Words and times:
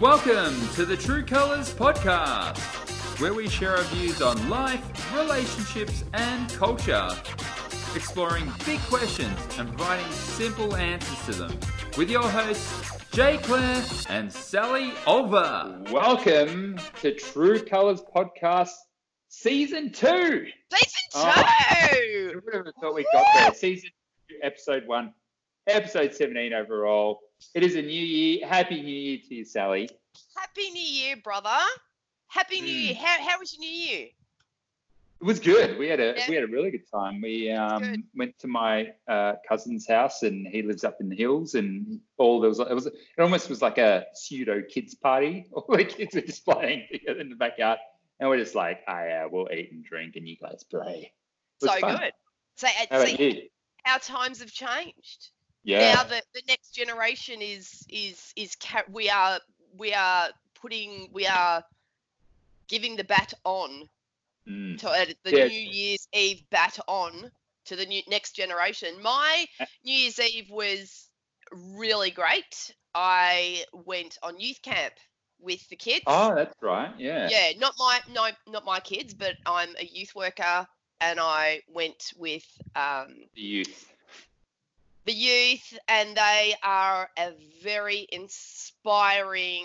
Welcome 0.00 0.54
to 0.74 0.84
the 0.84 0.96
True 0.96 1.24
Colors 1.24 1.72
Podcast, 1.72 2.58
where 3.20 3.32
we 3.32 3.48
share 3.48 3.76
our 3.76 3.82
views 3.84 4.20
on 4.20 4.48
life, 4.50 5.14
relationships, 5.16 6.04
and 6.12 6.52
culture, 6.52 7.08
exploring 7.94 8.52
big 8.66 8.78
questions 8.82 9.38
and 9.58 9.68
providing 9.68 10.10
simple 10.12 10.76
answers 10.76 11.24
to 11.26 11.42
them. 11.42 11.58
With 11.96 12.10
your 12.10 12.28
hosts, 12.28 12.90
Jay 13.10 13.38
Claire 13.38 13.82
and 14.10 14.30
Sally 14.30 14.90
Olver. 15.06 15.90
Welcome 15.90 16.78
to 17.00 17.14
True 17.14 17.58
Colors 17.64 18.02
Podcast 18.14 18.72
Season 19.28 19.90
2. 19.92 20.46
Season 20.72 21.00
Oh. 21.14 21.44
two. 21.90 22.30
Who 22.34 22.40
would 22.58 22.66
have 22.66 22.74
thought 22.80 22.94
we 22.94 23.06
got 23.12 23.24
there? 23.34 23.54
Season 23.54 23.90
2, 24.28 24.36
Episode 24.42 24.86
1, 24.86 25.12
Episode 25.68 26.14
17 26.14 26.52
overall. 26.52 27.20
It 27.54 27.62
is 27.62 27.76
a 27.76 27.82
new 27.82 27.88
year. 28.02 28.46
Happy 28.46 28.82
New 28.82 28.92
Year 28.94 29.18
to 29.28 29.34
you, 29.34 29.44
Sally. 29.44 29.88
Happy 30.36 30.70
New 30.70 30.82
Year, 30.82 31.16
brother. 31.16 31.56
Happy 32.28 32.60
New 32.60 32.72
Mm. 32.74 32.84
Year. 32.86 32.94
How, 32.94 33.30
how 33.30 33.38
was 33.38 33.52
your 33.54 33.60
New 33.60 33.70
Year? 33.76 34.08
It 35.18 35.24
was 35.24 35.40
good. 35.40 35.78
We 35.78 35.88
had 35.88 35.98
a 35.98 36.14
Yeah. 36.16 36.28
we 36.28 36.34
had 36.34 36.44
a 36.44 36.48
really 36.48 36.70
good 36.70 36.86
time. 36.90 37.22
We 37.22 37.50
um, 37.50 38.04
went 38.14 38.38
to 38.40 38.46
my 38.48 38.92
uh, 39.08 39.34
cousin's 39.48 39.88
house, 39.88 40.22
and 40.22 40.46
he 40.46 40.60
lives 40.60 40.84
up 40.84 41.00
in 41.00 41.08
the 41.08 41.16
hills. 41.16 41.54
And 41.54 42.00
all 42.18 42.40
there 42.40 42.50
was 42.50 42.58
it 42.60 42.70
was 42.74 42.86
it 42.86 42.94
almost 43.18 43.48
was 43.48 43.62
like 43.62 43.78
a 43.78 44.04
pseudo 44.14 44.62
kids 44.62 44.94
party. 44.94 45.46
All 45.52 45.64
the 45.68 45.84
kids 45.84 46.14
were 46.14 46.20
just 46.20 46.44
playing 46.44 46.86
together 46.92 47.20
in 47.20 47.30
the 47.30 47.36
backyard, 47.36 47.78
and 48.20 48.28
we're 48.28 48.36
just 48.38 48.54
like, 48.54 48.80
"Oh 48.86 48.92
yeah, 48.92 49.24
we'll 49.24 49.50
eat 49.50 49.72
and 49.72 49.82
drink, 49.82 50.16
and 50.16 50.28
you 50.28 50.36
guys 50.36 50.64
play." 50.64 51.12
It 51.62 51.64
was 51.64 51.72
So 51.72 51.80
fun. 51.80 51.96
good. 51.96 52.12
So, 52.56 52.66
uh, 52.68 52.86
How 52.90 53.04
you? 53.04 53.48
our 53.86 53.98
times 54.00 54.40
have 54.40 54.52
changed. 54.52 55.30
Yeah. 55.66 55.94
Now 55.94 56.04
the, 56.04 56.22
the 56.32 56.42
next 56.48 56.70
generation 56.70 57.42
is 57.42 57.84
is 57.88 58.32
is 58.36 58.56
we 58.90 59.10
are 59.10 59.40
we 59.76 59.92
are 59.92 60.28
putting 60.54 61.10
we 61.12 61.26
are 61.26 61.62
giving 62.68 62.96
the 62.96 63.04
bat 63.04 63.34
on 63.44 63.88
Mm. 64.48 64.78
to 64.78 64.88
uh, 64.88 65.04
the 65.24 65.36
Yeah. 65.36 65.46
New 65.48 65.60
Year's 65.60 66.06
Eve 66.12 66.40
bat 66.50 66.78
on 66.86 67.32
to 67.64 67.74
the 67.74 67.84
new 67.84 68.00
next 68.06 68.36
generation. 68.36 69.02
My 69.02 69.44
New 69.84 69.92
Year's 69.92 70.20
Eve 70.20 70.50
was 70.50 71.10
really 71.52 72.12
great. 72.12 72.70
I 72.94 73.64
went 73.72 74.18
on 74.22 74.38
youth 74.38 74.62
camp 74.62 74.94
with 75.40 75.68
the 75.68 75.74
kids. 75.74 76.04
Oh, 76.06 76.32
that's 76.36 76.54
right. 76.62 76.94
Yeah. 76.96 77.28
yeah, 77.28 77.58
not 77.58 77.74
my 77.76 77.98
no, 78.08 78.28
not 78.46 78.64
my 78.64 78.78
kids, 78.78 79.14
but 79.14 79.34
I'm 79.44 79.74
a 79.80 79.84
youth 79.84 80.14
worker, 80.14 80.68
and 81.00 81.18
I 81.18 81.62
went 81.68 82.12
with 82.16 82.46
um, 82.76 83.08
The 83.34 83.40
youth. 83.40 83.95
The 85.06 85.12
youth, 85.12 85.78
and 85.88 86.16
they 86.16 86.54
are 86.62 87.08
a 87.16 87.32
very 87.62 88.06
inspiring 88.10 89.64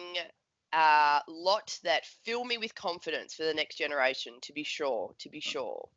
uh, 0.71 1.19
lot 1.27 1.77
that 1.83 2.05
fill 2.23 2.45
me 2.45 2.57
with 2.57 2.73
confidence 2.75 3.33
for 3.33 3.43
the 3.43 3.53
next 3.53 3.77
generation. 3.77 4.33
To 4.43 4.53
be 4.53 4.63
sure, 4.63 5.13
to 5.19 5.29
be 5.29 5.39
sure. 5.39 5.89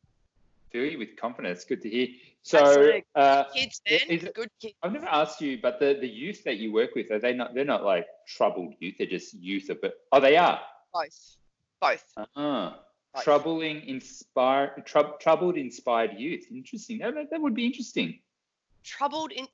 Fill 0.73 0.85
you 0.85 0.99
with 0.99 1.17
confidence. 1.17 1.65
Good 1.65 1.83
to 1.83 1.91
hear. 1.91 2.09
So, 2.43 3.01
uh, 3.15 3.45
Kids, 3.55 3.81
man, 3.89 4.19
good 4.35 4.51
kids. 4.61 4.75
I've 4.83 4.93
never 4.93 5.07
asked 5.07 5.41
you, 5.41 5.59
but 5.63 5.79
the, 5.79 5.97
the 6.01 6.09
youth 6.09 6.43
that 6.45 6.57
you 6.57 6.73
work 6.73 6.95
with, 6.95 7.11
are 7.11 7.19
they 7.19 7.33
not? 7.33 7.55
They're 7.55 7.65
not 7.65 7.85
like 7.85 8.07
troubled 8.27 8.75
youth. 8.81 8.97
They're 8.99 9.07
just 9.07 9.35
youth. 9.35 9.71
But 9.81 9.95
oh, 10.11 10.21
they 10.21 10.37
are. 10.37 10.61
Both, 10.93 11.37
both. 11.81 12.05
Uh-huh. 12.17 12.73
Both. 13.15 13.23
Troubling, 13.23 13.87
inspire, 13.87 14.83
trou- 14.85 15.15
troubled, 15.21 15.57
inspired 15.57 16.19
youth. 16.19 16.47
Interesting. 16.51 16.99
That, 16.99 17.15
that 17.31 17.41
would 17.41 17.55
be 17.55 17.65
interesting. 17.65 18.19
Troubled 18.85 19.33
in. 19.33 19.49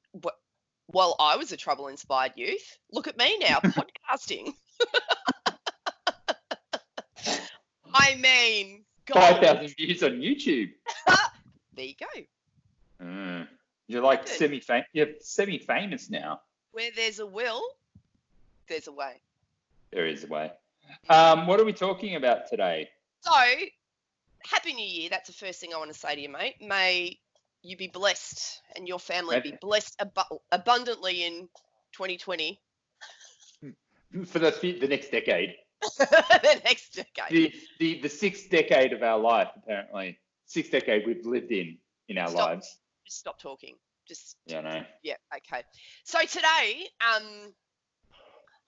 Well, 0.93 1.15
I 1.21 1.37
was 1.37 1.53
a 1.53 1.57
trouble-inspired 1.57 2.33
youth. 2.37 2.79
Look 2.91 3.07
at 3.07 3.17
me 3.17 3.39
now, 3.39 3.61
podcasting. 3.65 4.55
I 7.93 8.15
mean, 8.17 8.85
Five 9.13 9.43
thousand 9.43 9.75
views 9.77 10.03
on 10.03 10.21
YouTube. 10.21 10.71
there 11.75 11.85
you 11.85 11.95
go. 11.99 13.05
Uh, 13.05 13.45
you're 13.89 14.03
like 14.03 14.29
semi 14.29 14.61
famous. 14.61 14.87
You're 14.93 15.09
semi 15.21 15.59
famous 15.59 16.11
now. 16.11 16.41
Where 16.73 16.91
there's 16.95 17.19
a 17.19 17.27
will, 17.27 17.63
there's 18.69 18.87
a 18.87 18.93
way. 18.93 19.21
There 19.91 20.07
is 20.07 20.25
a 20.25 20.29
way. 20.29 20.53
Um, 21.09 21.47
what 21.47 21.59
are 21.59 21.65
we 21.65 21.73
talking 21.73 22.17
about 22.17 22.49
today? 22.49 22.89
So, 23.21 23.33
happy 24.45 24.73
New 24.73 24.87
Year. 24.87 25.09
That's 25.11 25.29
the 25.29 25.35
first 25.35 25.61
thing 25.61 25.75
I 25.75 25.79
want 25.79 25.93
to 25.93 25.99
say 25.99 26.15
to 26.15 26.21
you, 26.21 26.29
mate. 26.29 26.57
May 26.61 27.19
you 27.63 27.77
be 27.77 27.89
blessed 27.89 28.63
and 28.77 28.89
your 28.89 28.99
family 28.99 29.41
be 29.41 29.55
blessed 29.61 29.97
abu- 30.01 30.39
abundantly 30.53 31.25
in 31.25 31.49
2020, 31.93 32.61
For 34.27 34.39
the 34.39 34.77
the 34.81 34.89
next 34.89 35.11
decade, 35.11 35.55
the 35.99 36.61
next 36.65 36.95
decade. 36.95 37.31
the, 37.31 37.53
the 37.79 38.01
the 38.03 38.09
sixth 38.09 38.51
decade 38.51 38.93
of 38.93 39.03
our 39.03 39.19
life, 39.19 39.49
apparently, 39.57 40.19
sixth 40.47 40.73
decade 40.73 41.07
we've 41.07 41.25
lived 41.27 41.53
in 41.53 41.79
in 42.09 42.19
our 42.19 42.29
Stop. 42.29 42.49
lives. 42.51 42.79
Just 43.07 43.19
stop 43.19 43.39
talking. 43.41 43.77
Just 44.09 44.37
Yeah, 44.47 44.63
no. 44.63 44.83
yeah, 45.03 45.15
okay. 45.37 45.63
So 46.05 46.19
today, 46.21 46.87
um, 47.01 47.53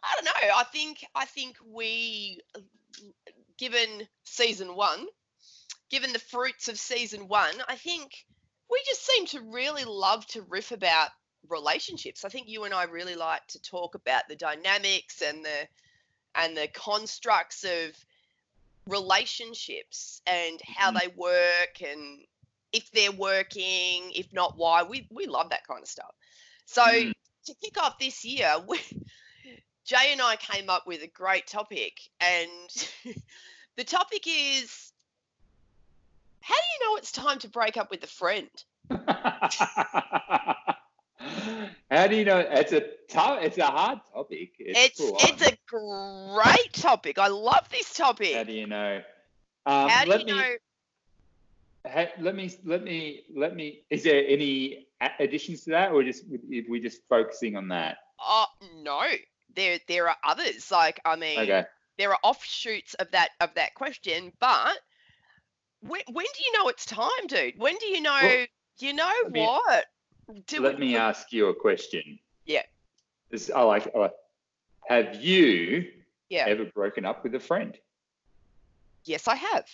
I 0.05 0.15
don't 0.15 0.25
know. 0.25 0.33
I 0.57 0.65
think 0.73 1.05
I 1.15 1.25
think 1.25 1.57
we, 1.67 2.41
given 3.59 4.07
season 4.25 4.77
one, 4.77 5.07
given 5.91 6.13
the 6.13 6.19
fruits 6.19 6.69
of 6.69 6.79
season 6.79 7.27
one, 7.29 7.55
I 7.69 7.75
think 7.77 8.13
we 8.71 8.81
just 8.87 9.05
seem 9.07 9.27
to 9.27 9.41
really 9.41 9.85
love 9.85 10.27
to 10.29 10.43
riff 10.43 10.73
about 10.73 11.11
relationships. 11.49 12.25
I 12.25 12.29
think 12.29 12.49
you 12.49 12.65
and 12.65 12.75
I 12.75 12.85
really 12.85 13.17
like 13.17 13.47
to 13.49 13.61
talk 13.63 13.95
about 13.95 14.29
the 14.29 14.37
dynamics 14.37 15.23
and 15.23 15.45
the 15.45 15.69
and 16.35 16.57
the 16.57 16.69
constructs 16.69 17.65
of 17.65 17.97
relationships 18.87 20.23
and 20.27 20.61
how 20.67 20.91
Mhm. 20.91 21.01
they 21.01 21.09
work 21.09 21.83
and 21.83 22.27
if 22.73 22.91
they're 22.93 23.13
working, 23.13 24.13
if 24.13 24.33
not 24.33 24.57
why. 24.57 24.83
We 24.83 25.07
we 25.11 25.27
love 25.27 25.51
that 25.51 25.67
kind 25.67 25.83
of 25.83 25.89
stuff. 25.89 26.15
So 26.65 26.83
Mm. 26.83 27.13
to 27.47 27.55
kick 27.63 27.77
off 27.79 27.99
this 27.99 28.25
year, 28.25 28.59
we, 28.67 28.81
Jay 29.85 30.13
and 30.13 30.23
I 30.23 30.37
came 30.37 30.71
up 30.71 30.87
with 30.87 31.03
a 31.03 31.09
great 31.09 31.47
topic, 31.47 32.01
and 32.21 32.51
the 33.77 33.85
topic 33.85 34.25
is 34.27 34.92
how 36.43 36.55
do 36.55 36.61
you 36.61 36.91
know 36.91 36.97
it's 36.97 37.13
time 37.13 37.39
to 37.41 37.49
break 37.49 37.77
up 37.77 37.91
with 37.91 38.03
a 38.05 38.07
friend? 38.07 38.49
How 41.91 42.07
do 42.07 42.17
you 42.17 42.25
know? 42.25 42.39
It's 42.39 42.73
a 42.73 42.83
tough. 43.09 43.43
It's 43.43 43.59
a 43.59 43.65
hard 43.65 44.01
topic. 44.13 44.53
It's 44.59 44.99
full 44.99 45.17
it's, 45.21 45.47
a 45.47 45.57
great 45.67 46.73
topic. 46.73 47.19
I 47.19 47.29
love 47.29 47.69
this 47.71 47.93
topic. 47.95 48.35
How 48.35 48.45
do 48.45 48.53
you 48.53 48.67
know? 48.67 49.01
Um, 49.67 49.89
How 49.89 50.05
do 50.05 50.11
let 50.11 50.21
you 50.21 50.27
me, 50.27 50.33
know? 50.33 50.55
ha- 51.87 52.13
let 52.19 52.35
me. 52.35 52.53
Let 52.65 52.83
me. 52.83 53.23
Let 53.35 53.55
me. 53.55 53.83
Is 53.91 54.03
there 54.03 54.25
any 54.27 54.89
additions 55.21 55.65
to 55.65 55.71
that, 55.71 55.93
or 55.93 56.03
just 56.03 56.25
if 56.51 56.69
we 56.69 56.81
just 56.81 57.03
focusing 57.09 57.57
on 57.57 57.69
that? 57.69 57.99
Oh 58.19 58.47
no, 58.83 59.03
there 59.55 59.79
there 59.87 60.09
are 60.09 60.17
others. 60.25 60.71
Like 60.71 61.01
I 61.05 61.17
mean, 61.17 61.41
Okay. 61.41 61.65
there 61.99 62.11
are 62.11 62.19
offshoots 62.23 62.95
of 62.95 63.11
that 63.13 63.31
of 63.41 63.55
that 63.55 63.75
question, 63.75 64.33
but 64.41 64.79
when 65.83 66.01
when 66.11 66.27
do 66.35 66.43
you 66.45 66.53
know 66.59 66.69
it's 66.69 66.87
time, 66.87 67.27
dude? 67.29 67.59
When 67.59 67.77
do 67.79 67.87
you 67.87 68.01
know? 68.01 68.19
Well, 68.23 68.47
you 68.79 68.93
know 68.95 69.13
me- 69.31 69.41
what? 69.41 69.85
Do 70.47 70.61
let 70.61 70.75
we- 70.79 70.87
me 70.87 70.97
ask 70.97 71.33
you 71.33 71.49
a 71.49 71.55
question. 71.55 72.19
Yeah. 72.47 72.63
This, 73.31 73.51
I 73.51 73.63
like. 73.63 73.89
I 73.95 73.99
like- 73.99 74.15
Have 74.89 75.17
you 75.23 75.93
Yeah. 76.29 76.47
ever 76.47 76.65
broken 76.65 77.05
up 77.05 77.23
with 77.23 77.35
a 77.35 77.41
friend? 77.41 77.79
Yes, 79.05 79.29
I 79.29 79.35
have. 79.37 79.67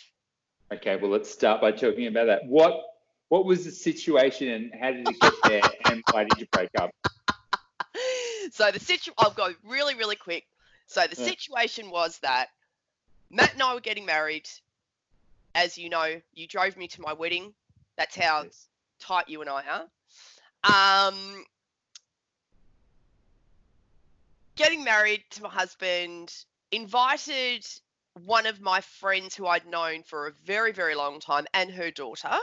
Okay. 0.73 0.97
Well, 0.97 1.11
let's 1.11 1.31
start 1.31 1.61
by 1.61 1.73
talking 1.73 2.07
about 2.07 2.27
that. 2.27 2.45
What 2.47 2.85
What 3.29 3.45
was 3.45 3.67
the 3.67 3.71
situation, 3.71 4.49
and 4.49 4.73
how 4.81 4.91
did 4.91 5.07
it 5.07 5.21
get 5.21 5.35
there, 5.45 5.63
and 5.93 6.03
why 6.13 6.25
did 6.25 6.39
you 6.41 6.47
break 6.51 6.71
up? 6.79 6.91
so 8.53 8.71
the 8.71 8.81
situ 8.81 9.13
I'll 9.19 9.31
go 9.33 9.53
really, 9.65 9.95
really 9.95 10.17
quick. 10.17 10.47
So 10.87 11.07
the 11.07 11.15
situation 11.17 11.91
was 11.91 12.19
that 12.21 12.49
Matt 13.31 13.53
and 13.53 13.63
I 13.63 13.75
were 13.75 13.81
getting 13.81 14.07
married. 14.07 14.49
As 15.55 15.77
you 15.77 15.89
know, 15.89 16.21
you 16.35 16.47
drove 16.47 16.77
me 16.77 16.89
to 16.89 17.01
my 17.01 17.13
wedding. 17.13 17.53
That's 17.97 18.17
how 18.17 18.45
Yes. 18.45 18.69
tight 19.01 19.29
you 19.29 19.41
and 19.41 19.51
I 19.51 19.65
are. 20.65 21.09
Um, 21.09 21.45
getting 24.57 24.85
married 24.85 25.25
to 25.31 25.43
my 25.43 25.49
husband, 25.49 26.33
invited 26.73 27.67
one 28.25 28.47
of 28.47 28.61
my 28.61 28.81
friends 28.81 29.35
who 29.35 29.47
I'd 29.47 29.67
known 29.67 30.03
for 30.03 30.27
a 30.27 30.33
very, 30.45 30.73
very 30.73 30.95
long 30.95 31.21
time 31.21 31.47
and 31.55 31.71
her 31.71 31.91
daughter. 31.91 32.39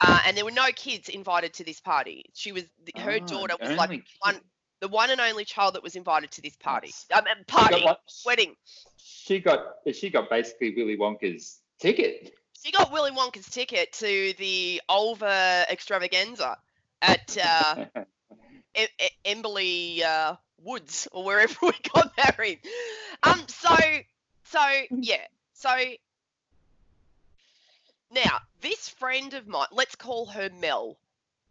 Uh, 0.00 0.20
and 0.26 0.36
there 0.36 0.44
were 0.44 0.50
no 0.50 0.68
kids 0.76 1.08
invited 1.08 1.52
to 1.54 1.64
this 1.64 1.80
party. 1.80 2.24
She 2.34 2.52
was 2.52 2.64
her 2.96 3.18
Ah, 3.20 3.26
daughter 3.26 3.54
was 3.60 3.76
like 3.76 3.90
kid. 3.90 4.02
one, 4.20 4.40
the 4.80 4.88
one 4.88 5.10
and 5.10 5.20
only 5.20 5.44
child 5.44 5.74
that 5.74 5.82
was 5.82 5.96
invited 5.96 6.30
to 6.32 6.42
this 6.42 6.56
party. 6.56 6.92
Um, 7.12 7.26
um, 7.26 7.44
She 7.48 7.66
got 7.68 7.80
party 7.80 7.84
wedding. 8.24 8.54
She 8.96 9.40
got. 9.40 9.74
She 9.92 10.10
got 10.10 10.30
basically 10.30 10.74
Willy 10.76 10.96
Wonka's 10.96 11.60
ticket. 11.78 12.32
She 12.62 12.72
got 12.72 12.92
Willy 12.92 13.10
Wonka's 13.12 13.48
ticket 13.48 13.92
to 13.94 14.34
the 14.38 14.82
Olva 14.90 15.64
extravaganza 15.70 16.58
at 17.00 17.36
uh, 17.42 17.86
Emberley 19.24 20.02
uh, 20.02 20.36
Woods 20.62 21.08
or 21.12 21.24
wherever 21.24 21.54
we 21.62 21.72
got 21.94 22.12
married. 22.16 22.60
Um, 23.22 23.40
so, 23.48 23.74
so 24.44 24.60
yeah, 24.90 25.24
so 25.54 25.70
now 28.10 28.38
this 28.60 28.88
friend 28.88 29.34
of 29.34 29.46
mine, 29.46 29.66
let's 29.72 29.94
call 29.96 30.26
her 30.26 30.50
Mel. 30.50 30.96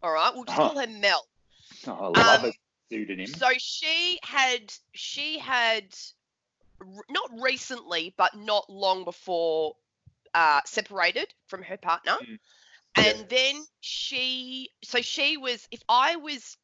All 0.03 0.11
right, 0.11 0.31
we'll 0.33 0.45
just 0.45 0.57
Uh-huh. 0.59 0.69
call 0.73 0.79
her 0.79 0.87
Mel. 0.87 1.25
Oh, 1.87 1.91
I 1.93 2.07
love 2.07 2.43
Um, 2.43 2.49
a 2.49 2.53
pseudonym. 2.91 3.27
So 3.27 3.47
she 3.57 4.19
had 4.23 4.73
she 4.93 5.39
had 5.39 5.95
r- 6.81 6.87
not 7.09 7.29
recently, 7.41 8.13
but 8.17 8.35
not 8.35 8.69
long 8.69 9.03
before, 9.03 9.75
uh, 10.33 10.61
separated 10.65 11.27
from 11.47 11.63
her 11.63 11.77
partner, 11.77 12.17
Mm. 12.21 12.39
and 12.95 13.15
Yeah. 13.17 13.27
then 13.29 13.65
she 13.81 14.69
so 14.83 15.01
she 15.01 15.37
was 15.37 15.67
if 15.71 15.81
I 15.89 16.15
was 16.17 16.57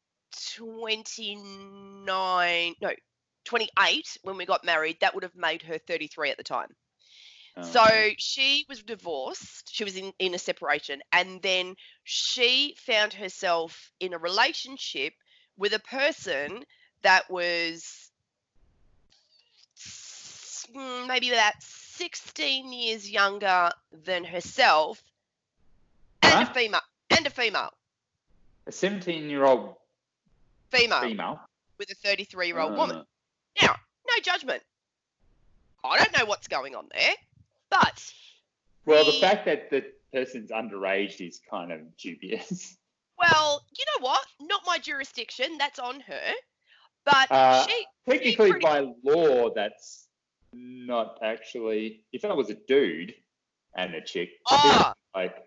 twenty 0.56 1.36
nine 1.36 2.74
no 2.80 2.90
twenty 3.44 3.68
eight 3.86 4.16
when 4.22 4.36
we 4.36 4.46
got 4.46 4.64
married, 4.64 4.98
that 5.00 5.14
would 5.14 5.24
have 5.24 5.36
made 5.36 5.62
her 5.62 5.78
thirty 5.78 6.06
three 6.08 6.30
at 6.30 6.36
the 6.36 6.44
time. 6.44 6.68
Oh, 7.56 7.74
So 7.74 7.82
okay. 7.82 8.12
she 8.18 8.64
was 8.68 8.82
divorced. 8.82 9.70
She 9.72 9.84
was 9.84 9.96
in, 9.96 10.12
in 10.18 10.34
a 10.34 10.38
separation. 10.38 11.02
And 11.12 11.42
then 11.42 11.76
she 12.04 12.74
found 12.78 13.12
herself 13.14 13.90
in 14.00 14.12
a 14.14 14.18
relationship 14.18 15.14
with 15.56 15.72
a 15.72 15.78
person 15.80 16.64
that 17.02 17.28
was 17.30 18.10
mm, 20.74 21.06
maybe 21.08 21.30
about 21.30 21.54
16 21.98 22.72
years 22.72 23.08
younger 23.10 23.70
than 23.92 24.24
herself 24.24 25.02
and 26.22 26.32
a 26.42 26.44
Huh? 26.46 26.52
female. 26.52 26.80
And 27.10 27.26
a 27.26 27.30
female. 27.30 27.70
a 28.66 28.72
17 28.72 29.28
year 29.28 29.44
old 29.44 29.76
Female 30.70 31.02
female. 31.02 31.40
with 31.78 31.90
a 31.90 31.94
33 31.94 32.46
year 32.48 32.58
old 32.58 32.72
Uh, 32.72 32.76
woman. 32.76 33.06
Now, 33.60 33.76
no 34.08 34.18
judgment. 34.22 34.62
I 35.84 35.98
don't 35.98 36.16
know 36.18 36.24
what's 36.24 36.48
going 36.48 36.74
on 36.74 36.88
there, 36.92 37.14
but 37.70 38.12
Well, 38.86 39.04
the 39.04 39.12
the- 39.12 39.18
fact 39.20 39.44
that 39.46 39.70
the 39.70 39.92
person's 40.12 40.50
underage 40.50 41.20
is 41.20 41.40
kind 41.50 41.72
of 41.72 41.96
dubious. 41.96 42.76
Well, 43.16 43.64
you 43.78 43.84
know 43.86 44.04
what? 44.04 44.26
Not 44.40 44.62
my 44.66 44.78
jurisdiction. 44.78 45.56
That's 45.56 45.78
on 45.78 46.00
her. 46.00 46.32
But 47.04 47.30
Uh, 47.30 47.64
she, 47.64 47.86
Technically, 48.08 48.50
pretty- 48.50 48.64
by 48.66 48.80
law, 49.04 49.50
that's 49.54 50.03
not 50.54 51.18
actually. 51.22 52.04
If 52.12 52.24
I 52.24 52.32
was 52.32 52.50
a 52.50 52.54
dude 52.54 53.14
and 53.76 53.94
a 53.94 54.00
chick, 54.00 54.30
ah, 54.48 54.94
like 55.14 55.46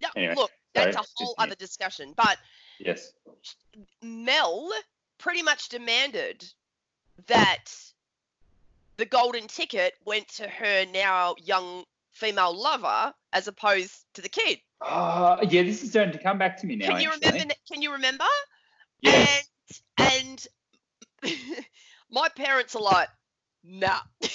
yeah, 0.00 0.08
Anyway, 0.16 0.34
look, 0.34 0.50
that's 0.74 0.96
a 0.96 1.02
whole 1.16 1.34
other 1.38 1.54
discussion. 1.54 2.12
But 2.16 2.38
yes, 2.78 3.12
Mel 4.02 4.70
pretty 5.18 5.42
much 5.42 5.68
demanded 5.68 6.44
that 7.26 7.64
the 8.96 9.06
golden 9.06 9.46
ticket 9.46 9.94
went 10.04 10.28
to 10.28 10.48
her 10.48 10.84
now 10.92 11.34
young 11.42 11.84
female 12.12 12.56
lover 12.56 13.12
as 13.32 13.48
opposed 13.48 14.04
to 14.14 14.22
the 14.22 14.28
kid. 14.28 14.58
uh, 14.80 15.38
yeah, 15.48 15.62
this 15.62 15.82
is 15.82 15.90
starting 15.90 16.12
to 16.12 16.18
come 16.18 16.38
back 16.38 16.56
to 16.60 16.66
me 16.66 16.76
now. 16.76 16.88
Can 16.88 17.00
you 17.00 17.08
actually. 17.08 17.30
remember? 17.30 17.54
Can 17.70 17.82
you 17.82 17.92
remember? 17.92 18.24
Yes. 19.00 19.48
And 19.98 20.46
and 20.46 20.46
my 22.10 22.28
parents 22.30 22.74
are 22.76 22.82
like, 22.82 23.08
nah. 23.64 24.00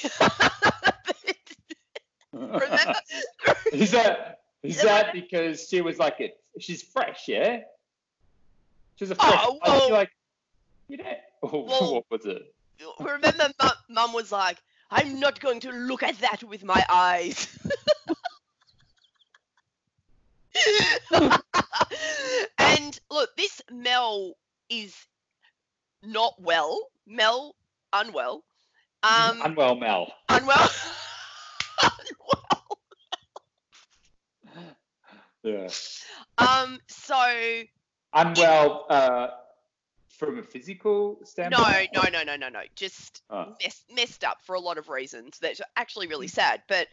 remember? 2.34 2.96
is 3.74 3.92
that 3.92 4.40
is 4.64 4.82
that 4.82 5.14
because 5.14 5.68
she 5.68 5.82
was 5.82 5.98
like 5.98 6.20
it? 6.20 6.40
She's 6.60 6.84
fresh, 6.84 7.28
yeah. 7.28 7.62
She's 8.98 9.12
a 9.12 9.16
oh, 9.20 9.30
fresh. 9.30 9.46
Oh, 9.46 9.60
I 9.62 9.66
feel 9.66 9.80
well- 9.80 9.92
like 9.92 10.12
you 10.88 10.98
know. 10.98 11.14
Well- 11.42 11.94
what 11.94 12.06
was 12.10 12.26
it? 12.26 12.54
remember 13.00 13.50
mum, 13.62 13.72
mum 13.90 14.14
was 14.14 14.32
like 14.32 14.58
i'm 14.92 15.20
not 15.20 15.40
going 15.40 15.60
to 15.60 15.72
look 15.72 16.04
at 16.04 16.18
that 16.20 16.44
with 16.44 16.64
my 16.64 16.84
eyes 16.90 17.48
and 22.58 23.00
look 23.12 23.36
this 23.38 23.62
mel 23.72 24.34
is 24.70 24.96
not 26.04 26.34
well 26.42 26.88
mel 27.06 27.56
unwell 27.94 28.44
um 29.04 29.42
Unwell 29.44 29.76
Mel. 29.76 30.12
unwell 30.30 30.70
unwell 31.82 32.50
Yeah. 35.44 35.70
um 36.38 36.80
so 36.88 37.64
Unwell 38.14 38.86
uh, 38.90 39.28
from 40.10 40.40
a 40.40 40.44
physical 40.44 41.20
standpoint. 41.24 41.90
no 41.94 42.02
no 42.04 42.10
no 42.10 42.24
no 42.24 42.36
no 42.36 42.50
no 42.50 42.62
just 42.76 43.22
Oh. 43.30 43.56
mess, 43.62 43.84
messed 43.94 44.24
up 44.26 44.40
for 44.44 44.56
a 44.56 44.60
lot 44.60 44.78
of 44.78 44.90
reasons 44.90 45.38
that's 45.40 45.62
actually 45.78 46.08
really 46.08 46.28
sad 46.28 46.62
but 46.68 46.88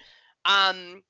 um 0.45 1.03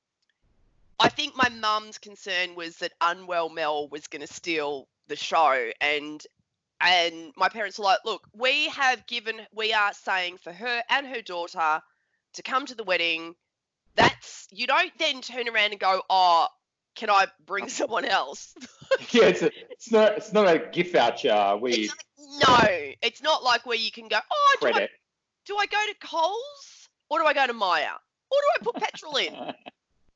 i 0.99 1.09
think 1.09 1.35
my 1.35 1.49
mum's 1.49 1.97
concern 1.99 2.55
was 2.55 2.77
that 2.77 2.91
unwell 3.01 3.49
mel 3.49 3.87
was 3.89 4.07
going 4.07 4.25
to 4.25 4.33
steal 4.33 4.87
the 5.07 5.15
show 5.15 5.69
and 5.79 6.25
and 6.81 7.31
my 7.35 7.49
parents 7.49 7.79
were 7.79 7.85
like 7.85 7.99
look 8.05 8.27
we 8.33 8.67
have 8.69 9.05
given 9.07 9.35
we 9.53 9.73
are 9.73 9.93
saying 9.93 10.37
for 10.37 10.51
her 10.51 10.81
and 10.89 11.07
her 11.07 11.21
daughter 11.21 11.81
to 12.33 12.43
come 12.43 12.65
to 12.65 12.75
the 12.75 12.83
wedding. 12.83 13.35
That's 13.95 14.47
you 14.51 14.67
don't 14.67 14.91
then 14.99 15.21
turn 15.21 15.47
around 15.49 15.71
and 15.71 15.79
go 15.79 16.01
oh 16.09 16.47
can 16.95 17.09
i 17.09 17.25
bring 17.45 17.67
someone 17.79 18.05
else 18.05 18.53
yeah, 19.11 19.25
it's, 19.25 19.41
a, 19.41 19.51
it's 19.69 19.91
not 19.91 20.17
it's 20.17 20.33
not 20.33 20.47
a 20.47 20.59
gift 20.71 20.93
voucher. 20.93 21.57
We 21.59 21.71
it's, 21.71 21.95
no 22.39 22.67
it's 23.01 23.23
not 23.23 23.43
like 23.43 23.65
where 23.65 23.77
you 23.77 23.91
can 23.91 24.07
go 24.07 24.17
oh 24.31 24.55
do 24.61 24.67
I, 24.67 24.87
do 25.45 25.57
I 25.57 25.65
go 25.65 25.77
to 25.77 26.07
coles 26.07 26.89
or 27.09 27.19
do 27.19 27.25
i 27.25 27.33
go 27.33 27.47
to 27.47 27.53
Myer 27.53 27.95
or 28.31 28.37
do 28.41 28.47
i 28.55 28.63
put 28.63 28.75
petrol 28.75 29.15
in? 29.17 29.33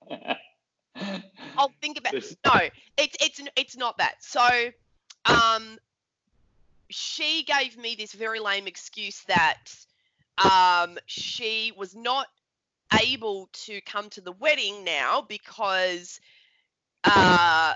I'll 1.58 1.72
think 1.82 1.98
about 1.98 2.14
This- 2.14 2.36
no, 2.46 2.60
it's 2.98 3.16
it's 3.22 3.42
it's 3.56 3.78
not 3.78 3.98
that. 3.98 4.16
So, 4.20 4.42
um, 5.26 5.78
she 6.92 7.44
gave 7.44 7.78
me 7.78 7.96
this 7.96 8.14
very 8.14 8.40
lame 8.40 8.68
excuse 8.68 9.22
that 9.28 9.58
um 10.38 10.98
she 11.06 11.72
was 11.78 11.96
not 11.96 12.28
able 13.02 13.50
to 13.54 13.82
come 13.82 14.10
to 14.10 14.22
the 14.22 14.32
wedding 14.34 14.84
now 14.84 15.22
because 15.28 16.20
uh 17.04 17.74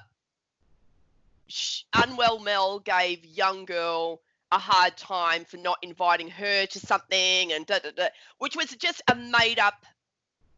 unwell 1.94 2.40
Mel 2.40 2.80
gave 2.80 3.24
young 3.26 3.66
girl 3.66 4.22
a 4.52 4.58
hard 4.58 4.96
time 4.98 5.46
for 5.46 5.58
not 5.58 5.78
inviting 5.82 6.30
her 6.30 6.66
to 6.66 6.80
something 6.80 7.52
and 7.52 7.66
da, 7.66 7.80
da, 7.80 7.92
da, 7.92 8.08
which 8.38 8.56
was 8.56 8.68
just 8.72 9.02
a 9.10 9.16
made 9.16 9.60
up 9.60 9.86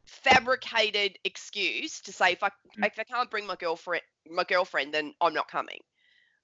fabricated 0.06 1.18
excuse 1.24 2.02
to 2.02 2.12
say 2.12 2.32
if 2.32 2.44
I 2.44 2.50
Mm. 2.78 2.86
if 2.86 3.00
I 3.00 3.04
can't 3.04 3.30
bring 3.30 3.48
my 3.48 3.56
girlfriend 3.56 4.04
my 4.30 4.44
girlfriend 4.44 4.94
then 4.94 5.14
I'm 5.22 5.34
not 5.34 5.48
coming. 5.48 5.80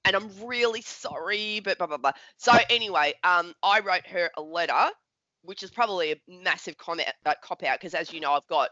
And 0.06 0.16
I'm 0.16 0.30
really 0.46 0.82
sorry, 0.82 1.62
but 1.62 1.78
blah 1.78 1.88
blah 1.88 1.98
blah. 1.98 2.12
So 2.38 2.52
anyway, 2.70 3.14
um, 3.24 3.54
I 3.64 3.80
wrote 3.80 4.06
her 4.08 4.30
a 4.38 4.42
letter, 4.42 4.90
which 5.44 5.64
is 5.64 5.72
probably 5.72 6.12
a 6.12 6.16
massive 6.28 6.78
comment 6.78 7.10
uh, 7.26 7.34
cop 7.42 7.64
out 7.64 7.80
because 7.80 7.94
as 7.94 8.12
you 8.12 8.20
know, 8.20 8.34
I've 8.34 8.48
got 8.48 8.70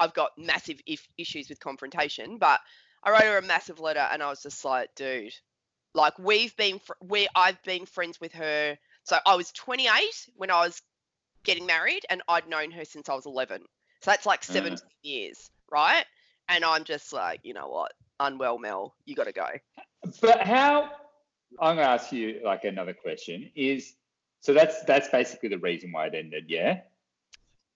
I've 0.00 0.14
got 0.14 0.30
massive 0.36 0.80
if, 0.86 1.06
issues 1.16 1.48
with 1.48 1.60
confrontation. 1.60 2.38
But 2.38 2.60
I 3.02 3.10
wrote 3.10 3.22
her 3.22 3.38
a 3.38 3.42
massive 3.42 3.78
letter, 3.80 4.06
and 4.10 4.22
I 4.22 4.28
was 4.30 4.42
just 4.42 4.64
like, 4.64 4.90
dude, 4.96 5.32
like 5.94 6.18
we've 6.18 6.56
been 6.56 6.78
fr- 6.80 6.92
we 7.02 7.28
I've 7.34 7.62
been 7.62 7.86
friends 7.86 8.20
with 8.20 8.32
her. 8.32 8.76
So 9.04 9.18
I 9.26 9.36
was 9.36 9.52
28 9.52 9.90
when 10.36 10.50
I 10.50 10.64
was 10.64 10.80
getting 11.44 11.66
married, 11.66 12.04
and 12.10 12.22
I'd 12.28 12.48
known 12.48 12.70
her 12.72 12.84
since 12.84 13.08
I 13.08 13.14
was 13.14 13.26
11. 13.26 13.62
So 14.02 14.10
that's 14.10 14.26
like 14.26 14.40
Uh. 14.48 14.52
17 14.54 14.78
years, 15.02 15.50
right? 15.70 16.04
And 16.48 16.64
I'm 16.64 16.84
just 16.84 17.12
like, 17.12 17.40
you 17.42 17.54
know 17.54 17.68
what, 17.68 17.92
unwell 18.20 18.58
Mel, 18.58 18.94
you 19.04 19.14
got 19.14 19.26
to 19.26 19.32
go. 19.32 19.46
But 20.20 20.40
how? 20.42 20.90
I'm 21.60 21.76
gonna 21.76 21.88
ask 21.88 22.12
you 22.12 22.40
like 22.44 22.64
another 22.64 22.92
question. 22.94 23.50
Is 23.54 23.94
so 24.40 24.52
that's 24.52 24.82
that's 24.84 25.08
basically 25.08 25.48
the 25.50 25.58
reason 25.58 25.92
why 25.92 26.06
it 26.06 26.14
ended, 26.14 26.44
yeah? 26.48 26.80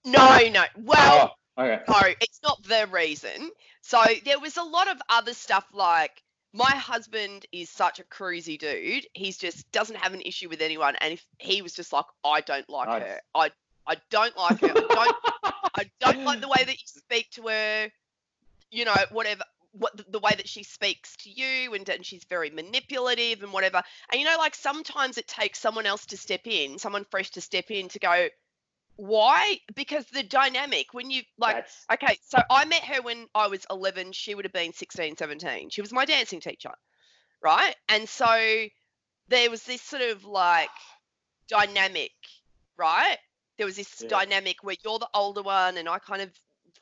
No, 0.04 0.38
no. 0.52 0.64
Well, 0.76 1.34
Oh, 1.56 1.62
okay. 1.64 1.82
no, 1.88 2.00
it's 2.20 2.40
not 2.42 2.62
the 2.64 2.86
reason. 2.90 3.50
So 3.80 4.02
there 4.24 4.38
was 4.38 4.56
a 4.56 4.62
lot 4.62 4.88
of 4.88 5.00
other 5.08 5.34
stuff 5.34 5.66
like 5.72 6.22
my 6.52 6.70
husband 6.70 7.46
is 7.52 7.68
such 7.68 7.98
a 8.00 8.04
cruisy 8.04 8.58
dude. 8.58 9.06
He's 9.14 9.36
just 9.38 9.70
doesn't 9.72 9.96
have 9.96 10.14
an 10.14 10.20
issue 10.22 10.48
with 10.48 10.60
anyone, 10.60 10.96
and 11.00 11.12
if 11.14 11.24
he 11.38 11.62
was 11.62 11.72
just 11.74 11.92
like, 11.92 12.04
I 12.24 12.40
don't 12.40 12.68
like 12.68 12.88
Nice. 12.88 13.02
her. 13.02 13.20
I 13.34 13.50
I 13.86 13.96
don't 14.10 14.36
like 14.36 14.60
her. 14.60 14.72
I 14.74 14.74
don't 14.74 15.16
I 15.74 15.90
don't 16.00 16.24
like 16.24 16.40
the 16.40 16.48
way 16.48 16.62
that 16.64 16.74
you 16.74 16.86
speak 16.86 17.30
to 17.32 17.42
her. 17.48 17.90
You 18.70 18.84
know, 18.84 18.94
whatever. 19.12 19.44
What 19.72 19.96
the, 19.96 20.04
the 20.08 20.18
way 20.18 20.32
that 20.36 20.48
she 20.48 20.62
speaks 20.62 21.14
to 21.18 21.30
you, 21.30 21.74
and, 21.74 21.88
and 21.88 22.04
she's 22.04 22.24
very 22.24 22.50
manipulative 22.50 23.42
and 23.42 23.52
whatever. 23.52 23.82
And 24.10 24.20
you 24.20 24.26
know, 24.26 24.36
like 24.38 24.54
sometimes 24.54 25.18
it 25.18 25.28
takes 25.28 25.58
someone 25.58 25.86
else 25.86 26.06
to 26.06 26.16
step 26.16 26.46
in, 26.46 26.78
someone 26.78 27.04
fresh 27.10 27.30
to 27.32 27.40
step 27.40 27.70
in 27.70 27.88
to 27.88 27.98
go. 27.98 28.28
Why? 28.96 29.58
Because 29.74 30.04
the 30.06 30.24
dynamic 30.24 30.92
when 30.92 31.10
you 31.10 31.22
like 31.38 31.54
That's- 31.56 31.84
Okay, 31.92 32.18
so 32.26 32.38
I 32.50 32.64
met 32.64 32.82
her 32.84 33.00
when 33.02 33.28
I 33.34 33.46
was 33.46 33.64
11. 33.70 34.12
She 34.12 34.34
would 34.34 34.44
have 34.44 34.52
been 34.52 34.72
16, 34.72 35.16
17. 35.16 35.70
She 35.70 35.80
was 35.80 35.92
my 35.92 36.04
dancing 36.04 36.40
teacher, 36.40 36.72
right? 37.40 37.76
And 37.88 38.08
so 38.08 38.66
there 39.28 39.50
was 39.50 39.62
this 39.62 39.82
sort 39.82 40.02
of 40.02 40.24
like 40.24 40.70
dynamic, 41.46 42.10
right? 42.76 43.18
There 43.56 43.66
was 43.66 43.76
this 43.76 44.00
Yeah. 44.00 44.08
dynamic 44.08 44.62
where 44.62 44.76
you're 44.84 44.98
the 44.98 45.08
older 45.14 45.42
one 45.42 45.76
and 45.76 45.88
I 45.88 45.98
kind 45.98 46.22
of 46.22 46.30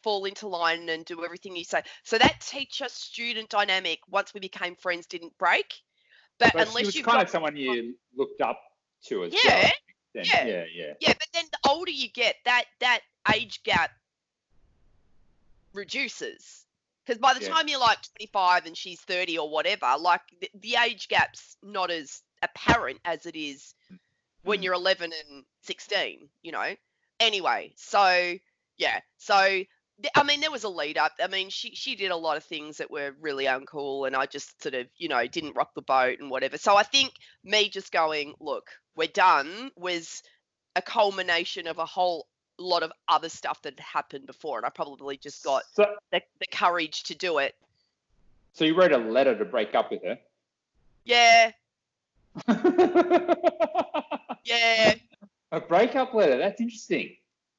fall 0.02 0.24
into 0.24 0.48
line 0.48 0.88
and 0.88 1.04
do 1.04 1.24
everything 1.24 1.56
you 1.56 1.64
say. 1.64 1.82
So 2.04 2.18
that 2.18 2.40
teacher 2.40 2.86
student 2.88 3.48
dynamic, 3.48 4.00
once 4.08 4.32
we 4.34 4.40
became 4.40 4.76
friends, 4.76 5.06
didn't 5.06 5.36
break. 5.38 5.74
But, 6.38 6.52
But 6.52 6.68
unless 6.68 6.94
you've 6.94 7.04
kind 7.04 7.16
got 7.16 7.26
of 7.26 7.30
someone 7.30 7.56
you 7.56 7.94
looked 8.16 8.40
up 8.40 8.60
to 9.08 9.24
as 9.24 9.32
Yeah, 9.32 9.62
well. 9.62 9.70
Then, 10.14 10.24
yeah. 10.26 10.46
yeah, 10.46 10.64
yeah. 10.74 10.92
Yeah, 11.00 11.12
but 11.12 11.28
then 11.32 11.44
the 11.50 11.70
older 11.70 11.90
you 11.90 12.08
get, 12.10 12.36
that 12.44 12.64
that 12.80 13.00
age 13.34 13.62
gap 13.62 13.90
reduces. 15.72 16.64
Because 17.04 17.20
by 17.20 17.34
the 17.34 17.40
Yeah. 17.40 17.54
time 17.54 17.68
you're 17.68 17.78
like 17.80 17.98
25 18.16 18.66
and 18.66 18.76
she's 18.76 19.00
30 19.00 19.38
or 19.38 19.48
whatever, 19.48 19.94
like 19.98 20.22
the, 20.40 20.50
the 20.60 20.76
age 20.76 21.08
gap's 21.08 21.56
not 21.62 21.90
as 21.90 22.22
apparent 22.42 22.98
as 23.04 23.26
it 23.26 23.36
is 23.36 23.74
when 24.42 24.60
Mm. 24.60 24.64
you're 24.64 24.74
11 24.74 25.12
and 25.12 25.44
16, 25.62 26.28
you 26.42 26.52
know? 26.52 26.74
Anyway, 27.20 27.72
so 27.76 28.34
yeah, 28.76 29.00
so 29.18 29.62
I 30.14 30.22
mean, 30.24 30.40
there 30.40 30.50
was 30.50 30.64
a 30.64 30.68
lead 30.68 30.98
up. 30.98 31.12
I 31.22 31.26
mean, 31.26 31.48
she 31.48 31.74
she 31.74 31.96
did 31.96 32.10
a 32.10 32.16
lot 32.16 32.36
of 32.36 32.44
things 32.44 32.76
that 32.78 32.90
were 32.90 33.14
really 33.20 33.46
uncool, 33.46 34.06
and 34.06 34.14
I 34.14 34.26
just 34.26 34.62
sort 34.62 34.74
of, 34.74 34.86
you 34.96 35.08
know, 35.08 35.26
didn't 35.26 35.56
rock 35.56 35.74
the 35.74 35.80
boat 35.82 36.18
and 36.20 36.30
whatever. 36.30 36.58
So 36.58 36.76
I 36.76 36.82
think 36.82 37.12
me 37.44 37.68
just 37.70 37.92
going, 37.92 38.34
look, 38.38 38.68
we're 38.94 39.08
done, 39.08 39.70
was 39.76 40.22
a 40.74 40.82
culmination 40.82 41.66
of 41.66 41.78
a 41.78 41.86
whole 41.86 42.26
lot 42.58 42.82
of 42.82 42.92
other 43.08 43.28
stuff 43.30 43.62
that 43.62 43.74
had 43.78 43.80
happened 43.80 44.26
before, 44.26 44.58
and 44.58 44.66
I 44.66 44.70
probably 44.70 45.16
just 45.16 45.42
got 45.44 45.62
So, 45.72 45.86
the, 46.12 46.20
the 46.40 46.46
courage 46.46 47.04
to 47.04 47.14
do 47.14 47.38
it. 47.38 47.54
so 48.52 48.64
you 48.64 48.74
wrote 48.74 48.92
a 48.92 48.98
letter 48.98 49.36
to 49.38 49.44
break 49.46 49.74
up 49.74 49.90
with 49.90 50.02
her. 50.04 50.18
Yeah, 51.04 51.52
yeah, 54.44 54.94
a 55.52 55.60
breakup 55.60 56.14
letter. 56.14 56.36
That's 56.38 56.60
interesting. 56.60 57.16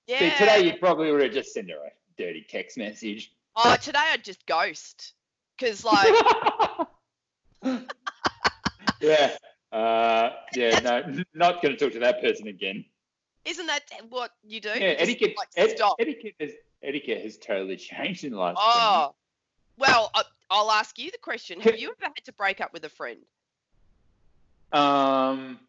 yeah. 0.08 0.20
See, 0.20 0.30
today 0.38 0.66
you 0.66 0.74
probably 0.80 1.12
would 1.12 1.22
have 1.24 1.34
just 1.34 1.54
sent 1.54 1.70
her 1.70 1.78
a 1.78 1.90
dirty 2.18 2.46
text 2.48 2.78
message. 2.78 3.32
Oh, 3.56 3.76
today 3.78 4.00
I'd 4.12 4.24
just 4.24 4.46
ghost, 4.46 5.14
because 5.58 5.84
like. 5.84 6.14
yeah. 9.02 9.36
Uh, 9.72 10.30
yeah. 10.56 10.80
No, 10.80 11.24
not 11.34 11.62
going 11.62 11.76
to 11.76 11.78
talk 11.78 11.94
to 11.94 12.00
that 12.00 12.22
person 12.22 12.48
again. 12.48 12.86
Isn't 13.46 13.68
that 13.68 13.82
what 14.10 14.32
you 14.44 14.60
do? 14.60 14.70
Yeah. 14.70 14.76
You 14.76 14.96
Etiquette. 14.98 15.36
like, 15.38 15.48
ed- 15.56 15.80
etiquette 16.00 16.36
has 16.40 16.52
etiquette 16.84 17.22
has 17.24 17.38
totally 17.38 17.78
changed 17.78 18.24
in 18.24 18.34
the 18.34 18.38
last. 18.38 18.58
Oh, 18.60 19.16
well, 19.78 20.12
I, 20.14 20.24
I'll 20.50 20.72
ask 20.72 20.98
you 21.00 21.12
the 21.12 21.18
question. 21.18 21.62
Have 21.62 21.80
you 21.80 21.90
ever 21.90 22.12
had 22.16 22.26
to 22.26 22.34
break 22.34 22.62
up 22.62 22.74
with 22.74 22.84
a 22.84 22.90
friend? 22.90 23.20
Um, 24.72 25.60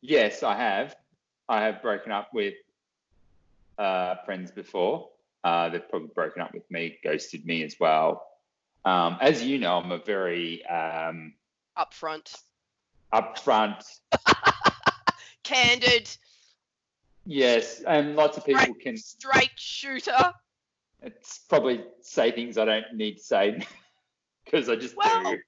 yes, 0.00 0.42
I 0.42 0.56
have. 0.56 0.94
I 1.48 1.62
have 1.64 1.82
broken 1.82 2.12
up 2.12 2.28
with 2.32 2.54
uh, 3.78 4.16
friends 4.24 4.50
before. 4.50 5.08
Uh, 5.44 5.68
they've 5.68 5.88
probably 5.90 6.08
broken 6.14 6.40
up 6.42 6.54
with 6.54 6.68
me, 6.70 6.98
ghosted 7.04 7.44
me 7.44 7.62
as 7.62 7.76
well. 7.78 8.26
Um, 8.86 9.18
as 9.20 9.42
you 9.42 9.58
know, 9.58 9.76
I'm 9.78 9.92
a 9.92 9.98
very 9.98 10.64
um, 10.66 11.34
Upfront, 11.76 12.34
upfront. 13.12 13.84
candid, 15.44 16.10
Yes, 17.26 17.80
and 17.86 18.16
lots 18.16 18.36
of 18.36 18.44
people 18.44 18.74
can. 18.74 18.96
straight 18.96 19.50
shooter. 19.56 20.32
It's 21.02 21.38
probably 21.48 21.84
say 22.00 22.30
things 22.32 22.56
I 22.58 22.64
don't 22.64 22.94
need 22.94 23.16
to 23.16 23.22
say 23.22 23.66
because 24.44 24.68
I 24.70 24.76
just 24.76 24.96
Well, 24.96 25.22
do. 25.32 25.38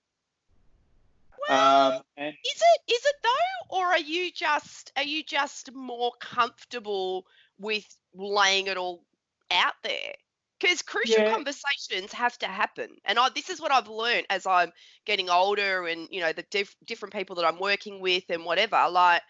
Well, 1.49 1.93
Um, 1.93 2.03
and 2.17 2.35
is 2.35 2.63
it 2.63 2.93
is 2.93 3.05
it 3.05 3.15
though, 3.23 3.77
or 3.79 3.87
are 3.87 3.99
you 3.99 4.31
just 4.33 4.93
are 4.97 5.03
you 5.05 5.23
just 5.23 5.73
more 5.73 6.13
comfortable 6.21 7.27
with 7.59 7.87
laying 8.15 8.67
it 8.67 8.77
all 8.77 9.06
out 9.51 9.75
there? 9.83 10.13
Because 10.61 10.83
crucial 10.83 11.23
Yeah. 11.23 11.31
conversations 11.35 12.13
have 12.13 12.37
to 12.39 12.47
happen, 12.47 12.97
and 13.05 13.19
I, 13.19 13.29
this 13.31 13.51
is 13.51 13.61
what 13.61 13.73
I've 13.73 13.89
learned 13.89 14.27
as 14.31 14.47
I'm 14.47 14.73
getting 15.05 15.29
older, 15.29 15.87
and 15.87 16.09
you 16.11 16.21
know 16.21 16.33
the 16.33 16.45
diff- 16.51 16.77
different 16.85 17.13
people 17.15 17.37
that 17.37 17.45
I'm 17.45 17.59
working 17.61 18.01
with 18.01 18.25
and 18.31 18.45
whatever. 18.45 18.89
Like 18.91 19.23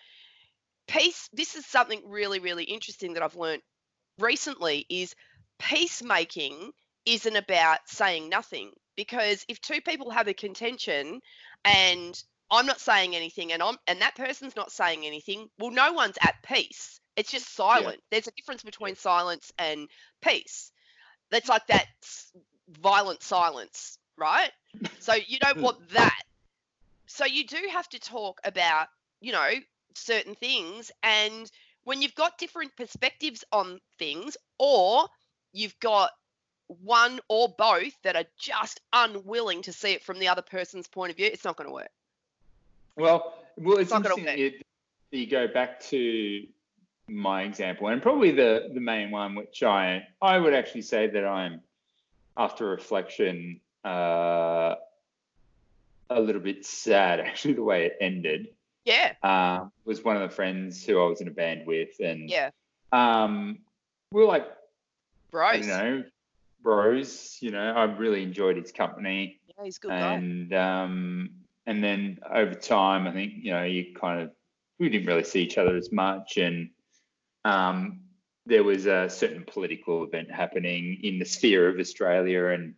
peace. 0.88 1.28
This 1.32 1.56
is 1.56 1.66
something 1.66 2.02
really 2.08 2.38
really 2.38 2.64
interesting 2.64 3.14
that 3.14 3.22
I've 3.22 3.36
learned 3.36 3.62
recently. 4.18 4.86
Is 4.88 5.14
peacemaking 5.58 6.72
isn't 7.06 7.36
about 7.36 7.78
saying 7.86 8.28
nothing 8.28 8.72
because 8.96 9.44
if 9.48 9.60
two 9.60 9.80
people 9.80 10.10
have 10.10 10.28
a 10.28 10.34
contention 10.34 11.20
and 11.64 12.22
I'm 12.50 12.66
not 12.66 12.80
saying 12.80 13.14
anything 13.16 13.52
and 13.52 13.62
I'm 13.62 13.76
and 13.86 14.00
that 14.02 14.16
person's 14.16 14.56
not 14.56 14.72
saying 14.72 15.04
anything, 15.06 15.48
well 15.58 15.70
no 15.70 15.92
one's 15.92 16.18
at 16.22 16.34
peace. 16.44 17.00
It's 17.16 17.30
just 17.30 17.54
silent. 17.54 18.00
There's 18.10 18.28
a 18.28 18.32
difference 18.32 18.62
between 18.62 18.94
silence 18.94 19.52
and 19.58 19.88
peace. 20.22 20.70
That's 21.30 21.48
like 21.48 21.66
that 21.68 21.86
violent 22.80 23.22
silence, 23.22 23.98
right? 24.16 24.50
So 24.98 25.14
you 25.26 25.38
don't 25.38 25.60
want 25.62 25.88
that. 25.90 26.22
So 27.06 27.24
you 27.24 27.46
do 27.46 27.68
have 27.72 27.88
to 27.90 27.98
talk 27.98 28.40
about, 28.44 28.88
you 29.20 29.32
know, 29.32 29.50
certain 29.94 30.34
things 30.34 30.92
and 31.02 31.50
when 31.84 32.02
you've 32.02 32.14
got 32.16 32.36
different 32.36 32.74
perspectives 32.76 33.44
on 33.52 33.80
things 33.98 34.36
or 34.58 35.06
you've 35.52 35.78
got 35.78 36.10
one 36.82 37.20
or 37.28 37.48
both 37.56 37.94
that 38.02 38.16
are 38.16 38.24
just 38.38 38.80
unwilling 38.92 39.62
to 39.62 39.72
see 39.72 39.92
it 39.92 40.02
from 40.02 40.18
the 40.18 40.26
other 40.26 40.42
person's 40.42 40.88
point 40.88 41.12
of 41.12 41.16
view, 41.16 41.30
it's 41.32 41.44
not 41.44 41.56
going 41.56 41.68
to 41.68 41.72
work. 41.72 41.90
well, 42.96 43.34
well, 43.56 43.78
it's 43.78 43.90
not 43.90 44.04
interesting 44.04 44.60
you 45.10 45.26
go 45.26 45.46
back 45.46 45.80
to 45.80 46.46
my 47.08 47.42
example, 47.42 47.88
and 47.88 48.02
probably 48.02 48.32
the 48.32 48.70
the 48.72 48.80
main 48.80 49.10
one, 49.10 49.34
which 49.34 49.62
I 49.62 50.06
I 50.20 50.38
would 50.38 50.54
actually 50.54 50.82
say 50.82 51.06
that 51.08 51.24
I'm 51.24 51.60
after 52.36 52.66
reflection 52.66 53.60
uh, 53.84 54.74
a 56.10 56.20
little 56.20 56.40
bit 56.40 56.64
sad 56.64 57.20
actually 57.26 57.54
the 57.54 57.62
way 57.62 57.86
it 57.86 57.96
ended. 58.00 58.48
Yeah, 58.84 59.14
Um, 59.22 59.72
was 59.84 60.04
one 60.04 60.14
of 60.16 60.22
the 60.22 60.34
friends 60.34 60.84
who 60.84 61.02
I 61.02 61.08
was 61.08 61.20
in 61.20 61.26
a 61.26 61.32
band 61.32 61.66
with, 61.66 61.98
and 61.98 62.30
yeah, 62.30 62.50
um, 62.92 63.58
we 64.12 64.20
we're 64.22 64.28
like 64.28 64.46
bros. 65.32 65.66
don't 65.66 65.68
know 65.68 66.04
bros. 66.62 67.38
You 67.40 67.50
know, 67.50 67.72
I 67.72 67.84
really 67.84 68.22
enjoyed 68.22 68.56
his 68.56 68.70
company. 68.70 69.40
Yeah, 69.48 69.64
he's 69.64 69.78
a 69.78 69.80
good 69.80 69.88
guy. 69.90 70.12
and 70.12 70.54
um, 70.54 71.30
and 71.66 71.82
then 71.82 72.18
over 72.30 72.54
time, 72.54 73.08
I 73.08 73.12
think 73.12 73.32
you 73.36 73.52
know 73.52 73.64
you 73.64 73.92
kind 73.94 74.22
of 74.22 74.30
we 74.78 74.88
didn't 74.88 75.08
really 75.08 75.24
see 75.24 75.42
each 75.42 75.58
other 75.58 75.76
as 75.76 75.90
much, 75.90 76.36
and 76.36 76.70
um, 77.46 78.00
there 78.44 78.64
was 78.64 78.86
a 78.86 79.08
certain 79.08 79.44
political 79.44 80.04
event 80.04 80.30
happening 80.30 80.98
in 81.02 81.18
the 81.18 81.24
sphere 81.24 81.68
of 81.68 81.78
Australia, 81.78 82.46
and 82.46 82.74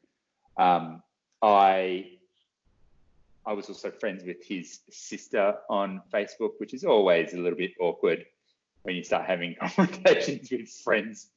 um, 0.59 1.03
I 1.41 2.11
I 3.47 3.55
was 3.55 3.69
also 3.69 3.91
friends 3.91 4.25
with 4.25 4.45
his 4.45 4.81
sister 4.91 5.57
on 5.71 6.03
Facebook, 6.13 6.53
which 6.59 6.75
is 6.75 6.85
always 6.85 7.33
a 7.33 7.39
little 7.39 7.57
bit 7.57 7.73
awkward 7.81 8.27
when 8.83 8.95
you 8.95 9.03
start 9.03 9.25
having 9.25 9.55
conversations 9.61 10.51
with 10.51 10.69
friends. 10.69 11.29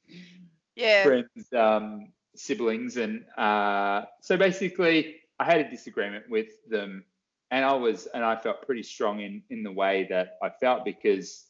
Yeah, 0.76 1.04
friends, 1.04 1.52
um, 1.56 2.08
siblings, 2.34 2.98
and 2.98 3.24
uh, 3.38 4.02
so 4.20 4.36
basically, 4.36 5.16
I 5.38 5.44
had 5.44 5.60
a 5.60 5.70
disagreement 5.70 6.28
with 6.28 6.48
them, 6.68 7.04
and 7.50 7.64
I 7.64 7.72
was, 7.74 8.06
and 8.06 8.22
I 8.24 8.36
felt 8.36 8.66
pretty 8.66 8.82
strong 8.82 9.20
in 9.20 9.42
in 9.48 9.62
the 9.62 9.72
way 9.72 10.06
that 10.10 10.36
I 10.42 10.50
felt 10.50 10.84
because 10.84 11.46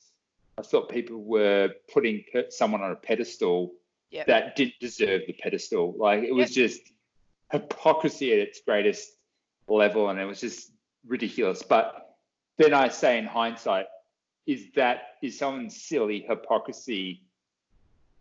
I 0.58 0.62
thought 0.62 0.88
people 0.88 1.22
were 1.22 1.70
putting 1.92 2.24
someone 2.50 2.82
on 2.82 2.92
a 2.92 2.96
pedestal 2.96 3.72
Yep. 4.12 4.26
that 4.26 4.56
didn't 4.56 4.74
deserve 4.78 5.22
the 5.26 5.32
pedestal. 5.32 5.94
Like 5.96 6.22
it 6.22 6.32
was 6.34 6.50
just 6.50 6.82
hypocrisy 7.50 8.32
at 8.32 8.40
its 8.40 8.60
greatest 8.60 9.10
level, 9.66 10.10
and 10.10 10.20
it 10.20 10.26
was 10.26 10.40
just 10.40 10.70
ridiculous. 11.06 11.62
But 11.62 12.14
then 12.58 12.74
I 12.74 12.88
say, 12.88 13.16
in 13.16 13.24
hindsight, 13.24 13.86
is 14.46 14.66
that 14.76 15.14
is 15.22 15.38
someone's 15.38 15.82
silly 15.82 16.26
hypocrisy 16.28 17.22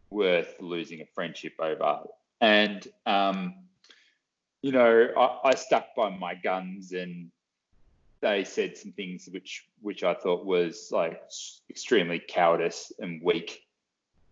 worth 0.09 0.55
losing 0.61 1.01
a 1.01 1.05
friendship 1.05 1.53
over? 1.59 2.03
And 2.39 2.87
um, 3.05 3.55
you 4.61 4.71
know, 4.71 5.09
I, 5.17 5.49
I 5.49 5.55
stuck 5.55 5.93
by 5.93 6.09
my 6.09 6.35
guns, 6.35 6.93
and 6.93 7.31
they 8.21 8.43
said 8.43 8.77
some 8.77 8.91
things 8.91 9.27
which 9.31 9.65
which 9.81 10.03
I 10.03 10.13
thought 10.13 10.45
was 10.45 10.89
like 10.91 11.21
extremely 11.69 12.19
cowardice 12.19 12.91
and 12.99 13.21
weak. 13.23 13.63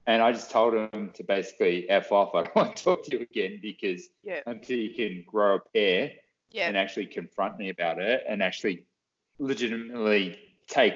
And 0.08 0.24
I 0.24 0.32
just 0.32 0.50
told 0.50 0.74
them 0.74 1.12
to 1.16 1.24
basically 1.24 1.90
f 1.90 2.12
off. 2.12 2.32
I 2.36 2.44
don't 2.44 2.56
want 2.56 2.76
to 2.76 2.84
talk 2.84 3.04
to 3.06 3.12
you 3.12 3.22
again 3.22 3.60
because 3.62 4.10
Yeah. 4.24 4.42
until 4.46 4.78
you 4.78 4.94
can 4.96 5.24
grow 5.28 5.56
a 5.56 5.60
pair 5.60 6.12
yeah, 6.52 6.68
and 6.68 6.78
actually 6.78 7.06
confront 7.06 7.58
me 7.58 7.70
about 7.70 8.00
it 8.00 8.24
and 8.28 8.42
actually 8.42 8.86
legitimately 9.38 10.38
take, 10.68 10.94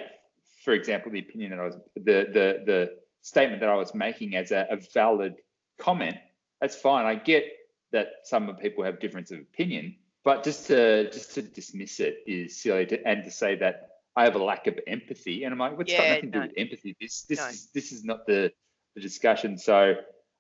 for 0.64 0.74
example, 0.74 1.12
the 1.12 1.20
opinion 1.20 1.52
that 1.52 1.60
I 1.60 1.66
was 1.66 1.76
the 1.96 2.02
the 2.38 2.64
the 2.66 2.98
statement 3.22 3.62
that 3.62 3.70
I 3.70 3.76
was 3.76 3.94
making 3.96 4.36
as 4.36 4.52
a, 4.52 4.68
a 4.70 4.78
valid 4.94 5.36
comment, 5.80 6.18
that's 6.60 6.76
fine. 6.76 7.06
I 7.06 7.16
get 7.16 7.46
that 7.92 8.08
some 8.24 8.54
people 8.58 8.84
have 8.84 9.00
difference 9.00 9.32
of 9.32 9.40
opinion, 9.40 9.96
but 10.24 10.44
just 10.44 10.68
to 10.68 11.10
just 11.12 11.34
to 11.36 11.42
dismiss 11.42 12.00
it 12.00 12.20
is 12.26 12.62
silly 12.62 12.86
to, 12.88 13.08
and 13.08 13.24
to 13.24 13.32
say 13.32 13.56
that 13.56 13.90
I 14.16 14.24
have 14.24 14.36
a 14.36 14.44
lack 14.44 14.68
of 14.68 14.80
empathy, 14.88 15.44
and 15.44 15.54
I'm 15.54 15.60
like, 15.60 15.78
what's 15.78 15.92
got 15.92 16.04
Yeah, 16.04 16.14
nothing 16.16 16.32
to 16.32 16.40
do 16.40 16.48
with 16.48 16.54
empathy? 16.58 16.96
This 17.02 17.24
this 17.24 17.40
No. 17.40 17.48
is 17.48 17.70
this 17.74 17.92
is 17.92 18.04
not 18.04 18.26
the 18.28 18.52
the 18.96 19.02
discussion. 19.02 19.58
So 19.58 19.96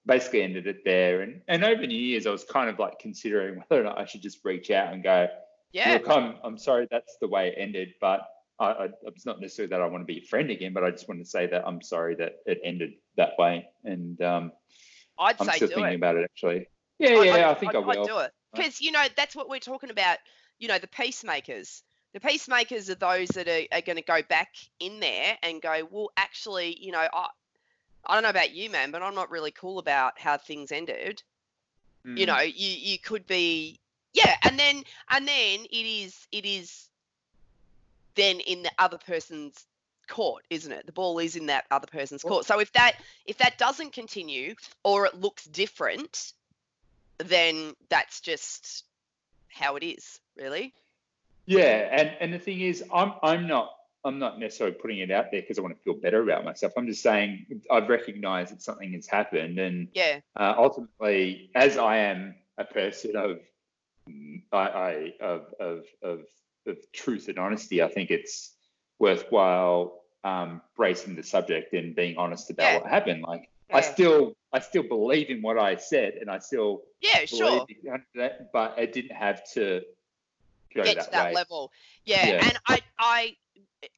basically 0.06 0.44
ended 0.44 0.68
it 0.68 0.84
there. 0.86 1.22
And 1.22 1.42
and 1.48 1.63
over 1.66 1.86
New 1.86 1.98
Years, 1.98 2.28
I 2.28 2.32
was 2.32 2.44
kind 2.44 2.70
of 2.70 2.80
like 2.80 3.00
considering 3.00 3.63
whether 3.68 3.82
or 3.82 3.86
not 3.86 3.98
I 4.00 4.06
should 4.06 4.22
just 4.22 4.40
reach 4.46 4.70
out 4.72 4.94
and 4.94 5.04
go, 5.04 5.28
Yeah. 5.72 5.94
look, 5.94 6.10
I'm 6.10 6.36
I'm 6.44 6.58
sorry 6.58 6.88
that's 6.92 7.18
the 7.20 7.28
way 7.28 7.48
it 7.50 7.56
ended, 7.58 7.94
but 8.00 8.22
I, 8.60 8.66
I 8.72 8.90
it's 9.04 9.25
not 9.25 9.42
necessarily 9.42 9.72
that 9.72 9.82
I 9.82 9.88
want 9.88 10.02
to 10.04 10.06
be 10.06 10.20
a 10.20 10.28
friend 10.28 10.52
again, 10.52 10.72
but 10.74 10.84
I 10.84 10.92
just 10.92 11.08
want 11.10 11.20
to 11.22 11.25
say 11.30 11.48
that 11.48 11.68
I'm 11.68 11.82
sorry 11.82 12.16
that 12.16 12.36
it 12.46 12.62
ended 12.63 12.94
that 13.18 13.32
way. 13.40 13.66
And 13.84 14.22
um, 14.22 14.52
I'd 15.18 15.36
I'm 15.42 15.48
say 15.48 15.56
still 15.56 15.68
thinking 15.70 15.94
it. 15.94 15.96
about 15.96 16.16
it 16.16 16.24
actually. 16.25 16.68
Yeah, 17.00 17.22
yeah, 17.24 17.34
I'd- 17.34 17.44
I 17.44 17.54
think 17.56 17.74
I 17.75 17.80
I'd- 17.80 17.90
I'd 17.90 17.98
will. 17.98 18.06
do 18.06 18.18
it 18.20 18.32
because 18.54 18.82
you 18.82 18.92
know 18.92 19.04
that's 19.16 19.36
what 19.36 19.50
we're 19.50 19.60
talking 19.60 19.90
about. 19.90 20.18
You 20.60 20.68
know, 20.68 20.80
the 20.80 20.88
peacemakers. 20.88 21.84
The 22.14 22.20
peacemakers 22.20 22.90
are 22.90 22.96
those 22.96 23.30
that 23.30 23.48
are, 23.48 23.64
are 23.76 23.82
going 23.82 23.96
to 23.98 24.04
go 24.04 24.22
back 24.22 24.50
in 24.80 25.00
there 25.00 25.38
and 25.42 25.62
go, 25.62 25.88
well, 25.90 26.10
actually, 26.16 26.78
you 26.80 26.92
know, 26.92 27.08
I, 27.12 27.28
I 28.06 28.14
don't 28.14 28.24
know 28.24 28.30
about 28.30 28.54
you, 28.54 28.70
man, 28.70 28.92
but 28.92 29.02
I'm 29.02 29.16
not 29.16 29.32
really 29.32 29.52
cool 29.52 29.80
about 29.80 30.20
how 30.20 30.38
things 30.38 30.72
ended. 30.72 31.24
You 32.16 32.26
Mm. 32.26 32.28
know, 32.28 32.40
you 32.40 32.70
you 32.70 33.00
could 33.00 33.26
be, 33.28 33.80
yeah, 34.14 34.36
and 34.44 34.60
then 34.60 34.84
and 35.10 35.28
then 35.28 35.66
it 35.66 35.86
is 35.86 36.28
it 36.32 36.46
is 36.46 36.90
then 38.16 38.40
in 38.42 38.64
the 38.64 38.72
other 38.78 38.98
person's 38.98 39.66
court, 40.08 40.46
isn't 40.50 40.72
it? 40.72 40.86
The 40.86 40.92
ball 40.94 41.20
is 41.20 41.36
in 41.36 41.48
that 41.48 41.66
other 41.72 41.88
person's 41.88 42.24
court. 42.24 42.46
So 42.46 42.60
if 42.60 42.72
that 42.74 42.94
if 43.26 43.38
that 43.38 43.58
doesn't 43.58 43.94
continue 43.94 44.56
or 44.84 45.06
it 45.06 45.16
looks 45.16 45.46
different, 45.46 46.34
then 47.24 47.74
that's 47.89 48.22
just 48.22 48.84
how 49.50 49.75
it 49.75 49.84
is, 49.84 50.20
really. 50.38 50.74
Yeah, 51.46 51.89
and 51.92 52.12
and 52.20 52.34
the 52.34 52.39
thing 52.39 52.62
is, 52.62 52.84
I'm 52.94 53.13
I'm 53.22 53.48
not 53.48 53.74
I'm 54.06 54.20
not 54.20 54.39
necessarily 54.39 54.75
putting 54.75 55.00
it 55.00 55.12
out 55.12 55.25
there 55.32 55.42
because 55.42 55.58
I 55.58 55.62
want 55.62 55.75
to 55.77 55.84
feel 55.84 55.96
better 55.96 56.22
about 56.22 56.46
myself. 56.46 56.74
I'm 56.77 56.88
just 56.88 57.01
saying 57.01 57.46
I've 57.72 57.89
recognised 57.89 58.51
that 58.51 58.62
something 58.62 58.94
has 58.94 59.08
happened, 59.08 59.60
and 59.60 59.88
Yeah, 59.94 60.20
uh, 60.36 60.53
ultimately, 60.58 61.50
as 61.56 61.77
I 61.77 61.98
am 61.98 62.36
a 62.58 62.65
person 62.65 63.15
of 63.15 63.39
I, 64.51 64.58
I 64.58 65.13
of, 65.22 65.53
of 65.60 65.86
of 66.01 66.20
of 66.65 66.77
truth 66.94 67.27
and 67.27 67.38
honesty, 67.38 67.82
I 67.82 67.89
think 67.89 68.10
it's 68.10 68.56
worthwhile 69.00 70.01
um, 70.24 70.62
bracing 70.77 71.15
the 71.15 71.24
subject 71.24 71.74
and 71.74 71.96
being 71.96 72.18
honest 72.18 72.50
about 72.50 72.74
Yeah. 72.74 72.80
what 72.80 72.89
happened. 72.89 73.24
Like 73.24 73.50
I 73.72 73.82
still 73.82 74.36
I 74.54 74.60
still 74.60 74.84
believe 74.84 75.30
in 75.30 75.42
what 75.42 75.58
I 75.58 75.76
said, 75.76 76.14
and 76.22 76.30
I 76.30 76.40
still 76.40 76.84
yeah, 77.02 77.26
sure. 77.26 77.66
that, 78.16 78.52
but 78.54 78.78
it 78.78 78.94
didn't 78.94 79.16
have 79.16 79.42
to 79.54 79.82
go 80.76 80.84
Get 80.84 80.96
that, 80.96 81.06
to 81.06 81.12
that 81.12 81.26
way. 81.26 81.34
level. 81.34 81.72
Yeah, 82.06 82.26
Yeah. 82.28 82.48
and 82.48 82.58
I 82.68 82.82
I 83.00 83.36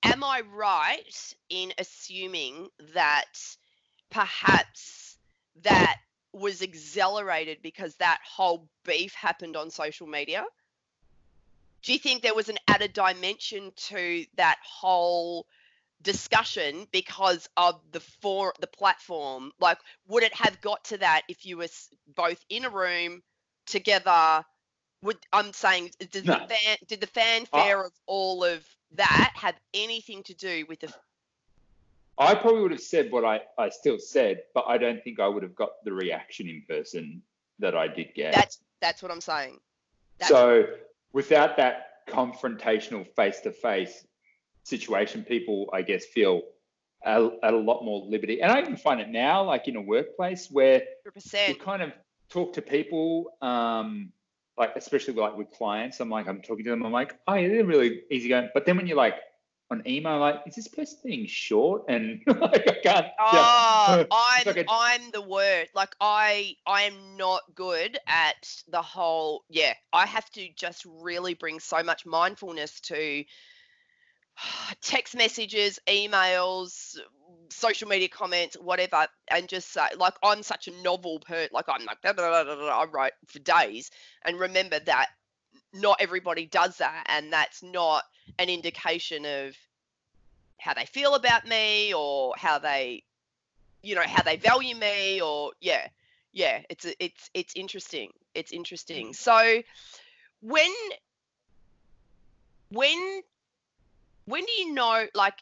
am 0.04 0.24
I 0.24 0.42
right 0.54 1.34
in 1.50 1.74
assuming 1.78 2.70
that 2.94 3.34
perhaps 4.10 5.18
that 5.64 5.98
was 6.36 6.62
accelerated 6.62 7.60
because 7.62 7.96
that 7.96 8.20
whole 8.26 8.68
beef 8.84 9.14
happened 9.14 9.56
on 9.56 9.70
social 9.70 10.08
media? 10.08 10.46
Do 11.82 11.94
you 11.94 12.00
think 12.00 12.22
there 12.22 12.36
was 12.36 12.50
an 12.50 12.58
added 12.68 12.94
dimension 12.94 13.72
to 13.76 14.26
that 14.36 14.58
whole 14.64 15.48
discussion 16.06 16.88
because 16.94 17.50
of 17.58 17.82
the 17.92 18.00
for 18.00 18.54
the 18.62 18.68
platform? 18.68 19.52
Like, 19.60 19.80
would 20.08 20.24
it 20.24 20.34
have 20.34 20.62
got 20.62 20.86
to 20.86 20.98
that 21.00 21.24
if 21.28 21.46
you 21.46 21.58
were 21.58 21.68
both 22.16 22.40
in 22.50 22.64
a 22.64 22.70
room 22.70 23.22
together? 23.66 24.46
Would 25.02 25.18
I'm 25.34 25.52
saying, 25.52 25.92
did 26.00 26.26
No. 26.26 26.40
the 26.40 26.56
fan 26.56 26.78
did 26.88 27.02
the 27.02 27.08
fanfare 27.08 27.84
of 27.84 27.92
all 28.06 28.46
of 28.46 28.66
that 28.92 29.34
have 29.36 29.56
anything 29.74 30.24
to 30.24 30.34
do 30.34 30.66
with 30.70 30.80
the? 30.80 30.94
I 32.18 32.34
probably 32.34 32.62
would 32.62 32.72
have 32.72 32.80
said 32.80 33.12
what 33.12 33.26
I, 33.26 33.42
I 33.58 33.68
still 33.70 34.00
said, 34.00 34.44
but 34.54 34.64
I 34.68 34.78
don't 34.78 35.04
think 35.04 35.20
I 35.20 35.28
would 35.28 35.44
have 35.44 35.56
got 35.56 35.84
the 35.84 35.92
reaction 35.92 36.48
in 36.48 36.64
person 36.68 37.22
that 37.60 37.76
I 37.76 37.89
did 37.89 38.13
get. 38.15 38.34
That's 38.34 38.60
that's 38.80 39.04
what 39.04 39.12
I'm 39.12 39.22
saying. 39.22 39.60
That's, 40.20 40.32
so 40.32 40.65
without 41.12 41.58
that 41.58 42.08
confrontational 42.08 43.06
face 43.15 43.41
to 43.41 43.52
face 43.52 44.06
situation, 44.65 45.23
people, 45.23 45.69
I 45.73 45.82
guess, 45.84 46.06
feel 46.06 46.43
at, 47.06 47.19
a 47.43 47.51
lot 47.51 47.84
more 47.84 48.06
liberty. 48.08 48.41
And 48.41 48.51
I 48.51 48.60
even 48.62 48.78
find 48.78 48.99
it 48.99 49.10
now, 49.10 49.43
like 49.43 49.67
in 49.67 49.75
a 49.78 49.82
workplace 49.82 50.49
where 50.51 50.82
you 51.45 51.56
100%. 51.56 51.60
kind 51.60 51.82
of 51.82 51.93
talk 52.30 52.54
to 52.54 52.62
people, 52.62 53.32
um, 53.41 54.12
like 54.58 54.75
especially 54.75 55.13
like 55.13 55.38
with 55.38 55.51
clients. 55.51 55.99
I'm 55.99 56.10
like, 56.10 56.28
I'm 56.28 56.41
talking 56.41 56.65
to 56.65 56.71
them. 56.71 56.86
I'm 56.86 56.91
like, 56.91 57.17
oh, 57.28 57.36
yeah, 57.36 57.47
they're 57.47 57.65
really 57.65 58.01
easygoing. 58.12 58.49
But 58.54 58.65
then 58.65 58.78
when 58.78 58.88
you're 58.88 58.97
like 58.97 59.15
on 59.71 59.84
email, 59.88 60.19
like, 60.19 60.41
is 60.47 60.56
this 60.56 60.67
person 60.67 60.99
being 61.06 61.28
short? 61.28 61.84
And 61.89 62.21
like, 62.28 62.67
I 62.69 62.78
can't. 62.84 63.08
Oh, 63.19 64.06
It's 64.12 64.12
I'm 64.12 64.45
like 64.45 64.58
a- 64.58 64.65
I'm 64.69 65.12
the 65.12 65.21
word. 65.21 65.69
Like 65.75 65.95
I 66.01 66.56
I 66.65 66.84
am 66.84 67.17
not 67.17 67.41
good 67.56 67.97
at 68.08 68.36
the 68.67 68.82
whole. 68.82 69.43
Yeah, 69.49 69.73
I 69.93 70.06
have 70.06 70.30
to 70.32 70.47
just 70.56 70.86
really 70.86 71.34
bring 71.34 71.60
so 71.60 71.84
much 71.84 72.06
mindfulness 72.06 72.80
to 72.82 73.23
text 74.82 75.15
messages, 75.15 75.80
emails, 75.88 76.98
social 77.50 77.88
media 77.88 78.10
comments, 78.10 78.56
whatever, 78.60 79.08
and 79.30 79.48
just 79.48 79.71
say 79.71 79.88
like 79.98 80.13
I'm 80.24 80.43
such 80.43 80.67
a 80.67 80.84
novel 80.84 81.19
per. 81.19 81.48
Like 81.52 81.65
I'm 81.67 81.86
like 81.86 82.02
da, 82.02 82.13
da, 82.13 82.43
da, 82.43 82.67
I 82.67 82.86
write 82.86 83.13
for 83.28 83.39
days, 83.39 83.91
and 84.24 84.39
remember 84.39 84.80
that 84.80 85.08
not 85.74 85.98
everybody 86.00 86.45
does 86.45 86.78
that, 86.78 87.06
and 87.08 87.32
that's 87.32 87.63
not 87.63 88.04
an 88.39 88.50
indication 88.50 89.26
of 89.26 89.56
how 90.60 90.74
they 90.74 90.86
feel 90.86 91.15
about 91.15 91.45
me 91.45 91.93
or 91.93 92.34
how 92.38 92.60
they 92.60 93.04
you 93.84 93.93
know 93.95 94.04
how 94.06 94.24
they 94.24 94.38
value 94.38 94.76
me 94.76 95.21
or 95.21 95.52
yeah 95.62 95.88
yeah 96.34 96.62
it's 96.69 96.88
it's 97.00 97.30
it's 97.34 97.54
interesting 97.56 98.10
it's 98.34 98.52
interesting 98.52 99.10
mm. 99.10 99.15
so 99.15 99.62
when 100.41 100.71
when 102.71 103.21
when 104.26 104.44
do 104.44 104.52
you 104.60 104.74
know 104.74 105.06
like 105.14 105.36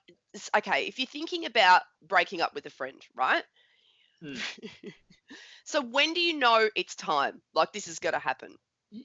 okay 0.56 0.86
if 0.86 1.00
you're 1.00 1.08
thinking 1.08 1.46
about 1.46 1.82
breaking 2.08 2.42
up 2.42 2.54
with 2.56 2.66
a 2.66 2.70
friend 2.70 3.02
right 3.16 3.44
Hmm. 4.22 4.36
so 5.66 5.82
when 5.82 6.14
do 6.14 6.22
you 6.22 6.38
know 6.40 6.70
it's 6.78 6.96
time 6.96 7.42
like 7.54 7.74
this 7.74 7.90
is 7.90 8.00
going 8.00 8.14
to 8.14 8.20
happen 8.20 8.56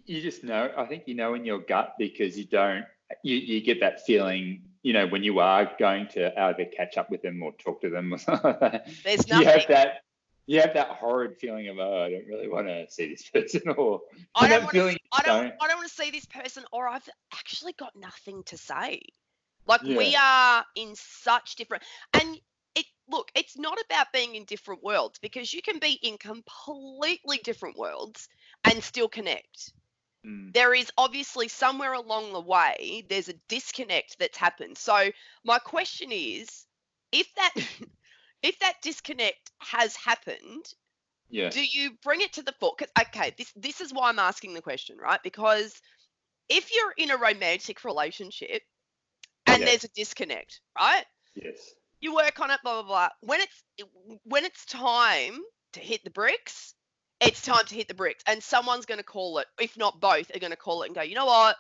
You 0.05 0.21
just 0.21 0.45
know. 0.45 0.71
I 0.77 0.85
think 0.85 1.05
you 1.07 1.14
know 1.14 1.35
in 1.35 1.45
your 1.45 1.61
gut 1.61 1.95
because 1.99 2.38
you 2.38 2.45
don't. 2.45 2.85
You, 3.23 3.37
you 3.37 3.62
get 3.62 3.81
that 3.81 4.05
feeling, 4.05 4.64
you 4.83 4.93
know, 4.93 5.07
when 5.07 5.23
you 5.23 5.38
are 5.38 5.71
going 5.79 6.09
to 6.09 6.38
either 6.38 6.67
catch 6.67 6.99
up 6.99 7.11
with 7.11 7.23
them 7.23 7.43
or 7.43 7.53
talk 7.53 7.81
to 7.81 7.88
them 7.88 8.12
or 8.12 8.19
something 8.19 8.51
like 8.61 8.61
that. 8.61 9.27
You 9.27 9.45
have 9.47 9.67
that. 9.69 10.03
You 10.47 10.61
have 10.61 10.75
that 10.75 10.88
horrid 10.88 11.37
feeling 11.38 11.69
of, 11.69 11.79
oh, 11.79 12.03
I 12.03 12.11
don't 12.11 12.27
really 12.27 12.49
want 12.49 12.67
to 12.67 12.87
see 12.91 13.09
this 13.09 13.29
person, 13.35 13.62
or 13.71 14.01
I 14.35 14.49
don't 14.49 14.64
want 14.64 14.73
feeling 14.73 14.97
to. 14.97 15.01
I 15.12 15.23
don't. 15.23 15.55
I 15.61 15.69
don't 15.69 15.79
want 15.79 15.88
to 15.88 15.95
see 15.95 16.11
this 16.11 16.27
person, 16.27 16.64
or 16.71 16.87
I've 16.87 17.09
actually 17.33 17.73
got 17.73 17.93
nothing 17.97 18.43
to 18.45 18.59
say. 18.59 19.01
Like 19.68 19.87
we 19.87 20.16
are 20.16 20.64
in 20.76 20.96
such 20.96 21.57
different, 21.57 21.85
and 22.14 22.40
it 22.74 22.87
look. 23.09 23.31
It's 23.37 23.59
not 23.59 23.78
about 23.85 24.12
being 24.12 24.35
in 24.37 24.44
different 24.46 24.83
worlds 24.83 25.18
because 25.20 25.52
you 25.54 25.62
can 25.62 25.78
be 25.78 25.92
in 26.02 26.18
completely 26.18 27.38
different 27.44 27.78
worlds 27.78 28.28
and 28.64 28.83
still 28.83 29.09
connect. 29.09 29.74
Mm. 30.26 30.54
There 30.54 30.74
is 30.74 30.90
obviously 30.98 31.48
somewhere 31.48 31.92
along 31.94 32.33
the 32.33 32.40
way 32.40 33.04
there's 33.09 33.28
a 33.28 33.40
disconnect 33.48 34.18
that's 34.18 34.37
happened. 34.38 34.78
So 34.78 35.11
my 35.44 35.59
question 35.59 36.11
is, 36.12 36.66
if 37.12 37.33
that 37.37 37.54
if 38.42 38.59
that 38.61 38.83
disconnect 38.83 39.50
has 39.61 39.96
happened, 39.96 40.74
Yeah. 41.31 41.50
do 41.50 41.64
you 41.64 41.92
bring 42.02 42.20
it 42.22 42.35
to 42.35 42.42
the 42.42 42.52
fore? 42.61 42.76
okay, 43.00 43.35
this 43.38 43.52
this 43.57 43.81
is 43.81 43.92
why 43.92 44.09
I'm 44.09 44.18
asking 44.18 44.54
the 44.54 44.62
question, 44.62 44.98
right? 44.98 45.20
Because 45.22 45.81
if 46.48 46.74
you're 46.74 46.94
in 46.96 47.11
a 47.11 47.18
romantic 47.18 47.85
relationship 47.85 48.62
and 49.59 49.66
Yeah. 49.66 49.71
there's 49.73 49.85
a 49.85 49.88
disconnect, 49.88 50.61
right? 50.79 51.05
Yes. 51.35 51.57
You 52.01 52.14
work 52.14 52.38
on 52.40 52.51
it, 52.51 52.61
blah 52.62 52.83
blah 52.83 52.88
blah. 52.88 53.09
When 53.21 53.40
it's 53.40 53.62
when 54.25 54.44
it's 54.44 54.64
time 54.66 55.38
to 55.73 55.81
hit 55.81 56.05
the 56.05 56.11
bricks, 56.11 56.75
it's 57.21 57.42
time 57.42 57.64
to 57.66 57.75
hit 57.75 57.88
the 57.88 57.94
bricks, 57.94 58.23
and 58.27 58.42
someone's 58.42 58.87
going 58.87 58.99
to 58.99 59.05
call 59.05 59.38
it. 59.38 59.47
If 59.61 59.77
not 59.77 60.01
both, 60.01 60.35
are 60.35 60.38
going 60.38 60.53
to 60.53 60.57
call 60.57 60.83
it 60.83 60.87
and 60.87 60.94
go, 60.94 61.03
you 61.03 61.14
know 61.16 61.27
what? 61.27 61.57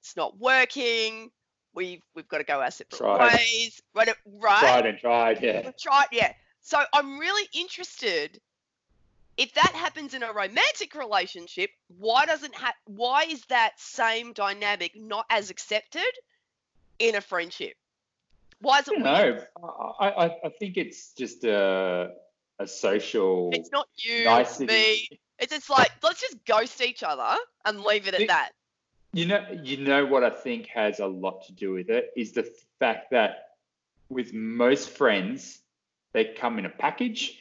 It's 0.00 0.16
not 0.16 0.38
working. 0.38 1.30
We've 1.74 2.02
we've 2.14 2.26
got 2.28 2.38
to 2.38 2.44
go 2.44 2.60
our 2.60 2.70
separate 2.70 2.98
Tried. 2.98 3.34
ways. 3.34 3.80
Right? 3.94 4.08
Right? 4.26 4.58
Tried 4.60 4.86
and 4.86 4.98
tried. 4.98 5.42
Yeah. 5.42 5.62
We've 5.64 5.76
tried, 5.78 6.06
yeah. 6.12 6.32
So 6.62 6.82
I'm 6.92 7.18
really 7.18 7.48
interested. 7.54 8.40
If 9.36 9.52
that 9.54 9.72
happens 9.74 10.14
in 10.14 10.22
a 10.22 10.32
romantic 10.32 10.94
relationship, 10.94 11.68
why 11.88 12.24
doesn't 12.24 12.54
ha- 12.54 12.74
why 12.86 13.24
is 13.24 13.44
that 13.50 13.72
same 13.78 14.32
dynamic 14.32 14.92
not 14.96 15.26
as 15.30 15.50
accepted 15.50 16.10
in 16.98 17.14
a 17.14 17.20
friendship? 17.20 17.74
Why 18.60 18.80
is 18.80 18.88
it 18.88 18.98
know. 18.98 19.38
I, 20.00 20.08
I, 20.08 20.24
I 20.44 20.48
think 20.58 20.76
it's 20.76 21.12
just 21.12 21.44
a, 21.44 22.12
a 22.58 22.66
social 22.66 23.50
It's 23.52 23.70
not 23.70 23.88
you, 23.96 24.24
nicety. 24.24 24.66
me. 24.66 25.08
It's 25.38 25.52
just 25.52 25.68
like 25.68 25.90
let's 26.02 26.20
just 26.20 26.42
ghost 26.46 26.80
each 26.80 27.02
other 27.02 27.36
and 27.64 27.82
leave 27.82 28.08
it 28.08 28.14
at 28.14 28.26
that. 28.28 28.50
You 29.12 29.26
know, 29.26 29.44
you 29.62 29.78
know 29.78 30.04
what 30.04 30.24
I 30.24 30.30
think 30.30 30.66
has 30.68 31.00
a 31.00 31.06
lot 31.06 31.46
to 31.46 31.52
do 31.52 31.72
with 31.72 31.90
it 31.90 32.12
is 32.16 32.32
the 32.32 32.50
fact 32.78 33.10
that 33.10 33.56
with 34.08 34.32
most 34.32 34.90
friends, 34.90 35.60
they 36.12 36.24
come 36.24 36.58
in 36.58 36.66
a 36.66 36.70
package. 36.70 37.40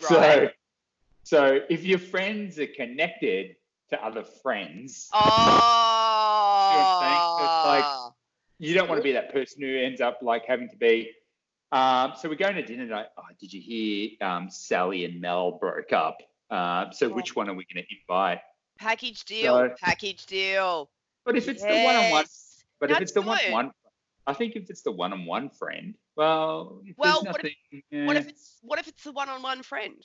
So, 0.00 0.18
Right. 0.18 0.50
so 1.24 1.60
if 1.68 1.84
your 1.84 1.98
friends 1.98 2.58
are 2.58 2.66
connected 2.66 3.56
to 3.90 4.04
other 4.04 4.22
friends, 4.24 5.10
Oh. 5.12 5.89
Like- 6.80 8.12
you 8.58 8.74
don't 8.74 8.88
want 8.88 8.98
to 8.98 9.02
be 9.02 9.12
that 9.12 9.32
person 9.32 9.62
who 9.62 9.74
ends 9.78 10.00
up 10.00 10.18
like 10.22 10.44
having 10.46 10.68
to 10.68 10.76
be. 10.76 11.10
Um, 11.72 12.12
so 12.18 12.28
we're 12.28 12.34
going 12.34 12.56
to 12.56 12.62
dinner 12.62 12.84
tonight. 12.86 13.06
Oh, 13.16 13.22
did 13.40 13.52
you 13.52 13.60
hear 13.60 14.10
um, 14.28 14.50
Sally 14.50 15.04
and 15.04 15.20
Mel 15.20 15.52
broke 15.52 15.92
up? 15.92 16.18
Uh, 16.50 16.90
so 16.90 17.06
Oh. 17.06 17.14
which 17.14 17.34
one 17.36 17.48
are 17.48 17.54
we 17.54 17.64
going 17.72 17.84
to 17.86 17.94
invite? 18.00 18.40
package 18.78 19.24
deal. 19.26 19.56
So- 19.56 19.74
package 19.80 20.24
deal. 20.26 20.90
But 21.24 21.36
if 21.36 21.48
it's 21.48 21.62
the 21.62 21.68
one-on-one, 21.68 22.22
Yes. 22.22 22.64
but 22.80 22.90
if 22.90 23.00
it's 23.00 23.12
the 23.12 23.20
one-on-one, 23.20 23.72
I 24.26 24.32
think 24.32 24.56
if 24.56 24.70
it's 24.70 24.80
the 24.82 24.90
one-on-one 24.92 25.50
friend, 25.50 25.94
well, 26.16 26.80
if 26.86 26.96
Well, 26.96 27.22
there's 27.22 27.34
what 27.34 27.42
nothing. 27.44 28.06
What 28.06 28.16
eh. 28.16 28.20
if 28.20 28.28
it's 28.28 28.58
what 28.62 28.78
if 28.78 28.88
it's 28.88 29.04
the 29.04 29.12
one-on-one 29.12 29.62
friend? 29.62 30.02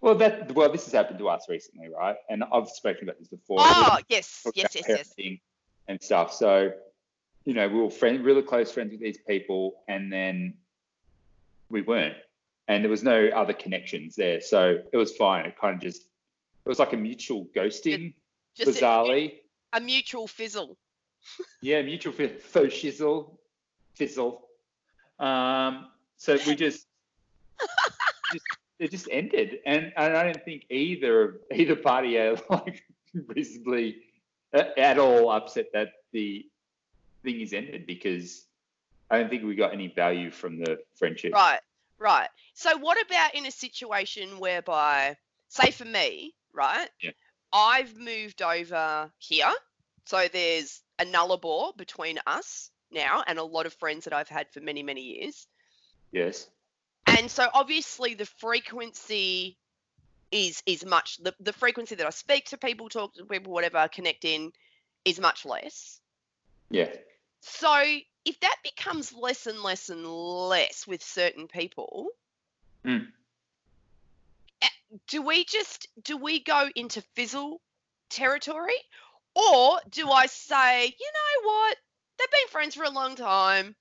Well, 0.00 0.16
that 0.16 0.50
well, 0.52 0.68
this 0.70 0.84
has 0.84 0.92
happened 0.92 1.20
to 1.20 1.28
us 1.28 1.48
recently, 1.48 1.88
right? 1.96 2.16
And 2.28 2.42
I've 2.52 2.68
spoken 2.68 3.04
about 3.04 3.20
this 3.20 3.28
before. 3.28 3.58
Oh, 3.60 3.98
yes, 4.08 4.44
yes, 4.54 4.74
yes, 4.74 4.84
yes. 4.88 5.14
And 5.92 6.02
stuff. 6.02 6.32
So, 6.32 6.72
you 7.44 7.52
know, 7.52 7.68
we 7.68 7.78
were 7.80 7.90
friend, 7.90 8.24
really 8.24 8.40
close 8.42 8.72
friends 8.72 8.92
with 8.92 9.00
these 9.00 9.18
people, 9.28 9.74
and 9.88 10.10
then 10.10 10.54
we 11.68 11.82
weren't, 11.82 12.16
and 12.66 12.82
there 12.82 12.90
was 12.90 13.02
no 13.02 13.26
other 13.28 13.52
connections 13.52 14.16
there, 14.16 14.40
so 14.40 14.78
it 14.90 14.96
was 14.96 15.14
fine. 15.16 15.44
It 15.44 15.58
kind 15.60 15.74
of 15.74 15.82
just 15.82 16.02
it 16.64 16.68
was 16.68 16.78
like 16.78 16.94
a 16.94 16.96
mutual 16.96 17.46
ghosting, 17.54 18.14
Just 18.56 18.80
bizarrely. 18.80 19.34
a 19.74 19.80
mutual 19.80 20.26
fizzle. 20.26 20.76
Yeah, 21.60 21.82
mutual 21.82 22.12
fi- 22.12 22.26
faux 22.28 22.74
shizzle, 22.74 23.36
fizzle. 23.94 24.48
Um, 25.20 25.88
so 26.16 26.36
we 26.48 26.56
just, 26.56 26.86
just 28.32 28.44
it 28.80 28.90
just 28.90 29.08
ended, 29.10 29.58
and, 29.66 29.92
and 29.96 30.16
I 30.16 30.24
don't 30.24 30.42
think 30.44 30.64
either 30.70 31.40
either 31.54 31.76
party 31.76 32.16
are 32.18 32.36
like 32.50 32.82
reasonably 33.28 33.88
a- 33.90 34.11
at 34.52 34.98
all 34.98 35.30
upset 35.30 35.66
that 35.72 35.92
the 36.12 36.46
thing 37.22 37.40
is 37.40 37.52
ended 37.52 37.86
because 37.86 38.44
I 39.10 39.18
don't 39.18 39.30
think 39.30 39.44
we 39.44 39.54
got 39.54 39.72
any 39.72 39.88
value 39.88 40.30
from 40.30 40.58
the 40.58 40.78
friendship. 40.94 41.32
Right, 41.32 41.60
right. 41.98 42.28
So 42.54 42.76
what 42.78 43.00
about 43.04 43.34
in 43.34 43.46
a 43.46 43.50
situation 43.50 44.38
whereby, 44.38 45.16
say 45.48 45.70
for 45.70 45.84
me, 45.84 46.34
right? 46.52 46.88
Yeah. 47.00 47.10
I've 47.52 47.96
moved 47.98 48.42
over 48.42 49.10
here, 49.18 49.52
so 50.06 50.26
there's 50.32 50.80
a 50.98 51.04
nullarbor 51.04 51.76
between 51.76 52.18
us 52.26 52.70
now, 52.90 53.22
and 53.26 53.38
a 53.38 53.44
lot 53.44 53.66
of 53.66 53.74
friends 53.74 54.04
that 54.04 54.12
I've 54.12 54.28
had 54.28 54.50
for 54.50 54.60
many, 54.60 54.82
many 54.82 55.02
years. 55.02 55.46
Yes. 56.10 56.48
And 57.06 57.30
so 57.30 57.48
obviously 57.52 58.14
the 58.14 58.26
frequency 58.26 59.56
is 60.32 60.62
is 60.66 60.84
much 60.84 61.18
the, 61.18 61.34
the 61.38 61.52
frequency 61.52 61.94
that 61.94 62.06
I 62.06 62.10
speak 62.10 62.46
to 62.46 62.58
people, 62.58 62.88
talk 62.88 63.14
to 63.14 63.24
people, 63.24 63.52
whatever, 63.52 63.86
connect 63.88 64.24
in 64.24 64.52
is 65.04 65.20
much 65.20 65.44
less. 65.44 66.00
Yeah. 66.70 66.90
So 67.42 67.82
if 68.24 68.40
that 68.40 68.56
becomes 68.64 69.12
less 69.12 69.46
and 69.46 69.62
less 69.62 69.90
and 69.90 70.06
less 70.06 70.86
with 70.86 71.02
certain 71.02 71.46
people, 71.46 72.08
Mm. 72.84 73.06
do 75.06 75.22
we 75.22 75.44
just 75.44 75.86
do 76.02 76.16
we 76.16 76.40
go 76.40 76.68
into 76.74 77.00
fizzle 77.14 77.60
territory, 78.10 78.78
or 79.36 79.78
do 79.88 80.10
I 80.10 80.26
say, 80.26 80.86
you 80.86 81.12
know 81.14 81.48
what, 81.48 81.76
they've 82.18 82.30
been 82.30 82.48
friends 82.48 82.74
for 82.74 82.82
a 82.82 82.90
long 82.90 83.14
time, 83.14 83.76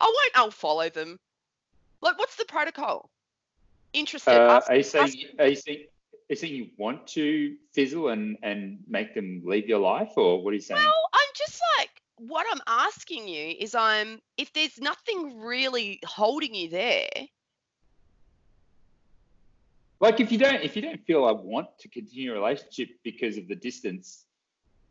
I 0.00 0.04
won't, 0.06 0.32
I'll 0.34 0.50
follow 0.50 0.88
them. 0.90 1.20
Like, 2.00 2.18
what's 2.18 2.34
the 2.34 2.44
protocol? 2.44 3.11
Interested. 3.92 4.30
Uh, 4.32 4.60
you 4.70 4.82
saying 4.82 5.12
you 5.14 5.54
saying 5.54 5.78
are 6.28 6.32
you 6.32 6.36
saying 6.36 6.54
you 6.54 6.68
want 6.78 7.06
to 7.08 7.56
fizzle 7.74 8.08
and 8.08 8.38
and 8.42 8.78
make 8.88 9.14
them 9.14 9.42
leave 9.44 9.68
your 9.68 9.80
life, 9.80 10.12
or 10.16 10.42
what 10.42 10.52
are 10.52 10.54
you 10.54 10.60
saying? 10.60 10.80
Well, 10.80 11.08
I'm 11.12 11.28
just 11.36 11.60
like, 11.78 11.90
what 12.16 12.46
I'm 12.50 12.60
asking 12.66 13.28
you 13.28 13.54
is, 13.58 13.74
I'm 13.74 14.20
if 14.36 14.52
there's 14.52 14.78
nothing 14.80 15.40
really 15.40 16.00
holding 16.04 16.54
you 16.54 16.70
there, 16.70 17.08
like 20.00 20.20
if 20.20 20.32
you 20.32 20.38
don't 20.38 20.62
if 20.62 20.74
you 20.74 20.82
don't 20.82 21.04
feel 21.06 21.24
I 21.24 21.32
want 21.32 21.68
to 21.80 21.88
continue 21.88 22.32
a 22.32 22.34
relationship 22.34 22.88
because 23.04 23.36
of 23.36 23.46
the 23.46 23.54
distance, 23.54 24.24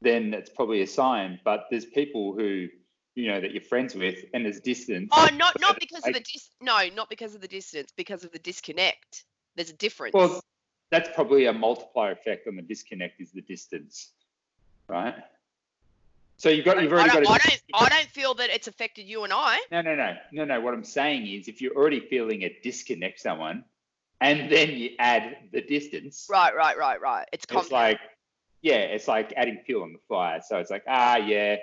then 0.02 0.32
that's 0.32 0.50
probably 0.50 0.82
a 0.84 0.88
sign. 0.88 1.40
But 1.44 1.66
there's 1.72 1.86
people 1.86 2.34
who 2.34 2.68
you 3.16 3.28
know 3.28 3.42
that 3.42 3.52
you're 3.52 3.64
friends 3.64 3.96
with, 3.96 4.20
and 4.34 4.46
there's 4.46 4.60
distance. 4.60 5.10
oh, 5.12 5.30
not 5.36 5.60
not 5.60 5.80
because 5.80 6.06
of 6.06 6.14
the 6.14 6.20
dis, 6.20 6.50
no, 6.62 6.80
not 6.96 7.10
because 7.10 7.36
of 7.36 7.42
the 7.42 7.48
distance, 7.48 7.92
because 7.96 8.24
of 8.24 8.32
the 8.32 8.40
disconnect. 8.40 9.26
There's 9.56 9.70
a 9.70 9.74
difference. 9.74 10.14
Well, 10.14 10.42
that's 10.92 11.10
probably 11.14 11.46
a 11.46 11.54
multiplier 11.54 12.12
effect 12.12 12.48
on 12.48 12.56
the 12.56 12.62
disconnect 12.62 13.20
is 13.20 13.32
the 13.32 13.42
distance, 13.42 14.12
right? 14.88 15.16
So 16.38 16.50
you've 16.50 16.66
got 16.66 16.82
you've 16.82 16.92
I 16.94 16.96
already 16.96 17.10
don't, 17.12 17.24
got. 17.26 17.32
I 17.32 17.36
A, 17.36 17.50
don't, 17.50 17.62
I 17.74 17.90
don't 17.90 18.10
feel 18.10 18.34
that 18.36 18.50
it's 18.50 18.68
affected 18.68 19.08
you 19.08 19.24
and 19.24 19.34
I. 19.34 19.60
no, 19.72 19.82
no, 19.82 19.96
no, 19.96 20.16
no, 20.32 20.46
no. 20.46 20.62
What 20.62 20.74
I'm 20.74 20.84
saying 20.84 21.28
is, 21.28 21.48
if 21.48 21.62
you're 21.62 21.76
already 21.76 22.00
feeling 22.00 22.44
a 22.44 22.58
disconnect 22.64 23.20
someone, 23.20 23.64
and 24.22 24.52
then 24.52 24.72
you 24.72 24.92
add 25.00 25.38
the 25.52 25.62
distance, 25.62 26.28
Right, 26.30 26.56
right, 26.56 26.78
right, 26.78 27.02
right. 27.02 27.28
It's 27.34 27.46
it's 27.50 27.72
like 27.72 28.00
yeah 28.62 28.78
it's 28.78 29.08
like 29.08 29.34
adding 29.36 29.60
fuel 29.66 29.84
on 29.84 29.94
the 29.94 30.00
fire 30.08 30.42
so 30.48 30.58
it's 30.58 30.70
like 30.70 30.84
ah 30.88 31.18
yeah 31.18 31.58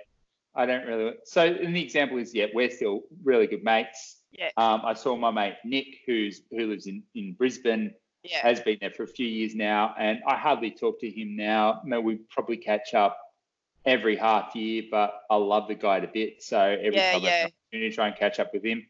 i 0.54 0.66
don't 0.66 0.86
really 0.86 1.12
so 1.24 1.44
and 1.44 1.74
the 1.74 1.82
example 1.82 2.18
is 2.18 2.34
yeah 2.34 2.46
we're 2.54 2.70
still 2.70 3.02
really 3.24 3.46
good 3.46 3.62
mates 3.64 4.16
Yeah. 4.32 4.50
um, 4.56 4.82
i 4.84 4.94
saw 4.94 5.16
my 5.16 5.30
mate 5.30 5.54
nick 5.64 5.86
who's 6.06 6.42
who 6.50 6.66
lives 6.66 6.86
in 6.86 7.02
in 7.14 7.34
brisbane 7.34 7.94
yeah. 8.24 8.38
has 8.42 8.60
been 8.60 8.78
there 8.80 8.90
for 8.90 9.04
a 9.04 9.08
few 9.08 9.26
years 9.26 9.54
now 9.54 9.94
and 9.98 10.18
i 10.26 10.36
hardly 10.36 10.70
talk 10.70 11.00
to 11.00 11.08
him 11.10 11.36
now 11.36 11.80
no 11.84 12.00
we 12.00 12.16
probably 12.30 12.56
catch 12.56 12.94
up 12.94 13.16
every 13.86 14.16
half 14.16 14.54
year 14.56 14.82
but 14.90 15.20
i 15.30 15.36
love 15.36 15.68
the 15.68 15.74
guy 15.74 16.00
to 16.00 16.08
bit 16.08 16.42
so 16.42 16.58
every 16.60 16.96
Yeah, 16.96 17.12
time 17.12 17.22
i 17.22 17.24
yeah. 17.24 17.30
have 17.30 17.46
an 17.46 17.52
opportunity 17.72 17.90
to 17.90 17.94
try 17.94 18.08
and 18.08 18.16
catch 18.16 18.40
up 18.40 18.52
with 18.52 18.64
him 18.64 18.84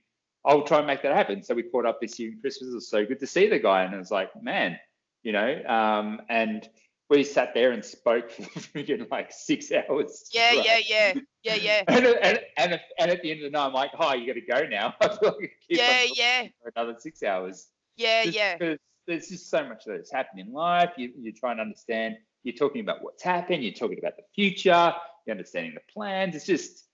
i'll 0.44 0.62
try 0.62 0.78
and 0.78 0.86
make 0.86 1.02
that 1.02 1.14
happen 1.14 1.42
so 1.42 1.54
we 1.54 1.62
caught 1.62 1.86
up 1.86 2.00
this 2.00 2.18
year 2.18 2.30
in 2.32 2.40
christmas 2.40 2.70
it 2.70 2.74
was 2.74 2.88
so 2.88 3.04
good 3.04 3.20
to 3.20 3.26
see 3.26 3.48
the 3.48 3.58
guy 3.58 3.82
and 3.84 3.92
it 3.94 3.98
was 3.98 4.10
like 4.10 4.30
man 4.42 4.78
you 5.22 5.32
know 5.32 5.62
um, 5.66 6.20
and 6.28 6.68
we 7.10 7.24
sat 7.24 7.54
there 7.54 7.72
and 7.72 7.84
spoke 7.84 8.30
for 8.32 8.82
like 9.10 9.32
six 9.32 9.72
hours. 9.72 10.28
Yeah, 10.32 10.50
straight. 10.50 10.64
yeah, 10.66 10.78
yeah, 10.86 11.14
yeah, 11.42 11.54
yeah. 11.54 11.82
And, 11.88 12.06
and, 12.06 12.40
and, 12.56 12.80
and 12.98 13.10
at 13.10 13.22
the 13.22 13.30
end 13.30 13.44
of 13.44 13.50
the 13.52 13.58
night, 13.58 13.66
I'm 13.66 13.72
like, 13.72 13.90
oh, 13.98 14.14
you 14.14 14.26
got 14.26 14.34
to 14.34 14.40
go 14.62 14.68
now. 14.68 14.94
I 15.00 15.08
feel 15.08 15.18
like 15.22 15.34
I 15.34 15.48
keep 15.68 15.80
on 15.80 15.86
Yeah, 15.86 16.02
yeah, 16.14 16.48
For 16.62 16.72
another 16.76 16.96
six 16.98 17.22
hours. 17.22 17.68
yeah, 17.96 18.24
Just 18.24 18.36
yeah. 18.36 18.56
Because 18.58 18.78
there's 19.06 19.28
just 19.28 19.48
so 19.50 19.66
much 19.66 19.84
that's 19.86 20.12
happened 20.12 20.40
in 20.40 20.52
life. 20.52 20.90
You, 20.96 21.12
you're 21.18 21.32
trying 21.32 21.56
to 21.56 21.62
understand. 21.62 22.16
You're 22.42 22.56
talking 22.56 22.82
about 22.82 23.02
what's 23.02 23.22
happened. 23.22 23.64
You're 23.64 23.72
talking 23.72 23.98
about 23.98 24.16
the 24.16 24.24
future. 24.34 24.92
You're 25.26 25.34
understanding 25.34 25.72
the 25.74 25.92
plans. 25.92 26.36
It's 26.36 26.44
just 26.46 26.84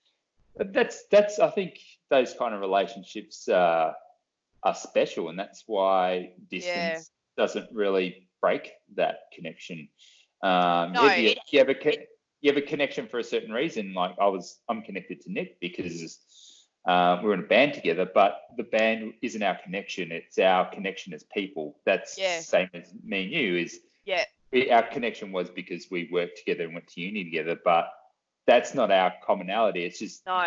that's 0.56 1.04
that's. 1.10 1.40
I 1.40 1.50
think 1.50 1.78
those 2.10 2.34
kind 2.38 2.54
of 2.54 2.60
relationships 2.60 3.48
uh, 3.48 3.92
are 4.62 4.74
special, 4.74 5.28
and 5.28 5.38
that's 5.38 5.64
why 5.66 6.32
distance 6.50 7.10
doesn't 7.36 7.68
really 7.72 8.28
break 8.44 8.72
that 8.96 9.16
connection. 9.34 9.88
Um, 10.42 10.92
No, 10.92 11.06
it- 11.06 11.38
you 11.50 11.58
have 11.60 11.70
a 11.70 11.74
co- 11.84 12.02
you 12.42 12.48
have 12.52 12.58
a 12.58 12.66
connection 12.72 13.08
for 13.08 13.18
a 13.18 13.24
certain 13.24 13.52
reason. 13.52 13.94
Like 13.94 14.14
I 14.20 14.26
was, 14.26 14.60
I'm 14.68 14.82
connected 14.82 15.22
to 15.22 15.32
Nick 15.32 15.58
because 15.60 16.18
uh, 16.86 17.12
we're 17.22 17.32
in 17.32 17.40
a 17.40 17.50
band 17.54 17.72
together, 17.72 18.06
but 18.20 18.32
the 18.58 18.64
band 18.64 19.14
isn't 19.22 19.42
our 19.42 19.56
connection. 19.64 20.12
It's 20.12 20.38
our 20.38 20.64
connection 20.76 21.14
as 21.14 21.22
people. 21.38 21.66
That's 21.86 22.18
Yeah. 22.18 22.40
same 22.40 22.68
as 22.74 22.92
me 23.02 23.18
and 23.24 23.32
you. 23.32 23.56
Is 23.64 23.80
Yeah. 24.04 24.24
we, 24.52 24.70
our 24.70 24.82
connection 24.96 25.32
was 25.32 25.48
because 25.60 25.82
we 25.90 26.00
worked 26.12 26.36
together 26.36 26.64
and 26.64 26.74
went 26.74 26.88
to 26.88 27.00
uni 27.00 27.24
together, 27.24 27.56
but 27.64 27.86
that's 28.46 28.74
not 28.74 28.90
our 28.90 29.14
commonality. 29.26 29.84
It's 29.86 29.98
just 30.00 30.26
No. 30.26 30.46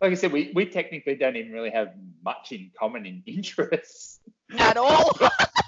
like 0.00 0.12
I 0.14 0.14
said, 0.14 0.32
we, 0.32 0.52
we 0.54 0.64
technically 0.78 1.16
don't 1.16 1.36
even 1.36 1.52
really 1.52 1.70
have 1.80 1.90
much 2.24 2.52
in 2.52 2.70
common 2.80 3.04
in 3.04 3.22
interests, 3.36 4.20
At 4.58 4.78
all. 4.78 5.12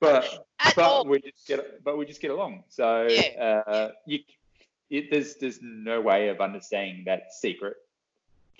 but 0.00 0.24
At 0.58 0.74
but 0.76 0.84
all. 0.84 1.04
we 1.06 1.20
just 1.20 1.46
get 1.46 1.84
but 1.84 1.96
we 1.98 2.06
just 2.06 2.20
get 2.20 2.30
along. 2.30 2.64
So 2.68 3.06
Yeah. 3.08 3.62
uh, 3.66 3.90
you, 4.06 4.20
it, 4.90 5.10
there's 5.10 5.36
there's 5.36 5.60
no 5.62 6.00
way 6.00 6.28
of 6.28 6.40
understanding 6.40 7.04
that 7.06 7.32
secret 7.32 7.76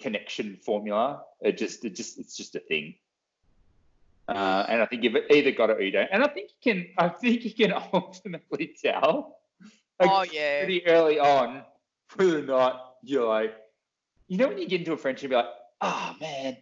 connection 0.00 0.56
formula. 0.64 1.22
It 1.40 1.58
just 1.58 1.84
it 1.84 1.94
just 1.96 2.18
it's 2.18 2.36
just 2.36 2.54
a 2.54 2.60
thing. 2.60 2.94
Uh, 4.28 4.64
and 4.68 4.80
I 4.80 4.86
think 4.86 5.02
you've 5.02 5.16
either 5.30 5.50
got 5.50 5.70
it 5.70 5.78
or 5.78 5.82
you 5.82 5.90
don't. 5.90 6.08
And 6.12 6.22
I 6.22 6.28
think 6.28 6.50
you 6.62 6.72
can 6.72 6.86
I 6.98 7.08
think 7.08 7.44
you 7.44 7.52
can 7.52 7.72
ultimately 7.92 8.74
tell. 8.80 9.38
like, 9.98 10.10
oh 10.10 10.24
yeah. 10.30 10.60
pretty 10.60 10.86
early 10.86 11.18
on 11.18 11.62
whether 12.16 12.38
or 12.38 12.42
not 12.42 12.94
you're 13.02 13.26
like, 13.26 13.54
you 14.28 14.36
know, 14.36 14.48
when 14.48 14.58
you 14.58 14.68
get 14.68 14.80
into 14.80 14.92
a 14.92 14.96
friendship, 14.96 15.30
you're 15.30 15.40
like, 15.40 15.50
oh 15.80 16.14
man, 16.20 16.56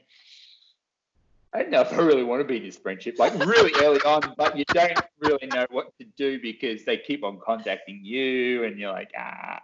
I 1.53 1.63
don't 1.63 1.71
know 1.71 1.81
if 1.81 1.93
I 1.93 1.97
really 1.99 2.25
want 2.25 2.41
to 2.41 2.45
be 2.45 2.59
in 2.59 2.63
this 2.63 2.77
friendship. 2.77 3.19
Like 3.19 3.33
really 3.39 3.73
early 3.85 4.01
on, 4.01 4.35
but 4.37 4.57
you 4.57 4.65
don't 4.67 4.99
really 5.21 5.47
know 5.47 5.67
what 5.71 5.97
to 5.99 6.05
do 6.17 6.41
because 6.41 6.85
they 6.85 6.99
keep 6.99 7.25
on 7.25 7.41
contacting 7.45 8.01
you, 8.03 8.65
and 8.65 8.79
you're 8.79 8.93
like, 8.93 9.11
ah. 9.19 9.59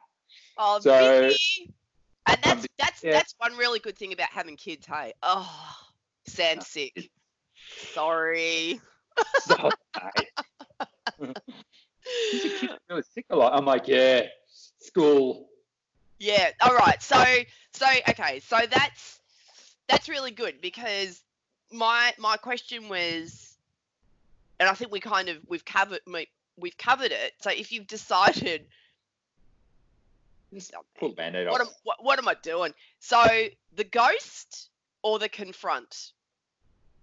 Oh, 0.57 0.81
So-. 0.81 1.31
And 2.27 2.39
that's 2.43 2.67
that's 2.79 3.05
yeah. 3.05 3.13
that's 3.13 3.35
one 3.37 3.55
really 3.57 3.81
good 3.81 3.99
thing 3.99 4.15
about 4.15 4.31
having 4.31 4.57
kids. 4.57 4.87
Hey, 4.87 5.13
oh, 5.23 5.77
Sam's 6.27 6.67
sick. 6.67 7.11
Sorry. 7.93 8.81
So, 9.43 9.71
mate. 9.95 11.37
These 12.33 12.45
are 12.45 12.59
kids 12.59 12.73
really 12.91 13.03
sick 13.15 13.27
a 13.31 13.37
lot. 13.37 13.53
I'm 13.55 13.65
like, 13.65 13.87
yeah, 13.87 14.23
school. 14.81 15.49
Yeah. 16.19 16.51
All 16.61 16.75
right. 16.75 17.01
So 17.01 17.23
so 17.73 17.87
okay. 18.09 18.41
So 18.41 18.59
that's 18.69 19.21
that's 19.89 20.09
really 20.09 20.33
good 20.33 20.61
because 20.61 21.23
my 21.75 22.13
my 22.19 22.37
question 22.37 22.89
was, 22.89 23.57
and 24.61 24.69
I 24.69 24.75
think 24.75 24.93
we 24.93 25.01
kind 25.01 25.29
of 25.29 25.39
we've 25.47 25.65
covered 25.65 26.01
we- 26.07 26.29
we've 26.57 26.79
covered 26.79 27.11
it. 27.13 27.33
So 27.41 27.51
if 27.51 27.73
you've 27.73 27.87
decided, 27.87 28.67
pull 30.99 31.13
band-aid 31.13 31.49
what 31.49 31.61
off. 31.61 31.67
am 31.69 31.73
what, 31.83 32.05
what 32.05 32.19
am 32.19 32.29
I 32.29 32.35
doing? 32.43 32.73
So 33.01 33.25
the 33.75 33.85
ghost 33.85 34.71
or 35.03 35.19
the 35.19 35.29
confront? 35.29 36.13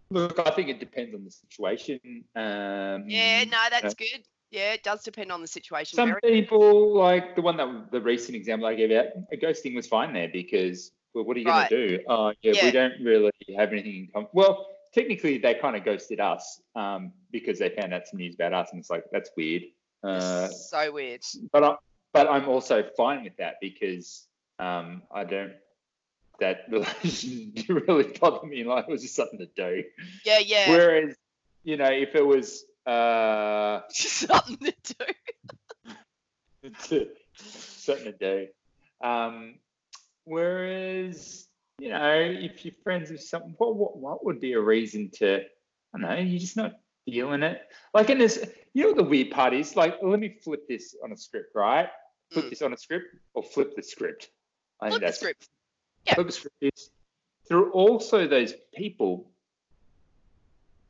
Look, 0.09 0.39
I 0.39 0.51
think 0.51 0.69
it 0.69 0.79
depends 0.79 1.15
on 1.15 1.23
the 1.23 1.31
situation. 1.31 1.99
Um, 2.35 3.09
Yeah. 3.09 3.43
No, 3.45 3.57
that's 3.69 3.95
yeah. 3.99 4.07
good. 4.07 4.23
Yeah, 4.51 4.73
it 4.73 4.83
does 4.83 5.01
depend 5.03 5.31
on 5.31 5.39
the 5.41 5.47
situation. 5.47 5.95
Some 5.95 6.15
people, 6.21 6.93
like 6.93 7.37
the 7.37 7.41
one 7.41 7.55
that 7.55 7.89
the 7.91 8.01
recent 8.01 8.35
example 8.35 8.67
I 8.67 8.75
gave 8.75 8.91
out, 8.91 9.05
a 9.31 9.37
ghosting 9.37 9.73
was 9.75 9.87
fine 9.87 10.11
there 10.11 10.27
because, 10.27 10.91
well, 11.13 11.23
what 11.25 11.37
are 11.37 11.39
you 11.39 11.47
Right. 11.47 11.69
going 11.69 11.81
to 11.81 11.97
do? 11.97 12.03
Oh, 12.07 12.33
yeah, 12.41 12.53
Yeah. 12.53 12.65
we 12.65 12.71
don't 12.71 13.01
really 13.01 13.31
have 13.57 13.71
anything 13.71 13.95
in 13.95 14.07
common. 14.13 14.29
Well, 14.33 14.67
technically, 14.93 15.37
they 15.37 15.55
kind 15.55 15.75
of 15.75 15.83
ghosted 15.83 16.19
us 16.19 16.61
um, 16.75 17.11
because 17.31 17.59
they 17.59 17.69
found 17.69 17.93
out 17.93 18.07
some 18.07 18.19
news 18.19 18.35
about 18.35 18.53
us, 18.53 18.69
and 18.71 18.79
it's 18.79 18.89
like 18.89 19.03
that's 19.11 19.31
weird. 19.35 19.63
Uh, 20.03 20.47
so 20.47 20.91
weird. 20.91 21.21
but 21.51 21.63
I, 21.63 21.75
but 22.13 22.27
I'm 22.29 22.47
also 22.49 22.83
fine 22.97 23.23
with 23.23 23.37
that 23.37 23.55
because 23.61 24.27
um, 24.59 25.03
I 25.13 25.23
don't. 25.23 25.53
That 26.39 26.61
relation 26.69 27.51
didn't 27.51 27.87
really 27.87 28.17
bother 28.19 28.47
me. 28.47 28.63
Like 28.63 28.85
it 28.87 28.91
was 28.91 29.03
just 29.03 29.15
something 29.15 29.37
to 29.39 29.45
do. 29.55 29.83
Yeah, 30.25 30.39
yeah. 30.39 30.69
Whereas, 30.71 31.15
you 31.63 31.77
know, 31.77 31.91
if 31.91 32.15
it 32.15 32.25
was 32.25 32.65
uh, 32.87 33.81
Something 33.89 34.73
to 34.83 34.95
do. 36.89 37.07
something 37.35 38.05
to 38.05 38.11
do. 38.13 38.47
Um, 39.07 39.55
whereas, 40.31 41.47
you 41.79 41.89
know, 41.89 42.13
if 42.15 42.63
you're 42.65 42.73
friends 42.83 43.11
with 43.11 43.21
something, 43.21 43.53
what, 43.57 43.75
what 43.75 43.97
what 43.97 44.25
would 44.25 44.39
be 44.39 44.53
a 44.53 44.61
reason 44.61 45.09
to? 45.15 45.41
I 45.93 45.97
don't 45.99 46.01
know. 46.01 46.15
You're 46.15 46.39
just 46.39 46.55
not 46.57 46.79
feeling 47.05 47.43
it. 47.43 47.61
Like, 47.93 48.09
and 48.09 48.21
this, 48.21 48.45
you 48.73 48.83
know, 48.85 48.93
the 48.93 49.03
weird 49.03 49.31
part 49.31 49.53
is. 49.53 49.75
Like, 49.75 49.95
let 50.01 50.19
me 50.19 50.37
flip 50.43 50.67
this 50.67 50.95
on 51.03 51.11
a 51.11 51.17
script, 51.17 51.53
right? 51.55 51.89
Flip 52.31 52.45
Mm. 52.45 52.49
this 52.49 52.61
on 52.61 52.71
a 52.73 52.77
script, 52.77 53.07
or 53.33 53.43
flip 53.43 53.75
the 53.75 53.83
script. 53.83 54.29
I 54.79 54.89
Flip 54.89 54.99
the 55.01 55.05
that's- 55.05 55.19
script. 55.19 55.49
Yeah. 56.05 56.15
Flip 56.15 56.27
the 56.27 56.33
script 56.33 56.55
is 56.61 56.89
there 57.49 57.57
are 57.59 57.69
also 57.71 58.25
those 58.27 58.53
people. 58.73 59.29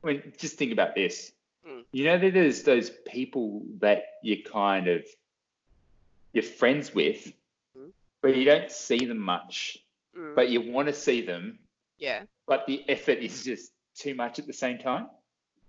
I 0.04 0.08
mean, 0.08 0.34
just 0.38 0.58
think 0.58 0.72
about 0.72 0.94
this. 0.96 1.32
Mm. 1.68 1.84
You 1.92 2.06
know 2.06 2.18
that 2.20 2.34
there's 2.34 2.64
those 2.64 2.92
people 3.08 3.64
that 3.80 4.04
you 4.24 4.44
kind 4.44 4.88
of 4.88 5.04
you're 6.34 6.44
friends 6.44 6.94
with. 6.94 7.34
But 8.22 8.36
you 8.36 8.46
don't 8.46 8.72
see 8.72 9.06
them 9.06 9.20
much, 9.20 9.78
Mm, 10.18 10.36
but 10.36 10.50
you 10.50 10.60
want 10.60 10.88
to 10.90 10.94
see 10.94 11.22
them, 11.22 11.58
yeah. 11.98 12.24
but 12.46 12.66
the 12.68 12.84
effort 12.90 13.20
is 13.20 13.44
just 13.46 13.72
too 13.96 14.14
much 14.14 14.40
at 14.40 14.48
the 14.48 14.52
same 14.54 14.78
time. 14.78 15.08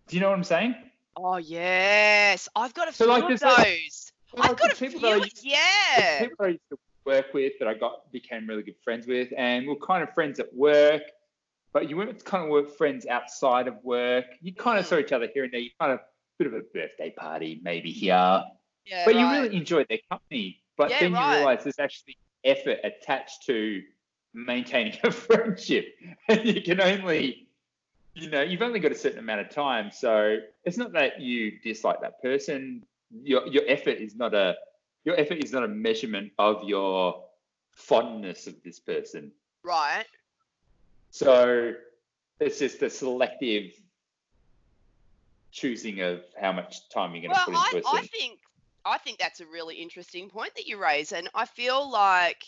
Do 0.08 0.16
you 0.16 0.20
know 0.20 0.30
what 0.30 0.36
I'm 0.38 0.42
saying? 0.44 0.74
Oh 1.16 1.36
yes, 1.36 2.48
I've 2.56 2.74
got 2.74 2.88
a 2.88 2.92
So, 2.92 3.04
few 3.04 3.12
like, 3.12 3.22
of 3.32 3.38
those. 3.40 4.12
that- 4.34 4.44
I've 4.50 4.56
got 4.56 4.72
a 4.72 4.74
few. 4.74 4.98
that 4.98 5.18
used- 5.18 5.44
Yeah. 5.44 6.20
people 6.20 6.44
I 6.46 6.48
used 6.48 6.68
to 6.70 6.78
work 7.04 7.32
with 7.34 7.52
that 7.60 7.68
I 7.68 7.74
got 7.74 8.10
became 8.10 8.48
really 8.48 8.62
good 8.64 8.78
friends 8.82 9.06
with, 9.06 9.32
and 9.36 9.66
we're 9.68 9.76
kind 9.76 10.02
of 10.02 10.12
friends 10.12 10.40
at 10.40 10.52
work, 10.52 11.02
but 11.72 11.88
you 11.88 11.96
weren't 11.96 12.24
kind 12.24 12.42
of 12.44 12.50
work 12.50 12.70
friends 12.76 13.06
outside 13.06 13.68
of 13.68 13.76
work. 13.84 14.26
You 14.40 14.52
kind 14.54 14.78
of 14.78 14.84
Mm. 14.86 14.88
saw 14.88 14.96
each 14.98 15.12
other 15.12 15.28
here 15.32 15.44
and 15.44 15.52
there. 15.52 15.60
You 15.60 15.70
kind 15.78 15.92
of 15.92 16.00
bit 16.38 16.46
of 16.48 16.54
a 16.54 16.62
birthday 16.62 17.10
party 17.10 17.60
maybe 17.62 17.92
here, 17.92 18.42
Yeah. 18.86 19.04
but 19.04 19.14
you 19.14 19.24
really 19.30 19.54
enjoyed 19.54 19.86
their 19.88 20.00
company. 20.10 20.60
But 20.76 20.90
Yeah, 20.90 20.98
then 21.00 21.12
right. 21.12 21.30
you 21.32 21.36
realize 21.38 21.62
there's 21.62 21.78
actually 21.78 22.16
effort 22.44 22.78
attached 22.84 23.44
to 23.46 23.82
maintaining 24.34 24.96
a 25.04 25.10
friendship, 25.26 25.94
and 26.28 26.44
you 26.46 26.62
can 26.62 26.80
only. 26.80 27.48
You 28.14 28.28
know, 28.28 28.42
you've 28.42 28.60
only 28.60 28.78
got 28.78 28.92
a 28.92 28.94
certain 28.94 29.20
amount 29.20 29.40
of 29.40 29.48
time, 29.48 29.90
so 29.90 30.36
it's 30.64 30.76
not 30.76 30.92
that 30.92 31.22
you 31.22 31.58
dislike 31.60 32.02
that 32.02 32.20
person. 32.20 32.84
Your 33.10 33.46
your 33.46 33.62
effort 33.66 33.98
is 33.98 34.14
not 34.16 34.34
a 34.34 34.56
your 35.04 35.18
effort 35.18 35.42
is 35.42 35.50
not 35.52 35.64
a 35.64 35.68
measurement 35.68 36.32
of 36.38 36.62
your 36.64 37.24
fondness 37.70 38.46
of 38.46 38.62
this 38.62 38.78
person. 38.78 39.32
right. 39.62 40.04
So 41.10 41.72
it's 42.40 42.58
just 42.58 42.82
a 42.82 42.90
selective 42.90 43.72
choosing 45.50 46.00
of 46.00 46.22
how 46.40 46.52
much 46.52 46.88
time 46.88 47.14
you're 47.14 47.22
going 47.22 47.34
to 47.34 47.50
Well, 47.50 47.62
put 47.62 47.74
I, 47.74 47.76
into 47.78 47.88
a 47.88 47.90
I 47.92 48.02
think 48.02 48.38
I 48.84 48.98
think 48.98 49.18
that's 49.18 49.40
a 49.40 49.46
really 49.46 49.76
interesting 49.76 50.28
point 50.30 50.54
that 50.56 50.66
you 50.66 50.76
raise, 50.78 51.12
and 51.12 51.28
I 51.34 51.46
feel 51.46 51.90
like 51.90 52.44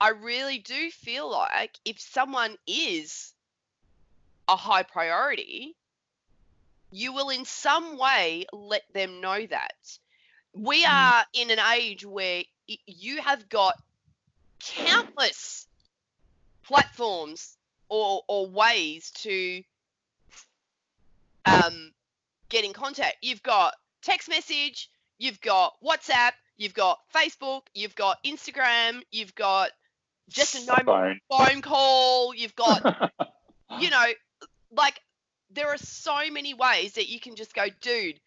I 0.00 0.10
really 0.10 0.58
do 0.58 0.90
feel 0.90 1.30
like 1.30 1.78
if 1.84 2.00
someone 2.00 2.56
is 2.66 3.34
a 4.48 4.56
high 4.56 4.82
priority, 4.82 5.76
you 6.90 7.12
will 7.12 7.30
in 7.30 7.44
some 7.44 7.98
way 7.98 8.46
let 8.52 8.82
them 8.92 9.20
know 9.20 9.46
that. 9.46 9.98
We 10.54 10.84
Mm. 10.84 10.90
are 10.90 11.26
in 11.34 11.50
an 11.50 11.58
age 11.58 12.04
where 12.04 12.44
you 12.86 13.20
have 13.22 13.48
got 13.48 13.74
countless 14.60 15.66
platforms 16.64 17.58
or, 17.88 18.22
or 18.28 18.48
ways 18.48 19.10
to 19.12 19.62
um, 21.44 21.92
get 22.50 22.64
in 22.64 22.72
contact. 22.72 23.16
You've 23.22 23.42
got 23.42 23.74
text 24.02 24.28
message, 24.28 24.90
you've 25.18 25.40
got 25.40 25.74
WhatsApp, 25.84 26.32
you've 26.56 26.74
got 26.74 26.98
Facebook, 27.14 27.62
you've 27.74 27.94
got 27.94 28.22
Instagram, 28.24 29.02
you've 29.10 29.34
got 29.34 29.70
just 30.28 30.54
a 30.54 30.66
normal 30.66 30.84
phone. 30.84 31.20
phone 31.30 31.62
call, 31.62 32.34
you've 32.34 32.56
got, 32.56 33.12
you 33.80 33.90
know, 33.90 34.06
like 34.72 35.00
there 35.50 35.68
are 35.68 35.78
so 35.78 36.18
many 36.30 36.54
ways 36.54 36.94
that 36.94 37.08
you 37.08 37.20
can 37.20 37.36
just 37.36 37.54
go, 37.54 37.66
dude, 37.80 38.20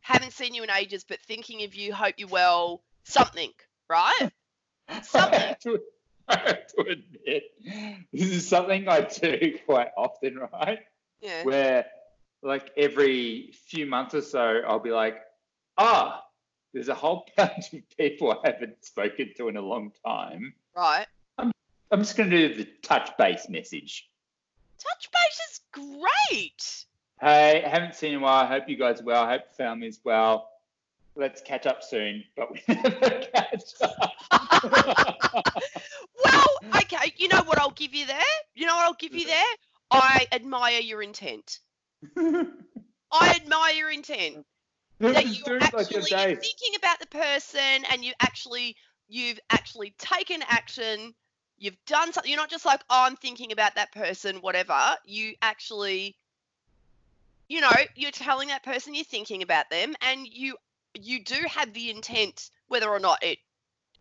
haven't 0.00 0.32
seen 0.32 0.54
you 0.54 0.62
in 0.62 0.70
ages, 0.70 1.04
but 1.08 1.20
thinking 1.20 1.62
of 1.64 1.74
you, 1.74 1.94
hope 1.94 2.14
you're 2.18 2.28
well, 2.28 2.82
something, 3.04 3.50
right? 3.88 4.30
Something. 5.02 5.54
to, 5.62 5.80
I 6.28 6.36
have 6.38 6.66
to 6.66 6.80
admit, 6.80 7.44
this 8.12 8.30
is 8.30 8.48
something 8.48 8.88
I 8.88 9.02
do 9.02 9.58
quite 9.66 9.90
often, 9.96 10.38
right? 10.52 10.80
Yeah. 11.20 11.44
Where, 11.44 11.86
like, 12.42 12.70
every 12.76 13.52
few 13.66 13.86
months 13.86 14.14
or 14.14 14.22
so, 14.22 14.60
I'll 14.66 14.80
be 14.80 14.90
like, 14.90 15.18
ah, 15.78 16.22
there's 16.72 16.88
a 16.88 16.94
whole 16.94 17.26
bunch 17.36 17.72
of 17.72 17.80
people 17.96 18.32
I 18.32 18.50
haven't 18.50 18.84
spoken 18.84 19.32
to 19.36 19.48
in 19.48 19.56
a 19.56 19.62
long 19.62 19.92
time. 20.04 20.54
Right. 20.76 21.06
I'm 21.38 22.00
just 22.00 22.16
going 22.16 22.30
to 22.30 22.48
do 22.48 22.54
the 22.54 22.70
touch 22.82 23.10
base 23.18 23.50
message. 23.50 24.08
Touch 24.78 25.10
base 25.12 25.40
is 25.50 25.60
great. 25.72 26.86
Hey, 27.20 27.62
haven't 27.66 27.94
seen 27.94 28.12
you 28.12 28.16
in 28.16 28.22
a 28.22 28.26
while. 28.26 28.46
Hope 28.46 28.66
you 28.66 28.78
guys 28.78 29.02
are 29.02 29.04
well. 29.04 29.26
Hope 29.26 29.42
the 29.50 29.54
family's 29.54 30.00
well. 30.02 30.48
Let's 31.14 31.42
catch 31.42 31.66
up 31.66 31.82
soon, 31.82 32.24
but 32.34 32.50
we 32.50 32.62
never 32.68 33.26
catch 33.34 33.74
up. 33.82 35.52
Well, 36.24 36.48
okay, 36.76 37.12
you 37.16 37.28
know 37.28 37.42
what 37.42 37.58
I'll 37.58 37.70
give 37.70 37.94
you 37.94 38.06
there? 38.06 38.22
You 38.54 38.66
know 38.66 38.76
what 38.76 38.84
I'll 38.86 38.94
give 38.94 39.14
you 39.14 39.26
there? 39.26 39.44
I 39.90 40.26
admire 40.32 40.80
your 40.80 41.02
intent. 41.02 41.58
I 42.16 43.34
admire 43.34 43.74
your 43.74 43.90
intent. 43.90 44.46
That 45.10 45.26
you're 45.46 45.62
actually 45.62 45.84
you're 45.90 46.36
thinking 46.36 46.74
about 46.76 46.98
the 47.00 47.06
person 47.06 47.84
and 47.90 48.04
you 48.04 48.12
actually 48.20 48.76
you've 49.08 49.38
actually 49.50 49.94
taken 49.98 50.42
action 50.48 51.14
you've 51.58 51.76
done 51.86 52.12
something 52.12 52.30
you're 52.30 52.40
not 52.40 52.50
just 52.50 52.64
like 52.66 52.80
oh 52.90 53.04
i'm 53.04 53.16
thinking 53.16 53.52
about 53.52 53.74
that 53.74 53.92
person 53.92 54.36
whatever 54.36 54.96
you 55.04 55.34
actually 55.42 56.16
you 57.48 57.60
know 57.60 57.72
you're 57.94 58.10
telling 58.10 58.48
that 58.48 58.62
person 58.62 58.94
you're 58.94 59.04
thinking 59.04 59.42
about 59.42 59.68
them 59.70 59.94
and 60.00 60.26
you 60.26 60.56
you 60.94 61.22
do 61.24 61.36
have 61.48 61.72
the 61.72 61.90
intent 61.90 62.50
whether 62.68 62.88
or 62.88 62.98
not 62.98 63.22
it 63.22 63.38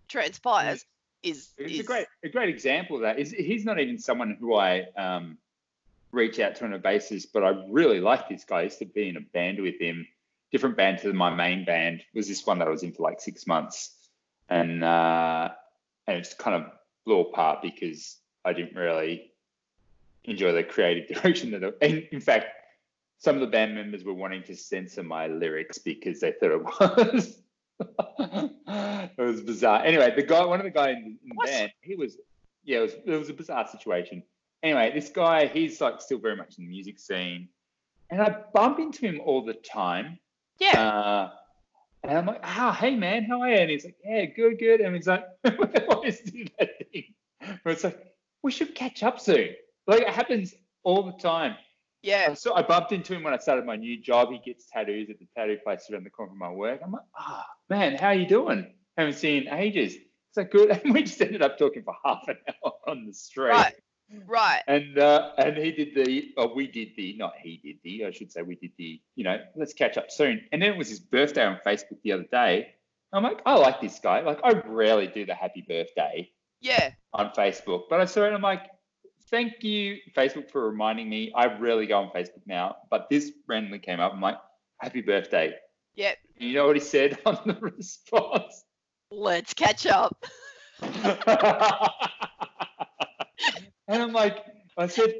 transpires 0.07 0.85
is, 1.23 1.49
It's 1.57 1.73
is 1.73 1.79
a 1.81 1.83
great, 1.83 2.07
a 2.23 2.29
great 2.29 2.49
example 2.49 2.97
of 2.97 3.03
that. 3.03 3.19
Is 3.19 3.31
he's 3.31 3.65
not 3.65 3.79
even 3.79 3.97
someone 3.97 4.37
who 4.39 4.55
I 4.55 4.87
um, 4.97 5.37
reach 6.11 6.39
out 6.39 6.55
to 6.55 6.65
on 6.65 6.73
a 6.73 6.79
basis, 6.79 7.25
but 7.25 7.43
I 7.43 7.63
really 7.69 7.99
like 7.99 8.27
this 8.29 8.43
guy. 8.43 8.59
I 8.59 8.63
used 8.63 8.79
to 8.79 8.85
be 8.85 9.09
in 9.09 9.17
a 9.17 9.21
band 9.21 9.61
with 9.61 9.79
him, 9.79 10.07
different 10.51 10.77
band 10.77 10.99
to 10.99 11.13
my 11.13 11.33
main 11.33 11.65
band. 11.65 12.03
Was 12.13 12.27
this 12.27 12.45
one 12.45 12.59
that 12.59 12.67
I 12.67 12.71
was 12.71 12.83
in 12.83 12.91
for 12.91 13.03
like 13.03 13.21
six 13.21 13.47
months, 13.47 13.95
and 14.49 14.83
uh, 14.83 15.49
and 16.07 16.17
it 16.17 16.23
just 16.23 16.37
kind 16.37 16.63
of 16.63 16.71
blew 17.05 17.21
apart 17.21 17.61
because 17.61 18.17
I 18.45 18.53
didn't 18.53 18.75
really 18.75 19.31
enjoy 20.25 20.51
the 20.51 20.63
creative 20.63 21.07
direction 21.21 21.51
that. 21.51 21.63
I, 21.63 21.85
and 21.85 22.07
in 22.11 22.21
fact, 22.21 22.47
some 23.17 23.35
of 23.35 23.41
the 23.41 23.47
band 23.47 23.75
members 23.75 24.03
were 24.03 24.13
wanting 24.13 24.43
to 24.43 24.55
censor 24.55 25.03
my 25.03 25.27
lyrics 25.27 25.77
because 25.77 26.19
they 26.19 26.33
thought 26.33 26.51
it 26.51 26.63
was. 27.13 27.37
it 27.79 29.17
was 29.17 29.41
bizarre. 29.41 29.83
Anyway, 29.83 30.13
the 30.15 30.21
guy, 30.21 30.45
one 30.45 30.59
of 30.59 30.65
the 30.65 30.71
guys 30.71 30.97
in, 30.97 31.17
in 31.23 31.29
the 31.29 31.45
band, 31.45 31.71
he 31.81 31.95
was 31.95 32.17
yeah, 32.63 32.79
it 32.79 32.81
was 32.81 32.93
it 33.05 33.17
was 33.17 33.29
a 33.29 33.33
bizarre 33.33 33.67
situation. 33.67 34.23
Anyway, 34.63 34.91
this 34.93 35.09
guy, 35.09 35.47
he's 35.47 35.81
like 35.81 35.99
still 36.01 36.19
very 36.19 36.35
much 36.35 36.57
in 36.57 36.65
the 36.65 36.69
music 36.69 36.99
scene, 36.99 37.47
and 38.09 38.21
I 38.21 38.35
bump 38.53 38.79
into 38.79 39.05
him 39.05 39.21
all 39.23 39.43
the 39.43 39.55
time. 39.55 40.19
Yeah. 40.61 40.79
Uh, 40.79 41.29
and 42.03 42.17
I'm 42.17 42.25
like, 42.25 42.41
ah, 42.43 42.75
hey 42.79 42.95
man, 42.95 43.23
how 43.25 43.41
are 43.41 43.49
you? 43.49 43.55
And 43.57 43.69
he's 43.69 43.83
like, 43.85 43.97
yeah, 44.03 44.25
good, 44.25 44.57
good. 44.59 44.81
And 44.81 44.95
he's 44.95 45.07
like, 45.07 45.25
we 45.43 45.51
always 45.89 46.21
do 46.21 46.45
that 46.59 46.69
thing. 46.91 47.13
Where 47.63 47.73
it's 47.73 47.83
like, 47.83 47.99
we 48.43 48.51
should 48.51 48.73
catch 48.75 49.03
up 49.03 49.19
soon. 49.19 49.49
Like 49.87 50.01
it 50.01 50.09
happens 50.09 50.53
all 50.83 51.03
the 51.03 51.13
time. 51.21 51.55
yeah. 52.01 52.33
So 52.33 52.55
I 52.55 52.61
bumped 52.61 52.91
into 52.91 53.13
him 53.15 53.23
when 53.23 53.33
I 53.33 53.37
started 53.37 53.65
my 53.65 53.75
new 53.75 53.99
job. 54.01 54.31
He 54.31 54.39
gets 54.39 54.65
tattoos 54.71 55.09
at 55.09 55.19
the 55.19 55.27
tattoo 55.35 55.57
place 55.63 55.87
around 55.91 56.05
the 56.05 56.09
corner 56.09 56.31
from 56.31 56.39
my 56.39 56.51
work. 56.51 56.79
I'm 56.83 56.91
like, 56.91 57.01
ah, 57.17 57.45
man, 57.69 57.95
how 57.97 58.07
are 58.07 58.15
you 58.15 58.27
doing? 58.27 58.73
Haven't 58.97 59.13
seen 59.15 59.47
ages. 59.49 59.95
It's 59.95 60.37
like 60.37 60.51
good. 60.51 60.71
And 60.83 60.93
we 60.93 61.03
just 61.03 61.21
ended 61.21 61.41
up 61.41 61.57
talking 61.57 61.83
for 61.83 61.95
half 62.05 62.21
an 62.27 62.37
hour 62.47 62.73
on 62.87 63.05
the 63.05 63.13
street. 63.13 63.49
Right. 63.49 63.75
Right. 64.27 64.61
And 64.67 64.97
uh, 64.97 65.31
and 65.37 65.57
he 65.57 65.71
did 65.71 65.95
the, 65.95 66.31
oh, 66.37 66.53
we 66.53 66.67
did 66.67 66.89
the, 66.97 67.15
not 67.17 67.33
he 67.41 67.57
did 67.63 67.77
the, 67.83 68.05
I 68.05 68.11
should 68.11 68.31
say 68.31 68.41
we 68.41 68.55
did 68.55 68.71
the, 68.77 69.01
you 69.15 69.23
know, 69.23 69.37
let's 69.55 69.73
catch 69.73 69.97
up 69.97 70.11
soon. 70.11 70.41
And 70.51 70.61
then 70.61 70.71
it 70.73 70.77
was 70.77 70.89
his 70.89 70.99
birthday 70.99 71.45
on 71.45 71.59
Facebook 71.65 72.01
the 72.03 72.11
other 72.13 72.25
day. 72.31 72.73
I'm 73.13 73.23
like, 73.23 73.41
I 73.45 73.55
like 73.55 73.81
this 73.81 73.99
guy. 73.99 74.21
Like, 74.21 74.39
I 74.43 74.51
rarely 74.65 75.07
do 75.07 75.25
the 75.25 75.35
happy 75.35 75.65
birthday 75.67 76.29
Yeah. 76.61 76.91
on 77.13 77.31
Facebook, 77.37 77.83
but 77.89 77.99
I 77.99 78.05
saw 78.05 78.23
it 78.23 78.27
and 78.27 78.35
I'm 78.35 78.41
like, 78.41 78.67
thank 79.29 79.63
you, 79.63 79.97
Facebook, 80.15 80.49
for 80.49 80.69
reminding 80.69 81.09
me. 81.09 81.31
I 81.35 81.47
rarely 81.57 81.87
go 81.87 81.99
on 81.99 82.09
Facebook 82.15 82.45
now, 82.45 82.77
but 82.89 83.07
this 83.09 83.31
randomly 83.47 83.79
came 83.79 83.99
up. 83.99 84.13
I'm 84.13 84.21
like, 84.21 84.37
happy 84.79 85.01
birthday. 85.01 85.53
Yep. 85.95 86.17
And 86.39 86.49
you 86.49 86.55
know 86.55 86.67
what 86.67 86.75
he 86.77 86.81
said 86.81 87.17
on 87.25 87.37
the 87.45 87.55
response? 87.59 88.63
Let's 89.11 89.53
catch 89.53 89.85
up. 89.85 90.25
and 93.91 94.01
I'm 94.01 94.13
like, 94.13 94.37
I 94.77 94.87
said, 94.87 95.15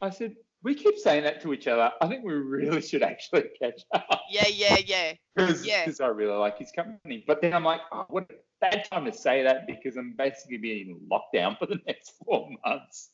I 0.00 0.10
said, 0.10 0.34
we 0.62 0.74
keep 0.74 0.98
saying 0.98 1.24
that 1.24 1.42
to 1.42 1.52
each 1.52 1.66
other. 1.68 1.92
I 2.00 2.08
think 2.08 2.24
we 2.24 2.32
really 2.32 2.80
should 2.80 3.02
actually 3.02 3.44
catch 3.60 3.82
up 3.92 4.22
Yeah, 4.30 4.48
yeah, 4.48 4.78
yeah. 4.84 5.12
because 5.36 5.64
Yeah. 5.64 5.92
I 6.00 6.06
really 6.08 6.36
like 6.36 6.58
his 6.58 6.72
company. 6.72 7.24
But 7.26 7.40
then 7.40 7.52
I'm 7.52 7.64
like, 7.64 7.82
oh, 7.92 8.06
what 8.08 8.24
a 8.30 8.34
bad 8.60 8.84
time 8.90 9.04
to 9.04 9.12
say 9.12 9.42
that 9.42 9.66
because 9.66 9.96
I'm 9.96 10.14
basically 10.16 10.56
being 10.56 10.90
in 10.90 11.00
lockdown 11.08 11.58
for 11.58 11.66
the 11.66 11.78
next 11.86 12.14
four 12.24 12.48
months. 12.64 13.10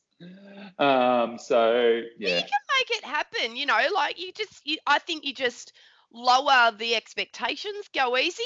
Um, 0.79 1.37
so 1.37 2.01
yeah, 2.17 2.37
You 2.37 2.41
can 2.41 2.61
make 2.79 2.91
it 2.91 3.03
happen, 3.03 3.55
you 3.55 3.65
know, 3.65 3.79
like 3.93 4.19
you 4.19 4.31
just 4.31 4.65
you, 4.65 4.77
I 4.87 4.99
think 4.99 5.25
you 5.25 5.33
just 5.33 5.73
lower 6.11 6.71
the 6.77 6.95
expectations, 6.95 7.89
go 7.93 8.17
easy. 8.17 8.43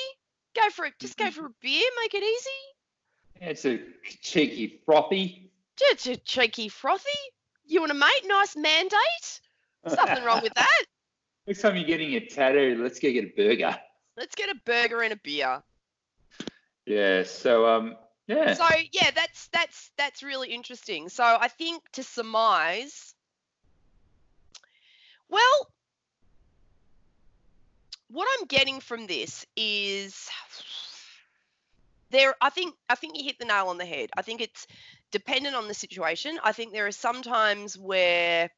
Go 0.56 0.70
for 0.72 0.86
it, 0.86 0.94
just 1.00 1.18
go 1.18 1.30
for 1.30 1.46
a 1.46 1.52
beer, 1.62 1.88
make 2.02 2.16
it 2.16 2.24
easy. 2.24 3.50
it's 3.50 3.66
a 3.66 3.80
cheeky 4.22 4.82
frothy. 4.86 5.52
A 5.82 6.16
cheeky 6.18 6.70
frothy. 6.70 7.10
You 7.66 7.82
want 7.82 7.92
a 7.92 7.96
mate? 7.96 8.24
Nice 8.26 8.56
mandate. 8.56 9.42
There's 9.84 9.98
nothing 9.98 10.24
wrong 10.24 10.42
with 10.42 10.54
that. 10.56 10.84
Next 11.48 11.62
time 11.62 11.76
you're 11.76 11.86
getting 11.86 12.14
a 12.16 12.26
tattoo, 12.26 12.80
let's 12.82 13.00
go 13.00 13.12
get 13.12 13.26
a 13.26 13.34
burger. 13.36 13.78
Let's 14.18 14.36
get 14.36 14.50
a 14.50 14.56
burger 14.66 15.02
and 15.02 15.14
a 15.14 15.18
beer. 15.18 15.62
Yeah. 16.86 17.24
So 17.24 17.68
um, 17.68 17.96
yeah. 18.28 18.54
So 18.54 18.66
yeah, 18.92 19.12
that's 19.16 19.48
that's 19.50 19.92
that's 19.98 20.24
really 20.24 20.50
interesting. 20.50 21.10
So 21.10 21.24
I 21.24 21.48
think 21.48 21.84
to 21.94 22.04
surmise, 22.04 23.14
well, 25.30 25.72
what 28.10 28.28
I'm 28.38 28.48
getting 28.48 28.80
from 28.80 29.08
this 29.08 29.46
is 29.56 30.30
there. 32.10 32.36
I 32.42 32.50
think 32.50 32.76
I 32.90 32.96
think 32.96 33.18
you 33.18 33.24
hit 33.24 33.40
the 33.40 33.46
nail 33.46 33.68
on 33.68 33.78
the 33.78 33.86
head. 33.86 34.10
I 34.18 34.22
think 34.22 34.42
it's 34.42 34.68
dependent 35.12 35.56
on 35.56 35.68
the 35.68 35.74
situation. 35.74 36.40
I 36.44 36.52
think 36.52 36.74
there 36.74 36.88
are 36.88 36.92
some 36.92 37.22
times 37.22 37.78
where 37.78 38.50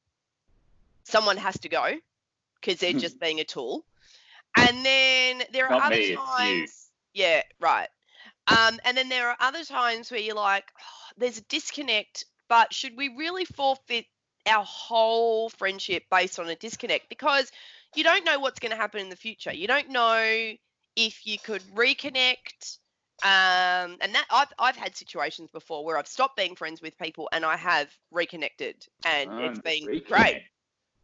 someone 1.03 1.38
has 1.38 1.59
to 1.59 1.69
go 1.69 1.93
because 2.59 2.79
they're 2.79 2.93
Hmm. 2.93 2.99
just 2.99 3.19
being 3.19 3.39
a 3.39 3.43
tool, 3.43 3.85
and 4.55 4.85
then 4.85 5.43
there 5.51 5.67
are 5.67 5.71
Not 5.71 5.85
other 5.85 5.99
me, 5.99 6.15
times. 6.15 6.91
Yeah, 7.13 7.43
right. 7.59 7.89
Um, 8.47 8.79
and 8.85 8.97
then 8.97 9.09
there 9.09 9.29
are 9.29 9.38
other 9.39 9.63
times 9.63 10.12
where 10.12 10.19
you're 10.19 10.35
like, 10.35 10.71
"Oh, 10.79 11.12
there's 11.17 11.38
a 11.39 11.43
disconnect, 11.43 12.25
but 12.49 12.73
should 12.73 12.97
we 12.97 13.09
really 13.09 13.45
forfeit 13.45 14.07
our 14.47 14.65
whole 14.65 15.49
friendship 15.49 16.03
based 16.12 16.39
on 16.39 16.49
a 16.49 16.55
disconnect? 16.55 17.09
Because 17.09 17.51
you 17.95 18.03
don't 18.03 18.25
know 18.25 18.39
what's 18.39 18.59
going 18.59 18.71
to 18.71 18.77
happen 18.77 19.01
in 19.01 19.09
the 19.09 19.15
future. 19.15 19.53
You 19.53 19.67
don't 19.67 19.89
know 19.89 20.53
if 20.95 21.25
you 21.27 21.39
could 21.39 21.63
reconnect. 21.75 22.79
Um, 23.21 23.97
and 24.01 24.15
that 24.15 24.25
I've, 24.32 24.47
I've 24.58 24.75
had 24.75 24.95
situations 24.95 25.49
before 25.51 25.84
where 25.84 25.97
I've 25.97 26.08
stopped 26.08 26.38
being 26.38 26.55
friends 26.55 26.82
with 26.82 26.97
people 26.97 27.27
and 27.32 27.43
I 27.43 27.58
have 27.58 27.89
reconnected, 28.12 28.86
and 29.05 29.29
it's 29.41 29.60
been 29.60 29.86
reconnect. 29.86 30.08
great. 30.08 30.41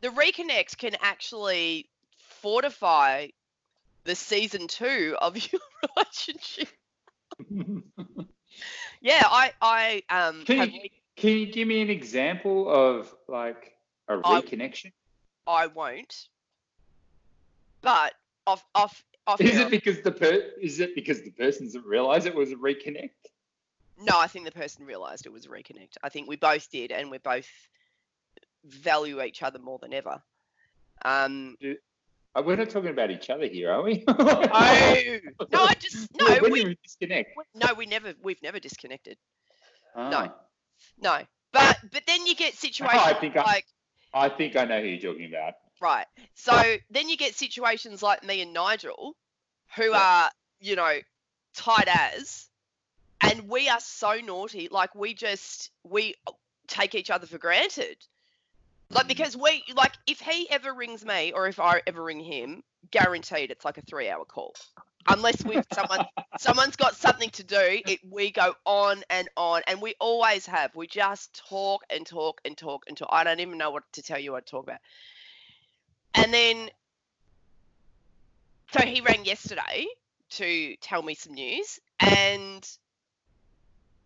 The 0.02 0.10
reconnect 0.10 0.78
can 0.78 0.96
actually 1.02 1.90
fortify 2.18 3.28
the 4.06 4.16
season 4.16 4.68
two 4.68 5.16
of 5.22 5.36
your 5.52 5.62
relationship. 5.96 6.70
Yeah, 9.02 9.24
I 9.26 9.52
I 9.62 10.04
um 10.10 10.46
Can 10.46 10.72
you- 10.72 10.90
Can 11.16 11.30
you 11.38 11.46
give 11.46 11.68
me 11.68 11.82
an 11.82 11.90
example 11.90 12.70
of 12.70 13.14
like 13.28 13.74
a 14.08 14.14
reconnection? 14.14 14.92
I 15.48 15.68
won't. 15.68 16.28
But 17.82 18.14
off 18.48 18.66
off 18.74 19.04
Is 19.40 19.58
it 19.58 19.72
because 19.72 20.02
the 20.02 20.12
per- 20.12 20.52
is 20.62 20.80
it 20.80 20.94
because 20.96 21.22
the 21.24 21.32
person 21.32 21.66
doesn't 21.66 21.86
realize 21.86 22.26
it 22.26 22.36
was 22.36 22.52
a 22.52 22.56
reconnect? 22.56 23.10
no, 23.98 24.20
I 24.20 24.28
think 24.28 24.46
the 24.46 24.52
person 24.52 24.86
realised 24.86 25.26
it 25.26 25.32
was 25.32 25.46
a 25.46 25.50
reconnect. 25.50 25.98
I 26.04 26.10
think 26.10 26.28
we 26.28 26.36
both 26.36 26.70
did, 26.70 26.92
and 26.92 27.10
we 27.10 27.18
both 27.18 27.48
value 28.64 29.22
each 29.22 29.42
other 29.42 29.58
more 29.60 29.80
than 29.80 29.94
ever. 29.94 30.22
Um, 31.04 31.56
Uh, 32.36 32.42
We're 32.44 32.58
not 32.58 32.70
talking 32.70 32.90
about 32.90 33.10
each 33.12 33.30
other 33.30 33.48
here, 33.48 33.72
are 33.72 33.82
we? 33.82 34.04
oh, 34.08 34.12
no, 35.52 35.60
I 35.64 35.74
just 35.80 36.10
no, 36.20 36.26
when 36.42 36.52
we, 36.52 36.62
you 36.62 36.76
disconnect. 36.84 37.32
we- 37.38 37.44
no, 37.56 37.74
we 37.74 37.86
never, 37.86 38.14
we've 38.22 38.42
never 38.44 38.60
disconnected. 38.60 39.18
Ah, 39.96 40.36
No, 41.02 41.20
but 41.54 41.80
but 41.92 42.04
then 42.06 42.26
you 42.28 42.36
get 42.36 42.54
situations 42.54 43.02
Oh, 43.06 43.20
think 43.20 43.38
I- 43.38 43.44
like 43.44 43.66
I 44.14 44.30
think 44.30 44.56
I 44.56 44.66
know 44.66 44.82
who 44.82 44.88
you're 44.88 45.14
talking 45.14 45.28
about. 45.30 45.54
Right. 45.82 46.06
So 46.34 46.78
then 46.90 47.10
you 47.10 47.18
get 47.18 47.36
situations 47.36 48.02
like 48.02 48.24
me 48.24 48.42
and 48.42 48.54
Nigel, 48.54 49.16
who 49.76 49.94
are 49.94 50.30
you 50.60 50.76
know 50.76 51.00
tight 51.56 51.88
as, 51.88 52.48
and 53.22 53.48
we 53.50 53.70
are 53.70 53.80
so 53.80 54.20
naughty. 54.24 54.68
Like 54.72 54.96
we 54.96 55.14
just 55.14 55.72
we 55.84 56.16
take 56.68 56.96
each 56.96 57.10
other 57.10 57.28
for 57.28 57.38
granted. 57.38 57.98
Like 58.90 59.06
mm. 59.06 59.10
because 59.10 59.36
we 59.36 59.64
like 59.76 59.94
if 60.08 60.20
he 60.20 60.50
ever 60.50 60.74
rings 60.74 61.06
me 61.06 61.32
or 61.34 61.48
if 61.48 61.60
I 61.60 61.82
ever 61.88 62.04
ring 62.04 62.20
him, 62.20 62.64
guaranteed 62.92 63.52
it's 63.52 63.66
like 63.66 63.78
a 63.78 63.82
three 63.82 64.10
hour 64.10 64.26
call. 64.26 64.56
Unless 65.08 65.44
we 65.46 65.62
someone 65.74 66.06
someone's 66.40 66.76
got 66.76 66.96
something 66.96 67.30
to 67.32 67.44
do, 67.44 67.82
it 67.88 68.00
we 68.10 68.32
go 68.32 68.54
on 68.66 69.04
and 69.10 69.30
on 69.38 69.62
and 69.68 69.82
we 69.82 69.96
always 70.00 70.46
have. 70.46 70.76
We 70.76 70.88
just 70.88 71.42
talk 71.48 71.84
and 71.90 72.06
talk 72.06 72.42
and 72.46 72.58
talk 72.58 72.86
and 72.88 72.98
talk. 72.98 73.10
I 73.12 73.24
don't 73.24 73.40
even 73.40 73.58
know 73.58 73.72
what 73.72 73.84
to 73.94 74.02
tell 74.02 74.20
you 74.20 74.36
to 74.36 74.42
talk 74.42 74.64
about. 74.64 74.80
And 76.16 76.34
then 76.34 76.70
so 78.72 78.82
he 78.86 79.02
rang 79.02 79.26
yesterday 79.26 79.86
to 80.32 80.76
tell 80.78 81.02
me 81.02 81.14
some 81.16 81.34
news 81.34 81.80
and 82.00 82.68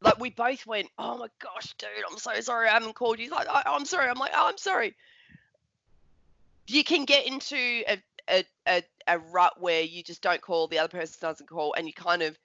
like 0.01 0.19
we 0.19 0.29
both 0.29 0.65
went, 0.65 0.87
oh 0.97 1.17
my 1.17 1.27
gosh, 1.41 1.73
dude, 1.77 1.89
I'm 2.09 2.17
so 2.17 2.39
sorry 2.41 2.69
I 2.69 2.73
haven't 2.73 2.93
called 2.95 3.19
you. 3.19 3.25
He's 3.25 3.31
like, 3.31 3.47
"I- 3.49 3.63
I'm 3.65 3.85
sorry. 3.85 4.09
I'm 4.09 4.17
like, 4.17 4.31
oh, 4.33 4.47
I'm 4.47 4.57
sorry. 4.57 4.95
You 6.67 6.83
can 6.83 7.05
get 7.05 7.25
into 7.25 7.57
a, 7.57 8.01
a, 8.29 8.43
a, 8.67 8.83
a 9.07 9.19
rut 9.19 9.59
where 9.59 9.81
you 9.81 10.03
just 10.03 10.21
don't 10.21 10.41
call, 10.41 10.67
the 10.67 10.79
other 10.79 10.87
person 10.97 11.17
doesn't 11.19 11.49
call, 11.49 11.73
and 11.77 11.87
you 11.87 11.93
kind 11.93 12.21
of, 12.21 12.37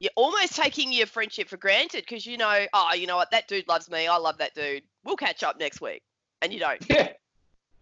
you're 0.00 0.10
almost 0.16 0.56
taking 0.56 0.92
your 0.92 1.06
friendship 1.06 1.48
for 1.48 1.56
granted 1.58 2.02
because 2.08 2.24
you 2.26 2.36
know, 2.38 2.66
oh, 2.72 2.94
you 2.94 3.06
know 3.06 3.16
what, 3.16 3.30
that 3.32 3.46
dude 3.46 3.68
loves 3.68 3.90
me. 3.90 4.08
I 4.08 4.16
love 4.16 4.38
that 4.38 4.54
dude. 4.54 4.82
We'll 5.04 5.16
catch 5.16 5.42
up 5.42 5.58
next 5.60 5.80
week. 5.80 6.02
And 6.42 6.52
you 6.52 6.58
don't. 6.58 6.82
Yeah. 6.88 7.10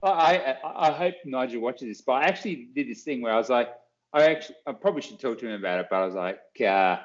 I, 0.02 0.56
I 0.62 0.88
I 0.88 0.92
hope 0.92 1.14
Nigel 1.24 1.60
watches 1.60 1.88
this, 1.88 2.00
but 2.00 2.12
I 2.12 2.24
actually 2.26 2.68
did 2.74 2.88
this 2.88 3.02
thing 3.02 3.20
where 3.20 3.32
I 3.32 3.36
was 3.36 3.48
like, 3.48 3.68
I 4.12 4.30
actually 4.30 4.56
I 4.66 4.72
probably 4.72 5.02
should 5.02 5.18
talk 5.18 5.38
to 5.40 5.48
him 5.48 5.54
about 5.58 5.80
it, 5.80 5.86
but 5.90 5.96
I 5.96 6.06
was 6.06 6.14
like, 6.14 6.40
uh, 6.60 6.98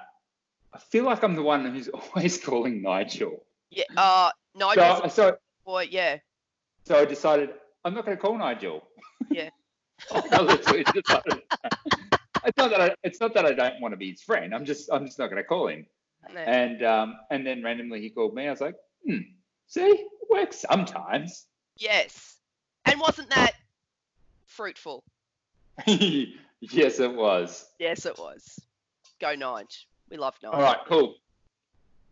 I 0.74 0.80
feel 0.89 1.04
like 1.04 1.24
I'm 1.24 1.36
the 1.36 1.44
one 1.44 1.66
who's 1.66 1.88
always 2.16 2.38
calling 2.44 2.82
Nigel. 2.82 3.44
Yeah. 3.70 3.84
Uh, 3.98 4.32
Nigel's 4.56 5.14
So, 5.14 5.30
so 5.30 5.38
boy. 5.66 5.88
Yeah. 5.89 6.18
so 6.86 7.00
I 7.00 7.06
decided 7.06 7.50
I'm 7.84 7.94
not 7.94 8.06
going 8.06 8.18
to 8.18 8.22
call 8.22 8.38
Nigel. 8.38 8.84
Yeah. 9.30 9.50
I 10.12 10.41
literally 10.41 10.84
decided. 10.84 11.41
it's 12.46 12.58
not 12.58 12.70
that 12.72 12.82
I, 12.82 12.96
it's 13.04 13.20
not 13.20 13.34
that 13.34 13.46
I 13.46 13.54
don't 13.54 13.82
want 13.82 13.94
to 13.94 13.98
be 13.98 14.12
his 14.12 14.22
friend. 14.22 14.54
I'm 14.54 14.66
just 14.66 14.89
I'm 14.91 15.06
just 15.06 15.20
not 15.20 15.28
going 15.30 15.41
to 15.41 15.48
call 15.48 15.68
him. 15.68 15.86
No. 16.34 16.39
And 16.39 16.84
um 16.84 17.16
and 17.32 17.46
then 17.46 17.64
randomly 17.64 18.02
he 18.02 18.10
called 18.10 18.34
me. 18.34 18.48
I 18.48 18.52
was 18.52 18.62
like, 18.62 18.76
hmm, 19.06 19.18
see, 19.68 19.82
it 19.82 20.08
works 20.30 20.60
sometimes. 20.70 21.46
Yes. 21.78 22.38
And 22.86 23.00
wasn't 23.00 23.30
that 23.32 23.52
fruitful? 24.46 25.04
yes, 25.88 27.00
it 27.00 27.14
was. 27.14 27.66
Yes, 27.80 28.06
it 28.06 28.18
was. 28.18 28.60
Go 29.20 29.36
Nige. 29.36 29.86
We 30.10 30.18
love 30.18 30.36
Nige. 30.44 30.54
All 30.54 30.62
right, 30.62 30.78
cool. 30.88 31.16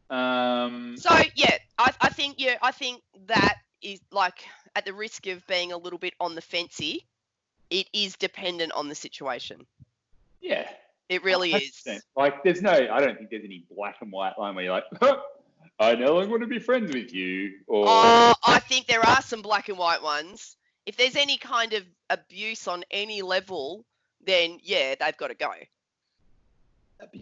Um, 0.10 0.98
So 0.98 1.10
yeah, 1.36 1.58
I, 1.78 1.94
I 2.02 2.10
think 2.10 2.36
yeah, 2.38 2.58
I 2.62 2.72
think 2.72 3.02
that 3.28 3.58
is 3.82 4.00
like 4.12 4.46
at 4.76 4.86
the 4.86 4.94
risk 4.94 5.28
of 5.28 5.46
being 5.48 5.72
a 5.72 5.78
little 5.78 6.00
bit 6.00 6.14
on 6.20 6.36
the 6.36 6.42
fancy, 6.42 7.06
it 7.70 7.88
is 7.94 8.16
dependent 8.16 8.72
on 8.74 8.90
the 8.90 8.96
situation. 8.96 9.66
yeah, 10.42 10.68
It 11.10 11.24
really 11.24 11.52
is. 11.54 11.82
100%. 11.86 12.00
Like, 12.16 12.44
there's 12.44 12.62
no, 12.62 12.72
I 12.72 13.00
don't 13.00 13.18
think 13.18 13.30
there's 13.30 13.44
any 13.46 13.64
black 13.76 13.98
and 14.02 14.12
white 14.12 14.38
line 14.38 14.56
where 14.56 14.64
you're 14.66 14.74
like, 14.74 15.20
I 15.80 15.96
no 15.96 16.14
longer 16.16 16.30
want 16.30 16.42
to 16.42 16.48
be 16.48 16.60
friends 16.60 16.94
with 16.94 17.14
you, 17.14 17.60
or 17.68 17.86
Oh, 17.88 18.34
I 18.44 18.60
think 18.60 18.88
there 18.88 19.06
are 19.06 19.22
some 19.22 19.42
black 19.42 19.70
and 19.70 19.78
white 19.78 20.02
ones. 20.02 20.58
If 20.86 20.98
there's 20.98 21.16
any 21.16 21.38
kind 21.38 21.74
of 21.74 21.84
abuse 22.10 22.68
on 22.68 22.84
any 22.92 23.22
level, 23.22 23.86
then 24.26 24.60
yeah, 24.64 24.96
they've 25.00 25.18
got 25.18 25.28
to 25.28 25.36
go. 25.36 25.52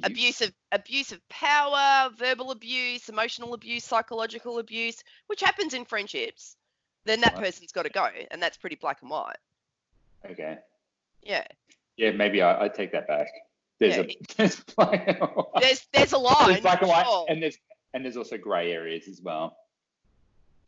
Abuse 0.03 0.41
of 0.41 0.51
abuse 0.73 1.11
of 1.13 1.27
power, 1.29 2.09
verbal 2.17 2.51
abuse, 2.51 3.07
emotional 3.07 3.53
abuse, 3.53 3.83
psychological 3.85 4.59
abuse, 4.59 5.01
which 5.27 5.39
happens 5.39 5.73
in 5.73 5.85
friendships, 5.85 6.57
then 7.05 7.21
that 7.21 7.33
Right. 7.35 7.45
person's 7.45 7.71
got 7.71 7.83
to 7.83 7.89
go, 7.89 8.07
and 8.29 8.41
that's 8.43 8.57
pretty 8.57 8.75
black 8.75 9.01
and 9.01 9.09
white. 9.09 9.37
Okay. 10.29 10.57
Yeah, 11.21 11.45
Yeah, 11.95 12.11
maybe 12.11 12.41
I, 12.41 12.65
I 12.65 12.67
take 12.67 12.91
that 12.91 13.07
back. 13.07 13.27
There's 13.79 13.95
Yeah, 13.95 14.03
a 14.03 14.17
there's 14.37 14.59
black 14.75 15.07
and 15.07 15.17
white. 15.19 15.61
there's 15.61 15.87
there's 15.93 16.11
a 16.11 16.17
line. 16.17 16.47
There's 16.49 16.61
black 16.61 16.81
and 16.81 16.89
white, 16.89 17.05
sure. 17.05 17.25
and 17.29 17.41
there's 17.41 17.57
and 17.93 18.03
there's 18.03 18.17
also 18.17 18.37
grey 18.37 18.71
areas 18.73 19.07
as 19.07 19.21
well. 19.21 19.55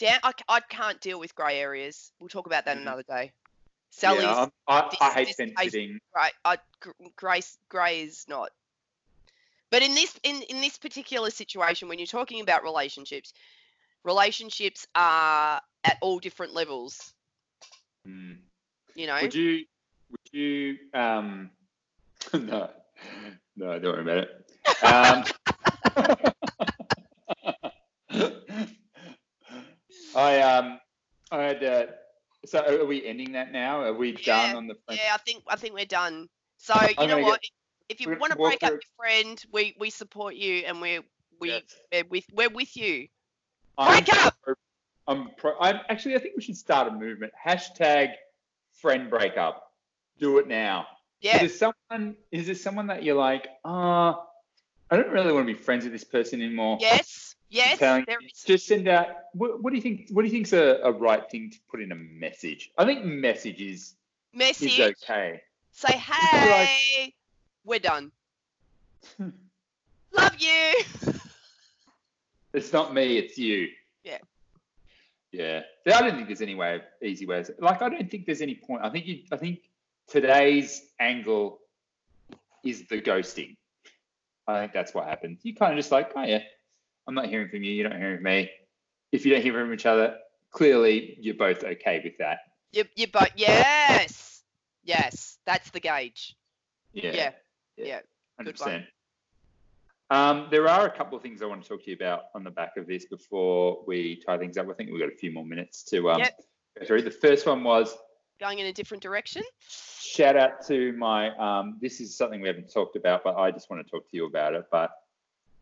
Damn, 0.02 0.20
I, 0.24 0.32
I 0.49 0.60
can't 0.62 0.99
deal 0.99 1.20
with 1.20 1.36
grey 1.36 1.60
areas. 1.60 2.12
We'll 2.20 2.28
talk 2.28 2.47
about 2.47 2.66
that 2.66 2.76
Mhm. 2.76 2.82
another 2.82 3.04
day. 3.04 3.32
Sally's 3.91 4.24
yeah, 4.24 4.47
I, 4.68 4.97
I 4.99 5.14
hate 5.14 5.36
fence 5.36 5.52
sitting. 5.62 5.99
grey. 6.12 6.30
I, 6.43 6.58
gr- 6.80 6.89
grey, 7.16 7.41
grey 7.70 8.02
is 8.02 8.26
not. 8.28 8.49
But 9.70 9.84
in 9.84 9.93
this 9.93 10.20
in, 10.24 10.41
in 10.41 10.60
this 10.60 10.80
particular 10.80 11.30
situation, 11.30 11.88
when 11.88 11.99
you're 11.99 12.08
talking 12.08 12.41
about 12.41 12.64
relationships, 12.64 13.32
relationships 14.04 14.88
are 14.95 15.62
at 15.84 15.97
all 16.02 16.18
different 16.18 16.56
levels. 16.56 17.14
Hmm. 18.04 18.34
You 18.95 19.06
know. 19.06 19.20
Would 19.22 19.36
you 19.36 19.66
would 20.10 20.34
you 20.34 20.78
um 20.95 21.52
no 22.34 22.72
no 23.56 23.78
don't 23.78 23.84
worry 23.84 24.02
about 24.02 24.18
it. 24.18 24.84
Um, 24.84 26.34
I 30.16 30.41
um 30.41 30.80
I 31.32 31.41
had 31.43 31.64
uh, 31.64 31.86
so 32.45 32.82
are 32.82 32.86
we 32.86 33.05
ending 33.05 33.34
that 33.34 33.51
now? 33.51 33.82
Are 33.82 33.93
we 33.93 34.18
Yeah, 34.24 34.47
done 34.47 34.55
on 34.57 34.68
the 34.68 34.76
front? 34.86 34.99
yeah, 34.99 35.14
I 35.14 35.18
think 35.18 35.43
I 35.47 35.55
think 35.55 35.74
we're 35.74 35.86
done. 35.86 36.28
So 36.57 36.74
you 36.82 36.93
I'm 36.97 37.09
know 37.09 37.20
what? 37.20 37.41
If 37.89 37.99
you 37.99 38.16
want 38.18 38.32
to 38.32 38.38
break 38.38 38.64
up 38.64 38.72
your 38.72 38.80
friend, 38.97 39.41
we 39.51 39.76
we 39.80 39.89
support 39.89 40.36
you 40.36 40.64
and 40.66 40.82
we're 40.82 41.01
we 41.39 41.49
Yes. 41.49 41.64
we're 41.91 42.03
with 42.09 42.26
we're 42.34 42.49
with 42.49 42.76
you. 42.78 43.07
I'm 43.78 44.03
Break 44.03 44.26
up! 44.26 44.36
pro- 44.43 44.55
I'm 45.07 45.30
pro. 45.38 45.59
I'm 45.59 45.80
actually. 45.89 46.16
I 46.16 46.20
think 46.20 46.36
we 46.36 46.43
should 46.43 46.57
start 46.57 46.88
a 46.88 46.91
movement. 46.91 47.34
Hashtag 47.45 48.09
friend 48.82 49.09
breakup. 49.09 49.72
Do 50.20 50.38
it 50.38 50.47
now. 50.47 50.88
Yeah. 51.22 51.43
Is 51.43 51.59
there 51.59 51.74
someone? 51.89 52.16
Is 52.32 52.45
there 52.45 52.55
someone 52.55 52.88
that 52.88 53.03
you're 53.03 53.16
like? 53.16 53.47
Ah, 53.66 54.24
I 54.89 54.97
don't 54.97 55.09
really 55.09 55.32
want 55.34 55.47
to 55.47 55.53
be 55.53 55.59
friends 55.59 55.84
with 55.84 55.93
this 55.93 56.03
person 56.03 56.41
anymore. 56.41 56.78
Yes. 56.80 57.31
Yes. 57.52 57.80
telling 57.80 58.06
There 58.08 58.22
you- 58.22 58.30
Just 58.45 58.66
send 58.66 58.88
out. 58.88 59.08
What, 59.34 59.62
what 59.62 59.70
do 59.72 59.76
you 59.76 59.82
think? 59.82 60.08
What 60.12 60.22
do 60.24 60.28
you 60.28 60.32
think's 60.32 60.54
a, 60.54 60.80
a 60.84 60.91
right 60.91 61.30
thing 61.30 61.49
to 61.52 61.58
put 61.70 61.82
in 61.82 61.91
a 61.91 61.95
message? 61.95 62.72
I 62.78 62.86
think 62.86 63.04
message 63.06 63.62
is 63.62 63.95
Message. 64.34 64.80
is 64.80 64.95
okay. 65.04 65.41
Say 65.72 65.89
be 65.91 65.95
like- 65.97 66.02
hey. 66.68 67.14
We're 67.66 67.80
done. 67.80 68.12
Hmm. 69.18 69.30
Love 70.14 70.36
you. 70.39 70.74
It's 72.54 72.74
not 72.74 72.93
me. 72.93 73.18
It's 73.18 73.38
you. 73.38 73.68
Yeah. 74.04 74.18
Yeah. 75.32 75.62
I 75.88 76.02
don't 76.02 76.16
think 76.16 76.28
there's 76.28 76.41
any 76.41 76.56
way 76.56 76.76
of 76.76 76.82
easy 77.02 77.26
ways. 77.26 77.52
Like 77.60 77.82
I 77.82 77.89
don't 77.89 78.10
think 78.10 78.26
there's 78.26 78.41
any 78.41 78.56
point. 78.56 78.84
I 78.84 78.89
think 78.89 79.06
you. 79.06 79.20
I 79.32 79.38
think 79.38 79.60
today's 80.08 80.82
angle 80.99 81.60
is 82.64 82.88
the 82.88 83.02
ghosting. 83.02 83.56
I 84.47 84.60
think 84.62 84.74
that's 84.74 84.93
what 84.93 85.06
happens. 85.08 85.39
You 85.43 85.56
kind 85.56 85.72
of 85.74 85.78
just 85.78 85.91
like, 85.91 86.12
oh 86.16 86.24
yeah, 86.24 86.41
I'm 87.08 87.16
not 87.16 87.28
hearing 87.28 87.49
from 87.49 87.64
you. 87.64 87.72
You 87.74 87.84
don't 87.84 87.97
hear 87.97 88.16
from 88.16 88.24
me. 88.24 88.49
If 89.12 89.26
you 89.26 89.34
don't 89.34 89.41
hear 89.41 89.54
from 89.54 89.74
each 89.74 89.86
other, 89.86 90.18
clearly 90.52 91.18
you're 91.20 91.36
both 91.36 91.64
okay 91.64 92.02
with 92.04 92.18
that. 92.20 92.39
You 92.72 92.86
you 92.95 93.08
both. 93.08 93.30
Yes. 93.36 94.43
Yes. 94.84 95.38
That's 95.45 95.70
the 95.72 95.80
gauge. 95.80 96.36
Yeah. 96.93 97.12
Yeah. 97.14 97.32
Yeah. 97.78 97.99
Hundred 98.38 98.58
percent. 98.58 98.86
Um, 100.10 100.47
there 100.52 100.68
are 100.68 100.86
a 100.88 100.91
couple 100.91 101.16
of 101.18 101.24
things 101.24 101.41
I 101.41 101.45
want 101.45 101.64
to 101.64 101.70
talk 101.70 101.84
to 101.86 101.89
you 101.89 101.95
about 101.95 102.24
on 102.36 102.43
the 102.43 102.52
back 102.52 102.76
of 102.78 102.86
this 102.86 103.06
before 103.06 103.80
we 103.88 104.18
tie 104.26 104.38
things 104.38 104.58
up. 104.58 104.68
I 104.70 104.74
think 104.74 104.91
we've 104.91 104.99
got 104.99 105.08
a 105.12 105.16
few 105.16 105.32
more 105.32 105.45
minutes 105.45 105.84
to 105.84 106.12
um, 106.12 106.20
Yep. 106.20 106.41
go 106.80 106.86
through. 106.86 107.02
The 107.04 107.12
first 107.12 107.45
one 107.45 107.64
was 107.64 107.95
Going 108.39 108.60
in 108.60 108.66
a 108.66 108.74
different 108.74 109.04
direction. 109.04 109.43
shout 109.70 110.36
out 110.36 110.66
to 110.68 110.91
my. 110.93 111.30
Um, 111.38 111.78
this 111.80 112.02
is 112.02 112.16
something 112.18 112.41
we 112.41 112.47
haven't 112.47 112.72
talked 112.74 112.95
about, 112.95 113.24
but 113.24 113.36
I 113.38 113.52
just 113.52 113.70
want 113.70 113.86
to 113.86 113.89
talk 113.89 114.10
to 114.10 114.18
you 114.18 114.26
about 114.26 114.54
it. 114.54 114.66
But 114.72 114.91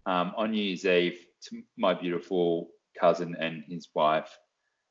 um, 0.06 0.34
on 0.38 0.52
New 0.52 0.64
Year's 0.64 0.86
Eve, 0.86 1.20
to 1.50 1.62
my 1.78 1.94
beautiful 1.94 2.70
cousin 3.00 3.36
and 3.40 3.64
his 3.68 3.88
wife 3.94 4.38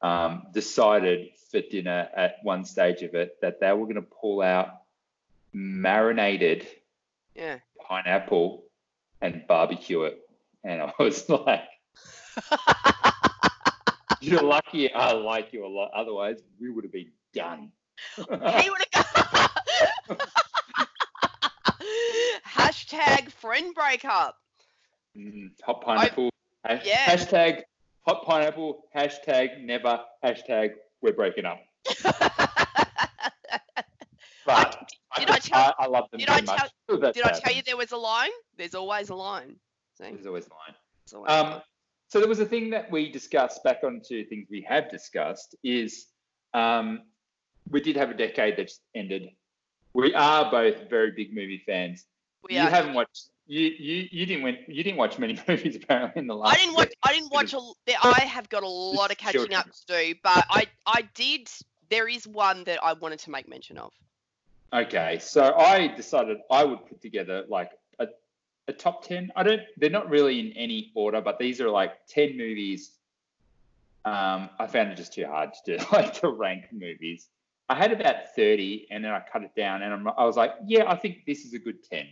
um, 0.00 0.44
decided 0.52 1.28
for 1.50 1.60
dinner 1.60 2.08
at 2.16 2.36
one 2.42 2.64
stage 2.64 3.02
of 3.02 3.14
it 3.14 3.36
that 3.42 3.60
they 3.60 3.72
were 3.72 3.84
going 3.84 3.96
to 3.96 4.02
pull 4.02 4.40
out 4.42 4.68
marinated 5.52 6.66
Yeah. 7.34 7.58
pineapple 7.86 8.64
and 9.20 9.44
barbecue 9.48 10.02
it. 10.02 10.18
And 10.64 10.82
I 10.82 10.92
was 10.98 11.28
like, 11.28 11.64
you're 14.20 14.42
lucky 14.42 14.92
I 14.92 15.12
like 15.12 15.52
you 15.52 15.66
a 15.66 15.68
lot. 15.68 15.90
Otherwise, 15.94 16.40
we 16.60 16.70
would 16.70 16.84
have 16.84 16.92
been 16.92 17.10
done. 17.34 17.72
he 18.16 18.70
would 18.70 18.84
have. 18.92 19.50
Hashtag 22.46 23.30
friend 23.32 23.74
breakup. 23.74 24.36
Mm, 25.16 25.50
hot 25.64 25.80
pineapple. 25.82 26.30
Yeah. 26.84 27.06
Hashtag 27.06 27.62
hot 28.06 28.24
pineapple. 28.24 28.84
Hashtag 28.94 29.62
never. 29.64 30.00
Hashtag 30.24 30.70
we're 31.02 31.12
breaking 31.12 31.44
up. 31.44 31.60
But 34.46 34.88
did 35.18 35.28
I 35.30 35.38
tell- 35.40 35.74
I, 35.78 35.86
love 35.88 36.10
them 36.10 36.20
did 36.20 36.28
so 36.28 36.34
I 36.34 36.40
tell- 36.40 36.98
that's 37.00 37.16
Did 37.18 37.26
I 37.26 37.32
tell 37.32 37.52
you 37.54 37.62
there 37.62 37.76
was 37.76 37.92
a 37.92 37.98
line? 37.98 38.30
There's 38.56 38.74
always 38.74 39.10
a 39.10 39.14
line. 39.14 39.56
See? 39.98 40.10
There's 40.10 40.26
always 40.26 40.46
a 40.46 40.50
line. 40.50 40.74
Always 41.14 41.30
a 41.30 41.34
Um, 41.46 41.50
line. 41.52 41.62
so 42.08 42.18
there 42.18 42.28
was 42.30 42.40
a 42.40 42.46
thing 42.46 42.70
that 42.70 42.90
we 42.90 43.12
discussed 43.12 43.62
back 43.62 43.80
onto 43.84 44.24
things 44.26 44.46
we 44.50 44.62
have 44.66 44.90
discussed 44.90 45.54
is 45.62 46.06
um, 46.54 47.02
we 47.68 47.82
did 47.82 47.94
have 47.96 48.08
a 48.10 48.14
decade 48.14 48.56
that 48.56 48.68
just 48.68 48.80
ended. 48.94 49.28
We 49.92 50.14
are 50.14 50.50
both 50.50 50.88
very 50.88 51.10
big 51.10 51.34
movie 51.34 51.62
fans. 51.66 52.06
We 52.42 52.54
you 52.54 52.62
are- 52.62 52.70
haven't 52.70 52.94
watched. 52.94 53.28
You 53.48 53.60
you 53.78 54.08
you 54.10 54.26
didn't 54.26 54.42
win, 54.44 54.58
you 54.68 54.84
didn't 54.84 54.98
watch 54.98 55.18
many 55.18 55.38
movies 55.48 55.74
apparently 55.74 56.20
in 56.20 56.26
the 56.26 56.36
last. 56.36 56.54
I 56.54 56.58
didn't 56.58 56.74
watch. 56.74 56.92
I 57.02 57.12
didn't 57.14 57.32
watch. 57.32 57.54
A, 57.54 57.60
there- 57.86 57.96
I 58.02 58.20
have 58.20 58.48
got 58.50 58.62
a 58.62 58.68
lot 58.68 59.10
of 59.10 59.16
catching 59.16 59.54
up 59.54 59.66
to 59.72 59.86
do, 59.86 60.14
but 60.22 60.44
I 60.50 60.66
I 60.86 61.08
did. 61.14 61.48
There 61.90 62.06
is 62.06 62.26
one 62.28 62.64
that 62.64 62.78
I 62.84 62.92
wanted 62.92 63.20
to 63.20 63.30
make 63.30 63.48
mention 63.48 63.78
of. 63.78 63.92
Okay, 64.72 65.18
so 65.18 65.54
I 65.54 65.88
decided 65.88 66.38
I 66.50 66.62
would 66.64 66.84
put 66.86 67.00
together 67.00 67.44
like 67.48 67.70
a, 67.98 68.08
a 68.68 68.72
top 68.74 69.02
10. 69.06 69.32
I 69.34 69.42
don't, 69.42 69.62
they're 69.78 69.88
not 69.88 70.10
really 70.10 70.40
in 70.40 70.52
any 70.52 70.92
order, 70.94 71.22
but 71.22 71.38
these 71.38 71.58
are 71.62 71.70
like 71.70 71.92
10 72.08 72.36
movies. 72.36 72.90
Um, 74.04 74.50
I 74.58 74.66
found 74.66 74.90
it 74.90 74.96
just 74.96 75.14
too 75.14 75.26
hard 75.26 75.54
to 75.64 75.78
do, 75.78 75.84
like 75.92 76.12
to 76.20 76.28
rank 76.28 76.64
movies. 76.70 77.28
I 77.70 77.76
had 77.76 77.92
about 77.92 78.34
30 78.36 78.88
and 78.90 79.02
then 79.02 79.12
I 79.12 79.22
cut 79.32 79.42
it 79.42 79.54
down 79.56 79.82
and 79.82 79.92
I'm, 79.92 80.08
I 80.08 80.24
was 80.24 80.36
like, 80.36 80.52
yeah, 80.66 80.84
I 80.86 80.96
think 80.96 81.24
this 81.26 81.46
is 81.46 81.54
a 81.54 81.58
good 81.58 81.82
10. 81.84 82.06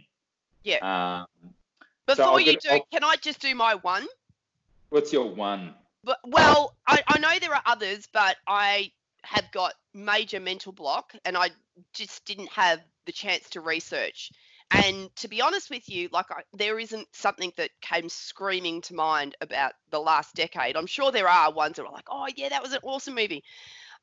Yeah. 0.67 1.23
Um, 1.23 1.55
Before 2.07 2.25
I'll 2.25 2.41
you 2.41 2.53
get- 2.53 2.61
do, 2.63 2.71
I'll- 2.71 2.87
can 2.93 3.05
I 3.05 3.17
just 3.17 3.41
do 3.41 3.55
my 3.55 3.77
one? 3.77 4.07
what's 4.91 5.13
your 5.13 5.29
one? 5.29 5.75
But 6.05 6.19
well, 6.25 6.77
I, 6.87 7.03
I 7.09 7.19
know 7.19 7.39
there 7.41 7.55
are 7.55 7.63
others, 7.67 8.07
but 8.13 8.37
I 8.47 8.93
have 9.25 9.51
got 9.51 9.75
major 9.93 10.39
mental 10.39 10.73
block, 10.73 11.13
and 11.25 11.37
I 11.37 11.51
just 11.93 12.25
didn't 12.25 12.49
have 12.51 12.81
the 13.05 13.13
chance 13.13 13.49
to 13.51 13.61
research. 13.61 14.31
And 14.71 15.15
to 15.17 15.29
be 15.29 15.41
honest 15.43 15.71
with 15.71 15.89
you, 15.89 16.09
like 16.13 16.31
I, 16.31 16.43
there 16.53 16.79
isn't 16.79 17.09
something 17.13 17.53
that 17.57 17.71
came 17.81 18.09
screaming 18.09 18.81
to 18.83 18.95
mind 18.95 19.37
about 19.41 19.73
the 19.91 20.01
last 20.01 20.35
decade. 20.35 20.77
I'm 20.77 20.87
sure 20.87 21.11
there 21.13 21.29
are 21.29 21.53
ones 21.53 21.77
that 21.77 21.87
are 21.87 21.93
like, 21.93 22.09
oh 22.09 22.27
yeah, 22.37 22.49
that 22.49 22.63
was 22.63 22.73
an 22.73 22.81
awesome 22.83 23.15
movie. 23.15 23.43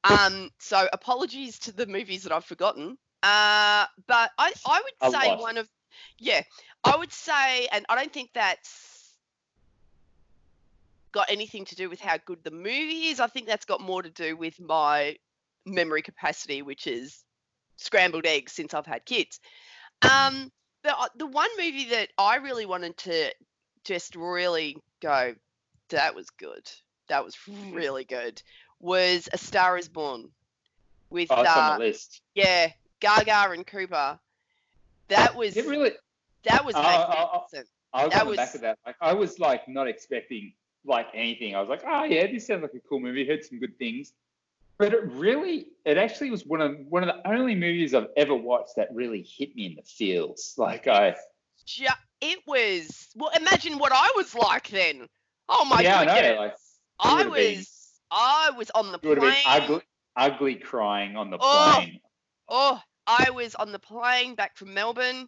Um, 0.03 0.49
so 0.59 0.88
apologies 0.91 1.59
to 1.59 1.72
the 1.72 1.86
movies 1.86 2.24
that 2.24 2.32
I've 2.34 2.45
forgotten. 2.45 2.97
Uh, 3.24 3.86
but 4.07 4.32
I, 4.38 4.51
I 4.66 4.82
would 4.84 5.11
say 5.11 5.36
one 5.38 5.57
of, 5.57 5.70
yeah, 6.19 6.41
I 6.83 6.95
would 6.95 7.11
say, 7.11 7.67
and 7.71 7.85
I 7.89 7.95
don't 7.95 8.11
think 8.13 8.31
that's 8.33 9.11
got 11.11 11.29
anything 11.29 11.65
to 11.65 11.75
do 11.75 11.89
with 11.89 11.99
how 11.99 12.17
good 12.25 12.43
the 12.43 12.51
movie 12.51 13.07
is. 13.07 13.19
I 13.19 13.27
think 13.27 13.47
that's 13.47 13.65
got 13.65 13.81
more 13.81 14.01
to 14.01 14.09
do 14.09 14.35
with 14.35 14.59
my 14.59 15.15
memory 15.65 16.01
capacity, 16.01 16.61
which 16.61 16.87
is 16.87 17.23
scrambled 17.77 18.25
eggs 18.25 18.51
since 18.51 18.73
I've 18.73 18.85
had 18.85 19.05
kids. 19.05 19.39
Um, 20.01 20.51
the 20.83 20.93
the 21.15 21.27
one 21.27 21.49
movie 21.57 21.85
that 21.89 22.09
I 22.17 22.37
really 22.37 22.65
wanted 22.65 22.97
to 22.97 23.31
just 23.85 24.15
really 24.15 24.77
go, 25.01 25.35
that 25.89 26.15
was 26.15 26.29
good. 26.31 26.69
That 27.09 27.23
was 27.23 27.37
really 27.71 28.05
good. 28.05 28.41
Was 28.79 29.29
A 29.31 29.37
Star 29.37 29.77
Is 29.77 29.87
Born 29.87 30.29
with 31.09 31.31
Oh, 31.31 31.43
uh, 31.47 31.77
the 31.77 31.83
list. 31.83 32.21
yeah 32.35 32.71
Gaga 32.99 33.51
and 33.51 33.65
Cooper. 33.67 34.19
That 35.16 35.36
was 35.36 35.55
It 35.57 35.66
really. 35.68 35.91
that 36.43 36.66
was 36.66 36.76
magnificent. 36.76 37.68
I 37.93 38.05
was 38.05 38.14
That 38.14 38.22
on 38.24 38.30
the 38.32 38.36
back 38.36 38.47
was- 38.47 38.55
of 38.55 38.61
that. 38.61 38.80
Like 38.86 38.95
I 39.01 39.14
was 39.14 39.39
like 39.39 39.68
not 39.68 39.88
expecting 39.88 40.53
like 40.86 41.07
anything. 41.14 41.55
I 41.55 41.59
was 41.61 41.70
like, 41.70 41.84
oh 41.86 42.03
yeah, 42.03 42.28
this 42.28 42.47
sounds 42.47 42.61
like 42.64 42.74
a 42.74 42.80
cool 42.88 42.99
movie. 42.99 43.26
Heard 43.28 43.45
some 43.45 43.59
good 43.59 43.78
things, 43.78 44.14
but 44.78 44.93
it 44.93 45.03
really, 45.11 45.68
it 45.86 45.97
actually 45.97 46.30
was 46.32 46.45
one 46.45 46.61
of 46.61 46.76
one 46.89 47.07
of 47.07 47.16
the 47.16 47.28
only 47.30 47.55
movies 47.55 47.93
I've 47.93 48.07
ever 48.18 48.36
watched 48.36 48.76
that 48.78 48.89
really 48.93 49.22
hit 49.22 49.55
me 49.55 49.66
in 49.68 49.76
the 49.76 49.84
feels. 49.84 50.55
Like 50.57 50.88
I, 50.88 51.16
Ju- 51.66 51.86
it 52.22 52.39
was 52.47 53.09
well. 53.16 53.32
Imagine 53.36 53.78
what 53.78 53.91
I 53.93 54.09
was 54.18 54.34
like 54.36 54.68
then. 54.70 55.07
Oh 55.47 55.64
my 55.66 55.82
yeah, 55.82 55.99
I 55.99 56.05
know. 56.05 56.36
Like 56.39 56.55
I 56.99 57.16
would've 57.18 57.34
been- 57.34 57.57
was 57.59 57.99
I 58.11 58.51
was 58.57 58.70
on 58.72 58.91
the 58.91 58.97
plane. 58.99 59.16
have 59.22 59.68
been 59.68 59.76
ugly, 59.76 59.82
ugly 60.18 60.55
crying 60.55 61.16
on 61.16 61.30
the 61.30 61.38
Oh. 61.39 61.74
plane. 61.76 61.99
Oh, 62.49 62.82
I 63.07 63.29
was 63.31 63.55
on 63.55 63.71
the 63.71 63.79
plane 63.79 64.35
back 64.35 64.55
from 64.57 64.73
Melbourne, 64.73 65.27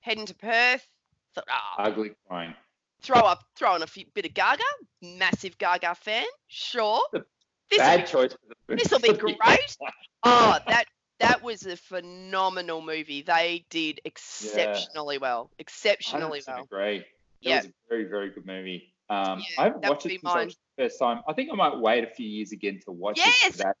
heading 0.00 0.26
to 0.26 0.34
Perth. 0.34 0.86
Thought, 1.34 1.44
ah, 1.50 1.74
Ugly 1.78 2.12
crying. 2.28 2.54
throw 3.02 3.20
up, 3.20 3.42
throw 3.56 3.72
on 3.74 3.82
a 3.82 3.86
few, 3.86 4.04
bit 4.14 4.26
of 4.26 4.34
Gaga. 4.34 4.62
Massive 5.02 5.56
Gaga 5.58 5.94
fan, 5.94 6.26
sure. 6.48 7.00
This 7.70 7.78
will 7.78 7.86
Bad 7.86 8.00
be, 8.04 8.06
choice. 8.06 8.36
this'll 8.68 8.98
be 9.00 9.12
great. 9.14 9.76
oh, 10.22 10.58
that 10.68 10.84
that 11.18 11.42
was 11.42 11.64
a 11.64 11.76
phenomenal 11.76 12.82
movie. 12.82 13.22
They 13.22 13.64
did 13.70 14.00
exceptionally 14.04 15.16
well, 15.16 15.50
exceptionally 15.58 16.40
100% 16.40 16.46
well. 16.48 16.62
Agree. 16.64 16.96
It 16.98 17.06
Yeah. 17.40 17.56
was 17.56 17.64
a 17.66 17.72
very, 17.88 18.04
very 18.04 18.30
good 18.30 18.44
movie. 18.46 18.92
Um, 19.08 19.38
Yeah, 19.40 19.44
I 19.62 19.64
haven't 19.64 19.86
watched 19.88 20.04
it 20.06 20.10
since 20.10 20.22
mine. 20.22 20.48
it 20.50 20.56
the 20.76 20.84
first 20.84 20.98
time. 20.98 21.22
I 21.26 21.32
think 21.32 21.50
I 21.50 21.56
might 21.56 21.78
wait 21.78 22.04
a 22.04 22.08
few 22.08 22.28
years 22.28 22.52
again 22.52 22.80
to 22.84 22.92
watch 22.92 23.18
it. 23.18 23.24
Yes! 23.26 23.52
for 23.52 23.62
That. 23.62 23.76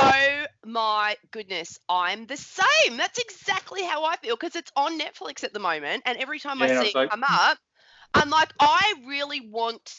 Oh 0.00 0.44
my 0.64 1.16
goodness, 1.32 1.78
I'm 1.88 2.26
the 2.26 2.36
same. 2.36 2.96
That's 2.96 3.18
exactly 3.18 3.82
how 3.82 4.04
I 4.04 4.16
feel 4.16 4.36
because 4.36 4.54
it's 4.54 4.70
on 4.76 4.98
Netflix 4.98 5.42
at 5.42 5.52
the 5.52 5.58
moment, 5.58 6.04
and 6.06 6.16
every 6.18 6.38
time 6.38 6.60
Yeah, 6.60 6.66
I 6.66 6.82
see 6.82 6.88
it 6.90 6.94
like, 6.94 7.10
come 7.10 7.24
up, 7.28 7.58
I'm 8.14 8.30
like, 8.30 8.52
I 8.60 8.94
really 9.06 9.48
want, 9.50 9.92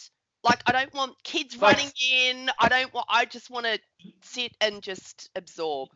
like, 0.43 0.61
I 0.65 0.71
don't 0.71 0.93
want 0.93 1.21
kids 1.23 1.57
Like- 1.57 1.77
running 1.77 1.91
in. 2.13 2.49
I 2.59 2.69
don't 2.69 2.93
want. 2.93 3.07
I 3.09 3.25
just 3.25 3.49
want 3.49 3.65
to 3.65 3.77
sit 4.23 4.53
and 4.61 4.81
just 4.81 5.29
absorb. 5.35 5.89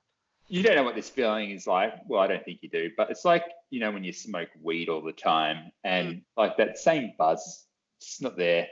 You 0.47 0.61
don't 0.63 0.75
know 0.75 0.83
what 0.83 0.95
this 0.95 1.09
feeling 1.09 1.51
is 1.51 1.65
like. 1.65 1.93
Well, 2.07 2.19
I 2.21 2.27
don't 2.27 2.43
think 2.43 2.59
you 2.61 2.69
do, 2.69 2.91
but 2.97 3.09
it's 3.09 3.23
like 3.23 3.45
you 3.69 3.79
know 3.79 3.91
when 3.91 4.03
you 4.03 4.11
smoke 4.11 4.49
weed 4.61 4.89
all 4.89 5.01
the 5.01 5.13
time, 5.13 5.71
and 5.83 6.07
Mm. 6.15 6.23
like 6.35 6.57
that 6.57 6.77
same 6.77 7.13
buzz, 7.17 7.65
it's 8.01 8.19
not 8.21 8.35
there. 8.37 8.67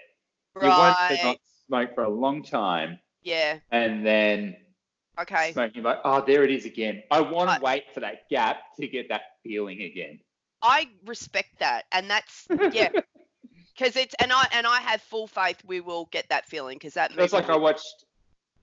You 0.61 0.67
want 0.67 0.97
to 0.97 1.03
Right? 1.15 1.23
not 1.23 1.37
smoke 1.67 1.95
for 1.95 2.03
a 2.03 2.09
long 2.09 2.43
time, 2.43 2.99
Yeah. 3.23 3.59
and 3.71 4.05
then 4.05 4.57
Okay. 5.21 5.51
smoking 5.51 5.83
like, 5.83 5.99
oh, 6.03 6.23
there 6.25 6.43
it 6.43 6.51
is 6.51 6.65
again. 6.65 7.03
I 7.11 7.21
want 7.21 7.49
to 7.49 7.61
wait 7.61 7.83
for 7.93 7.99
that 7.99 8.29
gap 8.29 8.57
to 8.79 8.87
get 8.87 9.09
that 9.09 9.21
feeling 9.43 9.81
again. 9.81 10.19
I 10.61 10.87
respect 11.05 11.59
that, 11.59 11.85
and 11.91 12.09
that's 12.09 12.47
yeah, 12.73 12.89
because 13.75 13.95
it's 13.95 14.15
and 14.19 14.31
I 14.31 14.47
and 14.53 14.67
I 14.67 14.79
have 14.81 15.01
full 15.01 15.27
faith 15.27 15.57
we 15.65 15.81
will 15.81 16.07
get 16.11 16.29
that 16.29 16.45
feeling 16.47 16.75
because 16.75 16.93
that 16.95 17.11
It's 17.17 17.33
like 17.33 17.49
I 17.49 17.57
watched. 17.57 18.05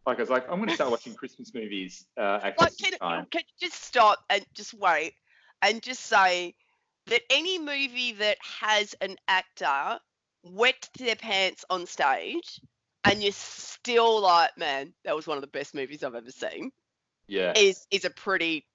Like 0.06 0.18
I 0.18 0.22
was 0.22 0.30
like, 0.30 0.44
I'm 0.50 0.56
going 0.56 0.68
to 0.68 0.74
start 0.74 0.90
watching 0.90 1.14
Christmas 1.16 1.52
movies 1.52 2.06
uh, 2.16 2.40
at 2.42 2.59
like 2.59 2.68
Christmas 2.68 2.90
can, 2.90 2.98
time. 2.98 3.26
can 3.30 3.42
you 3.46 3.68
just 3.68 3.82
stop 3.82 4.18
and 4.30 4.44
just 4.54 4.72
wait 4.74 5.12
and 5.61 5.82
just 5.82 6.00
say 6.00 6.54
that 7.06 7.22
any 7.30 7.59
movie 7.59 8.12
that 8.12 8.38
has 8.40 8.94
an 9.00 9.16
actor 9.26 9.98
wet 10.44 10.88
their 10.98 11.16
pants 11.16 11.64
on 11.68 11.84
stage 11.84 12.61
and 13.09 13.22
you're 13.22 13.32
still 13.32 14.20
like 14.20 14.56
man 14.59 14.92
that 15.04 15.14
was 15.16 15.26
one 15.26 15.36
of 15.36 15.40
the 15.42 15.48
best 15.48 15.74
movies 15.74 16.02
i've 16.04 16.14
ever 16.14 16.30
seen 16.30 16.70
Yeah. 17.26 17.52
is 17.56 17.86
is 17.90 18.04
a 18.04 18.11
pretty 18.11 18.66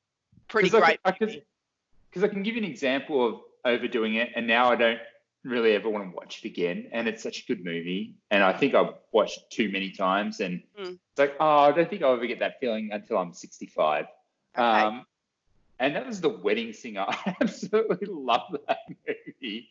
pretty 0.47 0.69
Because 0.69 0.81
great 0.81 0.99
I. 1.05 1.11
Because 1.11 2.23
I 2.23 2.27
can 2.27 2.43
give 2.43 2.55
you 2.55 2.61
an 2.63 2.69
example 2.69 3.27
of 3.27 3.41
overdoing 3.65 4.15
it, 4.15 4.29
and 4.35 4.45
now 4.45 4.69
I 4.69 4.75
don't 4.75 4.99
really 5.43 5.73
ever 5.73 5.89
want 5.89 6.11
to 6.11 6.15
watch 6.15 6.41
it 6.43 6.47
again. 6.47 6.89
And 6.91 7.07
it's 7.07 7.23
such 7.23 7.41
a 7.41 7.45
good 7.47 7.65
movie, 7.65 8.13
and 8.29 8.43
I 8.43 8.53
think 8.53 8.75
I've 8.75 8.93
watched 9.11 9.39
it 9.39 9.49
too 9.49 9.71
many 9.71 9.89
times, 9.89 10.39
and 10.39 10.61
Mm. 10.79 10.91
it's 10.91 11.17
like, 11.17 11.35
oh, 11.39 11.57
I 11.59 11.71
don't 11.71 11.89
think 11.89 12.03
I'll 12.03 12.13
ever 12.13 12.27
get 12.27 12.37
that 12.39 12.59
feeling 12.59 12.91
until 12.91 13.17
I'm 13.17 13.33
65. 13.33 14.05
Okay. 14.55 14.63
Um, 14.63 15.07
and 15.79 15.95
that 15.95 16.05
was 16.05 16.21
The 16.21 16.29
Wedding 16.29 16.71
Singer. 16.71 17.05
I 17.09 17.35
absolutely 17.41 18.05
love 18.07 18.55
that 18.67 18.77
movie, 19.07 19.69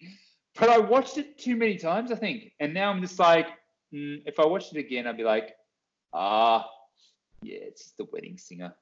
but 0.58 0.68
I 0.68 0.78
watched 0.78 1.18
it 1.18 1.38
too 1.38 1.54
many 1.54 1.78
times, 1.78 2.10
I 2.10 2.16
think, 2.16 2.54
and 2.58 2.74
now 2.74 2.90
I'm 2.90 3.00
just 3.00 3.20
like, 3.20 3.46
mm, 3.92 4.22
if 4.26 4.38
I 4.38 4.46
watched 4.46 4.74
it 4.74 4.78
again, 4.78 5.06
I'd 5.06 5.16
be 5.16 5.24
like, 5.24 5.54
ah, 6.12 6.68
yeah, 7.42 7.58
it's 7.62 7.82
just 7.84 7.96
The 7.96 8.06
Wedding 8.12 8.38
Singer. 8.38 8.74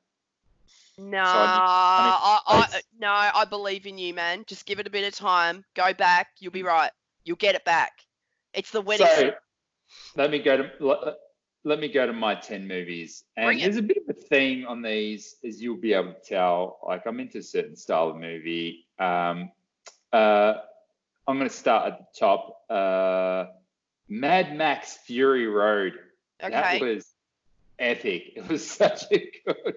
no 0.99 1.19
I 1.19 1.61
I, 1.99 2.41
I, 2.47 2.67
I- 2.77 2.83
no 2.99 3.09
i 3.09 3.45
believe 3.45 3.87
in 3.87 3.97
you 3.99 4.13
man. 4.15 4.45
Just 4.47 4.67
give 4.67 4.79
it 4.79 4.87
a 4.87 4.91
bit 4.91 5.07
of 5.07 5.15
time. 5.19 5.65
Go 5.75 5.95
back. 5.95 6.29
You'll 6.39 6.53
be 6.53 6.63
right. 6.63 6.91
You'll 7.25 7.37
get 7.37 7.55
it 7.55 7.65
back. 7.65 7.93
It's 8.53 8.71
the 8.71 8.81
wedding 8.81 9.07
So 9.07 9.33
let 10.17 10.31
me 10.31 10.39
go 10.41 10.57
to 10.59 10.71
let, 10.81 10.99
let 11.65 11.81
me 11.81 11.89
go 11.89 12.07
to 12.07 12.13
my 12.13 12.35
ten 12.35 12.67
movies, 12.67 13.25
and 13.37 13.61
there's 13.61 13.77
a 13.77 13.83
bit 13.83 13.99
of 13.99 14.17
a 14.17 14.19
theme 14.19 14.67
on 14.67 14.83
these, 14.83 15.37
as 15.45 15.61
you'll 15.63 15.77
be 15.77 15.93
able 15.93 16.15
to 16.15 16.21
tell. 16.21 16.79
Like 16.87 17.07
I'm 17.07 17.21
into 17.21 17.39
a 17.39 17.43
certain 17.43 17.77
style 17.77 18.09
of 18.09 18.17
movie. 18.17 18.87
Um, 18.99 19.51
uh, 20.13 20.55
I'm 21.27 21.37
going 21.39 21.49
to 21.49 21.55
start 21.55 21.93
at 21.93 21.99
the 21.99 22.07
top. 22.19 22.63
Uh, 22.69 23.47
Mad 24.11 24.57
Max 24.57 24.99
Fury 25.07 25.47
Road. 25.47 25.95
okay 26.43 26.51
That 26.51 26.81
was 26.81 27.15
epic. 27.79 28.33
It 28.37 28.49
was 28.49 28.69
such 28.83 29.05
a 29.13 29.31
good. 29.47 29.77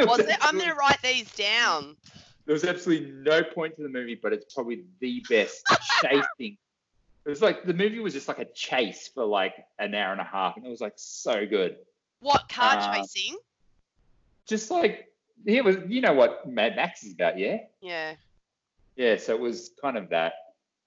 was 0.00 0.18
it 0.20 0.36
i'm 0.42 0.58
gonna 0.58 0.74
write 0.74 1.00
these 1.02 1.30
down 1.34 1.96
There 2.46 2.52
was 2.52 2.64
absolutely 2.64 3.10
no 3.12 3.42
point 3.44 3.76
to 3.76 3.82
the 3.82 3.88
movie, 3.88 4.16
but 4.20 4.32
it's 4.32 4.52
probably 4.52 4.82
the 4.98 5.24
best 5.30 5.62
chasing. 6.02 6.58
It 7.24 7.28
was 7.28 7.40
like 7.40 7.64
the 7.64 7.74
movie 7.74 8.00
was 8.00 8.12
just 8.12 8.28
like 8.28 8.40
a 8.40 8.46
chase 8.46 9.08
for 9.14 9.24
like 9.24 9.54
an 9.78 9.94
hour 9.94 10.10
and 10.12 10.20
a 10.20 10.24
half, 10.24 10.56
and 10.56 10.66
it 10.66 10.68
was 10.68 10.80
like 10.80 10.94
so 10.96 11.46
good. 11.46 11.76
what 12.20 12.48
car 12.48 12.76
Uh, 12.76 12.96
chasing 12.96 13.36
Just 14.48 14.70
like 14.70 15.12
it 15.46 15.64
was, 15.64 15.76
you 15.86 16.00
know 16.00 16.12
what 16.12 16.48
Mad 16.48 16.76
Max 16.76 17.04
is 17.04 17.12
about, 17.12 17.38
yeah, 17.38 17.58
yeah 17.80 18.14
yeah. 18.96 19.16
So 19.16 19.34
it 19.34 19.40
was 19.40 19.70
kind 19.80 19.96
of 19.96 20.08
that, 20.10 20.32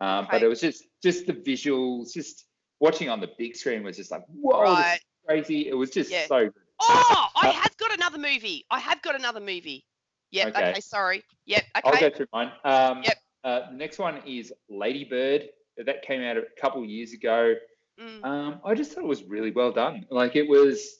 um, 0.01 0.27
but 0.29 0.43
it 0.43 0.47
was 0.47 0.59
just 0.59 0.83
just 1.01 1.27
the 1.27 1.33
visuals, 1.33 2.13
just 2.13 2.45
watching 2.83 3.09
on 3.09 3.21
the 3.21 3.29
big 3.37 3.55
screen 3.55 3.81
was 3.81 3.95
just 3.95 4.11
like 4.11 4.23
whoa, 4.27 4.61
Right. 4.61 4.99
crazy. 5.25 5.69
It 5.69 5.73
was 5.73 5.89
just 5.89 6.11
Yeah. 6.11 6.27
so 6.27 6.45
good. 6.49 6.53
Oh, 6.81 7.27
I 7.35 7.47
Uh, 7.47 7.51
have 7.53 7.77
got 7.77 7.93
another 7.93 8.17
movie. 8.17 8.65
I 8.69 8.79
have 8.79 9.01
got 9.01 9.15
another 9.15 9.39
movie. 9.39 9.85
Yep. 10.31 10.47
Okay. 10.49 10.69
Okay. 10.71 10.79
sorry. 10.81 11.23
Yep. 11.45 11.63
Okay. 11.77 11.89
I'll 11.89 12.09
go 12.09 12.15
through 12.15 12.27
mine. 12.33 12.51
Um, 12.65 13.03
Yep. 13.03 13.17
Uh, 13.45 13.69
the 13.71 13.77
next 13.77 13.99
one 13.99 14.21
is 14.25 14.53
Lady 14.69 15.05
Bird. 15.05 15.49
That 15.77 16.01
came 16.01 16.21
out 16.21 16.37
a 16.37 16.43
couple 16.59 16.83
years 16.85 17.13
ago. 17.13 17.55
Mm, 17.99 18.23
Um, 18.25 18.61
I 18.65 18.73
just 18.75 18.91
thought 18.91 19.03
it 19.03 19.07
was 19.07 19.23
really 19.23 19.51
well 19.51 19.71
done. 19.71 20.05
Like 20.09 20.35
it 20.35 20.47
was 20.47 20.99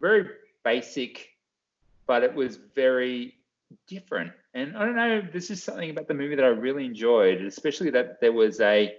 very 0.00 0.28
basic, 0.62 1.30
but 2.06 2.22
it 2.22 2.32
was 2.34 2.56
very 2.56 3.38
different. 3.88 4.32
And 4.54 4.76
I 4.76 4.84
don't 4.84 4.96
know, 4.96 5.20
this 5.32 5.50
is 5.50 5.62
something 5.62 5.90
about 5.90 6.06
the 6.06 6.14
movie 6.14 6.36
that 6.36 6.44
I 6.44 6.48
really 6.48 6.84
enjoyed, 6.84 7.40
especially 7.42 7.90
that 7.90 8.20
there 8.20 8.32
was 8.32 8.60
a 8.60 8.94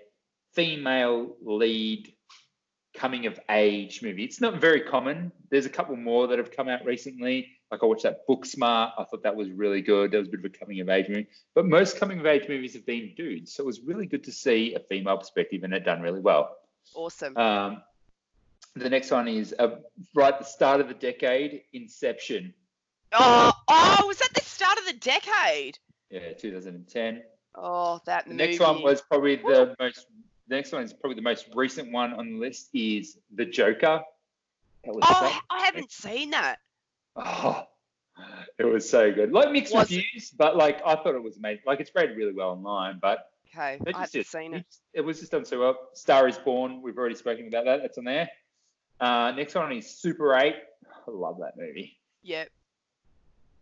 female 0.53 1.35
lead 1.41 2.13
coming 2.95 3.25
of 3.27 3.39
age 3.49 4.01
movie. 4.01 4.23
It's 4.23 4.41
not 4.41 4.59
very 4.61 4.81
common. 4.81 5.31
There's 5.49 5.65
a 5.65 5.69
couple 5.69 5.95
more 5.95 6.27
that 6.27 6.37
have 6.39 6.51
come 6.51 6.67
out 6.69 6.85
recently. 6.85 7.49
Like 7.71 7.81
I 7.83 7.85
watched 7.85 8.03
that 8.03 8.27
Booksmart. 8.27 8.91
I 8.97 9.03
thought 9.05 9.23
that 9.23 9.35
was 9.35 9.49
really 9.51 9.81
good. 9.81 10.11
That 10.11 10.19
was 10.19 10.27
a 10.27 10.31
bit 10.31 10.39
of 10.39 10.45
a 10.45 10.49
coming 10.49 10.79
of 10.81 10.89
age 10.89 11.07
movie. 11.09 11.27
But 11.53 11.65
most 11.65 11.97
coming 11.99 12.19
of 12.19 12.25
age 12.25 12.47
movies 12.47 12.73
have 12.73 12.85
been 12.85 13.13
dudes. 13.17 13.53
So 13.53 13.63
it 13.63 13.65
was 13.65 13.81
really 13.81 14.05
good 14.05 14.23
to 14.25 14.31
see 14.31 14.75
a 14.75 14.79
female 14.79 15.17
perspective 15.17 15.63
and 15.63 15.73
it 15.73 15.83
done 15.83 16.01
really 16.01 16.21
well. 16.21 16.55
awesome. 16.93 17.35
Um, 17.37 17.81
the 18.75 18.89
next 18.89 19.09
one 19.11 19.27
is 19.27 19.53
uh, 19.57 19.77
right 20.13 20.33
at 20.33 20.39
the 20.39 20.45
start 20.45 20.81
of 20.81 20.87
the 20.89 20.93
decade, 20.93 21.61
Inception. 21.73 22.53
oh, 23.13 23.51
oh, 23.67 24.03
was 24.07 24.17
that 24.19 24.33
the 24.33 24.41
start 24.41 24.77
of 24.77 24.85
the 24.85 24.93
decade? 24.99 25.77
Yeah, 26.09 26.33
2010. 26.33 27.23
Oh, 27.55 27.99
that 28.05 28.25
The 28.25 28.31
movie. 28.33 28.45
next 28.47 28.59
one 28.59 28.81
was 28.83 29.01
probably 29.01 29.37
the 29.37 29.75
most. 29.79 30.07
The 30.47 30.55
next 30.55 30.71
one 30.71 30.83
is 30.83 30.93
probably 30.93 31.15
the 31.15 31.21
most 31.21 31.47
recent 31.55 31.91
one 31.91 32.13
on 32.13 32.33
the 32.33 32.37
list 32.39 32.69
is 32.73 33.17
The 33.33 33.45
Joker. 33.45 34.01
Oh, 34.87 34.93
so, 34.93 34.99
I 35.49 35.65
haven't 35.65 35.91
seen 35.91 36.29
that. 36.31 36.57
oh, 37.15 37.63
it 38.59 38.65
was 38.65 38.87
so 38.87 39.11
good. 39.11 39.31
Like 39.31 39.51
mixed 39.51 39.73
Was 39.73 39.91
it? 39.91 39.95
reviews, 39.97 40.29
but 40.31 40.55
like 40.55 40.81
I 40.85 40.95
thought 40.95 41.15
it 41.15 41.23
was 41.23 41.37
amazing. 41.37 41.63
Like 41.65 41.79
it's 41.79 41.91
rated 41.95 42.15
really 42.15 42.33
well 42.33 42.51
online, 42.51 42.99
but 43.01 43.31
Okay, 43.51 43.73
I 43.73 43.77
just 43.77 43.87
haven't 43.97 44.11
did- 44.11 44.27
seen 44.27 44.53
it. 44.53 44.65
It 44.93 45.01
was 45.01 45.19
just 45.19 45.31
done 45.31 45.45
so 45.45 45.59
well. 45.59 45.77
Star 45.93 46.27
is 46.27 46.37
Born. 46.37 46.81
We've 46.81 46.97
already 46.97 47.15
spoken 47.15 47.47
about 47.47 47.65
that. 47.65 47.81
That's 47.81 47.97
on 47.97 48.03
there. 48.03 48.29
Uh, 48.99 49.31
next 49.35 49.55
one 49.55 49.71
is 49.71 49.89
Super 49.89 50.35
8. 50.35 50.53
I 50.55 51.11
love 51.11 51.39
that 51.39 51.57
movie. 51.57 51.97
Yep. 52.23 52.49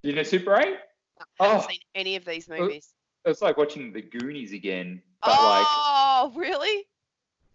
Do 0.01 0.09
you 0.09 0.15
know 0.15 0.23
Super 0.23 0.55
8? 0.55 0.77
I 1.39 1.43
haven't 1.45 1.63
Oh. 1.63 1.67
seen 1.69 1.79
any 1.95 2.15
of 2.17 2.25
these 2.25 2.49
movies. 2.49 2.89
It's 3.25 3.41
like 3.41 3.55
watching 3.55 3.93
The 3.93 4.01
Goonies 4.01 4.51
again, 4.51 5.01
but 5.25 5.31
like 5.31 5.65
Oh, 5.69 6.31
really? 6.35 6.85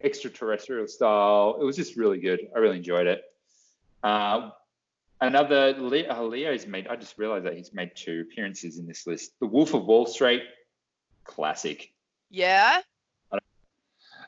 extraterrestrial 0.01 0.87
style. 0.87 1.57
It 1.59 1.63
was 1.63 1.75
just 1.75 1.95
really 1.97 2.19
good. 2.19 2.39
I 2.55 2.59
really 2.59 2.77
enjoyed 2.77 3.07
it. 3.07 3.23
Uh, 4.03 4.51
another 5.19 5.73
Leo, 5.73 6.09
uh, 6.09 6.23
Leo's 6.23 6.65
made. 6.65 6.87
I 6.87 6.95
just 6.95 7.17
realized 7.17 7.45
that 7.45 7.55
he's 7.57 7.73
made 7.73 7.91
two 7.95 8.25
appearances 8.29 8.77
in 8.77 8.87
this 8.87 9.05
list. 9.05 9.37
The 9.39 9.45
Wolf 9.47 9.73
of 9.73 9.85
Wall 9.85 10.05
Street, 10.05 10.43
classic. 11.25 11.91
Yeah. 12.29 12.81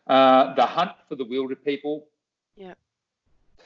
Uh, 0.07 0.53
the 0.55 0.65
Hunt 0.65 0.91
for 1.07 1.15
the 1.15 1.23
Wilderpeople. 1.25 2.03
Yeah. 2.57 2.73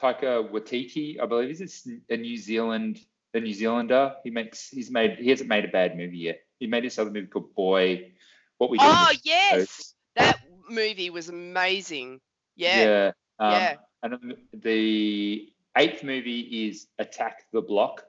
Taika 0.00 0.48
Waititi, 0.50 1.18
I 1.20 1.26
believe, 1.26 1.50
is 1.50 1.58
this 1.58 1.88
a 2.10 2.16
New 2.16 2.36
Zealand 2.36 3.00
a 3.34 3.40
New 3.40 3.52
Zealander? 3.52 4.14
He 4.22 4.30
makes 4.30 4.68
he's 4.70 4.90
made 4.90 5.18
he 5.18 5.30
hasn't 5.30 5.48
made 5.48 5.64
a 5.64 5.68
bad 5.68 5.96
movie 5.96 6.18
yet. 6.18 6.42
He 6.60 6.66
made 6.66 6.84
this 6.84 6.98
other 6.98 7.10
movie 7.10 7.26
called 7.26 7.54
Boy. 7.54 8.12
What 8.58 8.70
we 8.70 8.78
do. 8.78 8.84
Oh 8.86 9.12
yes, 9.24 9.94
that 10.16 10.40
movie 10.68 11.10
was 11.10 11.28
amazing. 11.28 12.20
Yeah. 12.56 12.84
Yeah. 12.84 13.12
Um, 13.38 13.52
Yeah. 13.52 13.74
And 14.02 14.36
the 14.52 15.52
eighth 15.76 16.02
movie 16.04 16.68
is 16.68 16.86
Attack 16.98 17.44
the 17.52 17.60
Block. 17.60 18.04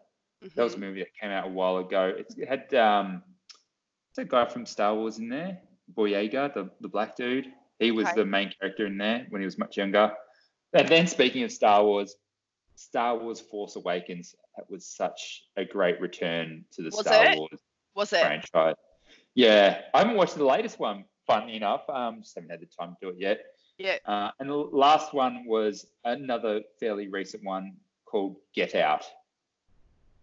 That 0.55 0.63
was 0.63 0.73
a 0.75 0.77
Mhm. 0.77 0.81
movie 0.81 0.99
that 0.99 1.13
came 1.19 1.31
out 1.31 1.47
a 1.47 1.49
while 1.49 1.77
ago. 1.77 2.13
It's, 2.15 2.35
it 2.37 2.47
had 2.47 2.73
um, 2.75 3.23
what's 4.09 4.17
that 4.17 4.29
guy 4.29 4.45
from 4.45 4.65
Star 4.65 4.93
Wars 4.95 5.17
in 5.17 5.27
there, 5.29 5.59
Boyega, 5.93 6.53
the, 6.53 6.69
the 6.81 6.87
black 6.87 7.15
dude. 7.15 7.51
He 7.79 7.91
was 7.91 8.05
Okay. 8.07 8.15
the 8.15 8.25
main 8.25 8.53
character 8.59 8.85
in 8.85 8.97
there 8.97 9.25
when 9.29 9.41
he 9.41 9.45
was 9.45 9.57
much 9.57 9.75
younger. 9.77 10.13
And 10.73 10.87
then 10.87 11.07
speaking 11.07 11.43
of 11.43 11.51
Star 11.51 11.83
Wars, 11.83 12.15
Star 12.75 13.17
Wars 13.17 13.39
Force 13.39 13.75
Awakens 13.75 14.35
that 14.55 14.69
was 14.69 14.85
such 14.85 15.43
a 15.55 15.65
great 15.65 15.99
return 15.99 16.65
to 16.73 16.81
the 16.83 16.89
Was 16.89 16.99
Star 17.01 17.25
it? 17.25 17.37
Wars 17.37 17.59
Was 17.95 18.13
it? 18.13 18.21
franchise. 18.21 18.75
Yeah, 19.37 19.81
I 19.93 19.99
haven't 19.99 20.15
watched 20.15 20.35
the 20.35 20.43
latest 20.43 20.79
one. 20.79 21.05
Funnily 21.27 21.57
enough, 21.57 21.87
um, 21.89 22.21
just 22.23 22.33
haven't 22.33 22.49
had 22.49 22.59
the 22.59 22.65
time 22.65 22.95
to 22.99 23.05
do 23.05 23.09
it 23.09 23.17
yet. 23.19 23.45
Yeah. 23.77 23.97
Uh, 24.03 24.31
and 24.39 24.49
the 24.49 24.55
last 24.55 25.13
one 25.13 25.45
was 25.45 25.85
another 26.03 26.61
fairly 26.79 27.07
recent 27.07 27.43
one 27.43 27.73
called 28.05 28.37
Get 28.55 28.73
Out. 28.73 29.05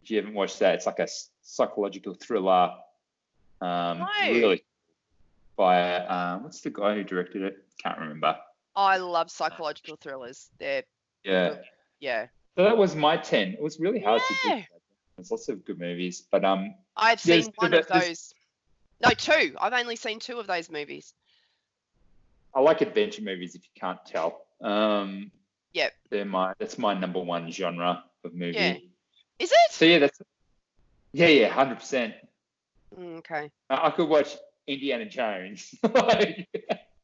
If 0.03 0.11
you 0.11 0.17
haven't 0.17 0.35
watched 0.35 0.59
that, 0.59 0.75
it's 0.75 0.87
like 0.87 0.99
a 0.99 1.07
psychological 1.43 2.15
thriller. 2.15 2.73
Um, 3.61 4.01
No. 4.01 4.09
Really, 4.23 4.65
by 5.57 5.95
um, 6.07 6.43
what's 6.43 6.61
the 6.63 6.71
guy 6.71 6.97
who 6.97 7.05
directed 7.05 7.43
it? 7.43 7.59
Can't 7.81 7.99
remember. 8.01 8.37
I 8.75 8.97
love 8.97 9.31
psychological 9.31 9.95
thrillers. 9.95 10.51
They're 10.59 10.83
Yeah. 11.23 11.59
yeah. 12.01 12.27
So 12.57 12.65
that 12.65 12.77
was 12.77 12.97
my 12.97 13.17
ten. 13.17 13.53
It 13.53 13.63
was 13.63 13.79
really 13.79 14.01
hard 14.01 14.23
to 14.27 14.49
Yeah. 14.49 14.57
do. 14.57 14.63
There's 15.17 15.31
lots 15.31 15.49
of 15.49 15.65
good 15.65 15.79
movies, 15.79 16.27
but 16.33 16.45
um, 16.45 16.75
I've 16.97 17.21
seen 17.21 17.53
one 17.55 17.75
of 17.75 17.87
those. 17.87 18.35
No, 19.05 19.11
two. 19.11 19.55
I've 19.61 19.73
only 19.75 19.97
seen 19.97 20.19
two 20.19 20.39
of 20.39 20.47
those 20.47 20.71
movies. 20.71 21.13
I 22.55 22.61
like 22.61 22.81
adventure 22.81 23.23
movies. 23.23 23.55
If 23.55 23.63
you 23.65 23.71
can't 23.81 23.99
tell, 24.07 24.47
um, 24.63 25.31
Yep. 25.75 25.93
they're 26.11 26.25
my 26.25 26.55
that's 26.59 26.79
my 26.79 26.95
number 26.95 27.19
one 27.21 27.51
genre 27.51 28.05
of 28.25 28.35
movie. 28.35 28.57
Yeah. 28.57 28.77
Is 29.39 29.51
it? 29.53 29.73
So 29.73 29.85
yeah, 29.85 29.99
that's 29.99 30.21
yeah, 31.13 31.27
yeah, 31.27 31.49
hundred 31.49 31.81
percent. 31.81 32.15
Mm, 32.99 33.19
Okay. 33.19 33.51
I 33.69 33.91
could 33.91 34.09
watch 34.09 34.37
Indiana 34.67 35.07
Jones. 35.07 35.75
Like, 35.83 36.49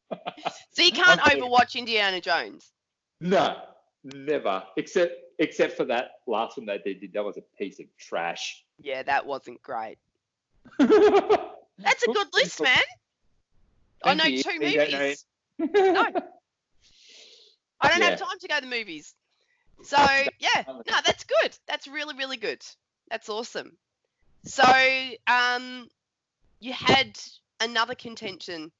So 0.71 0.81
you 0.81 0.91
can't 0.91 1.21
overwatch 1.21 1.75
Indiana 1.75 2.19
Jones. 2.19 2.71
no, 3.19 3.57
never. 4.03 4.63
Except 4.77 5.13
except 5.37 5.77
for 5.77 5.85
that 5.85 6.11
last 6.27 6.57
one 6.57 6.65
that 6.67 6.83
they 6.83 6.93
did. 6.95 7.13
That 7.13 7.23
was 7.25 7.37
a 7.37 7.41
piece 7.57 7.79
of 7.79 7.85
trash. 7.97 8.63
Yeah, 8.81 9.03
that 9.03 9.25
wasn't 9.25 9.61
great. 9.61 9.97
That's 11.83 12.05
That's 12.05 12.07
a 12.07 12.11
good 12.11 12.27
list, 12.33 12.61
man. 12.61 12.77
I 14.03 14.13
know 14.13 14.23
Thank 14.23 14.43
two 14.43 14.53
you. 14.53 14.67
You 14.67 14.77
know 14.77 14.99
movies. 14.99 15.25
No. 15.59 16.05
I 17.83 17.87
don't 17.89 18.01
have 18.01 18.19
time 18.19 18.39
to 18.39 18.47
go 18.47 18.55
to 18.55 18.61
the 18.61 18.67
movies. 18.67 19.13
So 19.83 19.97
yeah, 20.39 20.63
no, 20.67 20.95
that's 21.05 21.23
good. 21.23 21.57
That's 21.67 21.87
really, 21.87 22.15
really 22.15 22.37
good. 22.37 22.61
That's 23.09 23.29
awesome. 23.29 23.71
So 24.45 24.63
um, 25.27 25.87
you 26.59 26.73
had 26.73 27.17
another 27.59 27.95
contention. 27.95 28.71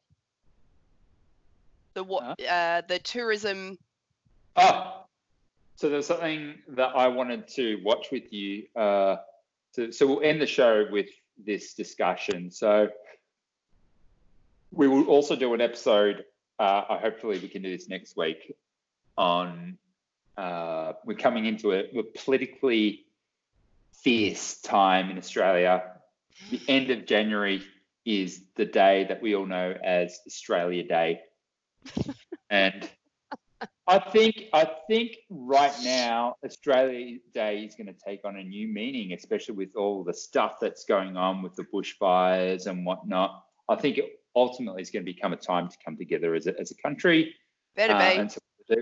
The 1.94 2.04
what? 2.04 2.42
Uh, 2.44 2.82
the 2.88 3.00
tourism. 3.00 3.78
Oh, 4.56 5.06
so 5.76 5.90
there's 5.90 6.08
something 6.08 6.56
that 6.70 6.96
I 6.96 7.08
wanted 7.08 7.48
to 7.50 7.82
watch 7.84 8.12
with 8.12 8.32
you. 8.32 8.66
Uh, 8.76 9.18
to, 9.74 9.92
so 9.92 10.06
we'll 10.06 10.22
end 10.22 10.42
the 10.42 10.48
show 10.48 10.86
with 10.92 11.08
this 11.46 11.74
discussion. 11.74 12.52
So 12.52 12.90
we 14.72 14.88
will 14.88 15.06
also 15.06 15.36
do 15.36 15.54
an 15.54 15.62
episode. 15.62 16.26
Uh, 16.60 16.98
hopefully, 16.98 17.40
we 17.40 17.48
can 17.48 17.62
do 17.62 17.76
this 17.76 17.90
next 17.90 18.16
week. 18.16 18.56
On 19.18 19.78
uh, 20.38 20.94
we're 21.06 21.18
coming 21.18 21.46
into 21.46 21.74
a, 21.74 21.80
a 21.80 22.04
politically 22.04 23.06
fierce 24.04 24.60
time 24.62 25.10
in 25.10 25.18
Australia. 25.18 25.84
The 26.50 26.62
end 26.68 26.90
of 26.90 27.06
January 27.06 27.64
is 28.06 28.42
the 28.56 28.66
day 28.66 29.06
that 29.10 29.22
we 29.22 29.36
all 29.36 29.46
know 29.46 29.76
as 29.84 30.20
Australia 30.26 30.84
Day, 30.84 31.22
and 32.50 32.90
I 33.92 34.00
think 34.00 34.46
I 34.54 34.66
think 34.88 35.18
right 35.30 35.74
now 35.84 36.36
Australia 36.46 37.18
Day 37.34 37.64
is 37.66 37.76
going 37.76 37.88
to 37.88 37.94
take 37.94 38.22
on 38.24 38.38
a 38.38 38.44
new 38.44 38.70
meaning, 38.70 39.12
especially 39.12 39.56
with 39.56 39.76
all 39.76 40.06
the 40.06 40.14
stuff 40.14 40.54
that's 40.62 40.86
going 40.86 41.18
on 41.18 41.42
with 41.42 41.56
the 41.56 41.64
bushfires 41.64 42.68
and 42.68 42.86
whatnot. 42.86 43.44
I 43.68 43.76
think 43.76 43.98
it 43.98 44.22
ultimately 44.34 44.82
is 44.82 44.90
going 44.90 45.06
to 45.06 45.12
become 45.12 45.34
a 45.34 45.38
time 45.38 45.68
to 45.68 45.76
come 45.84 45.98
together 45.98 46.34
as 46.36 46.48
a, 46.48 46.58
as 46.58 46.72
a 46.72 46.76
country. 46.76 47.36
Better 47.76 47.94
uh, 47.94 48.00
be. 48.14 48.18
and 48.18 48.32
so 48.32 48.40
to 48.70 48.76
do. 48.76 48.82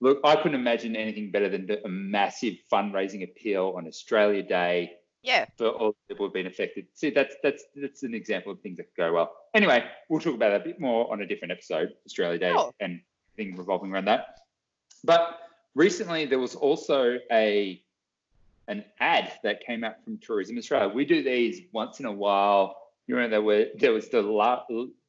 Look, 0.00 0.20
I 0.22 0.36
couldn't 0.36 0.54
imagine 0.60 0.94
anything 0.94 1.32
better 1.32 1.48
than 1.48 1.68
a 1.84 1.88
massive 1.88 2.54
fundraising 2.72 3.24
appeal 3.24 3.74
on 3.76 3.88
Australia 3.88 4.44
Day 4.44 4.92
Yeah. 5.24 5.46
for 5.58 5.68
all 5.70 5.96
the 6.08 6.14
people 6.14 6.26
who've 6.26 6.32
been 6.32 6.46
affected. 6.46 6.86
See, 6.94 7.10
that's 7.10 7.34
that's 7.42 7.64
that's 7.74 8.04
an 8.04 8.14
example 8.14 8.52
of 8.52 8.60
things 8.60 8.76
that 8.76 8.84
could 8.84 9.02
go 9.02 9.12
well. 9.14 9.32
Anyway, 9.52 9.82
we'll 10.08 10.20
talk 10.20 10.34
about 10.36 10.50
that 10.50 10.60
a 10.60 10.64
bit 10.64 10.78
more 10.78 11.10
on 11.12 11.22
a 11.22 11.26
different 11.26 11.50
episode, 11.50 11.88
Australia 12.06 12.38
Day, 12.38 12.52
Sure. 12.52 12.70
and 12.78 13.00
thing 13.36 13.56
revolving 13.56 13.92
around 13.92 14.04
that. 14.04 14.26
But 15.04 15.38
recently, 15.74 16.24
there 16.26 16.38
was 16.38 16.54
also 16.54 17.18
a 17.30 17.80
an 18.66 18.82
ad 18.98 19.30
that 19.42 19.60
came 19.64 19.84
out 19.84 20.02
from 20.02 20.16
Tourism 20.18 20.56
Australia. 20.56 20.88
We 20.88 21.04
do 21.04 21.22
these 21.22 21.60
once 21.72 22.00
in 22.00 22.06
a 22.06 22.12
while. 22.12 22.76
You 23.06 23.14
remember 23.16 23.34
there 23.36 23.42
were 23.42 23.66
there 23.78 23.92
was 23.92 24.08
the 24.08 24.22
la, 24.22 24.62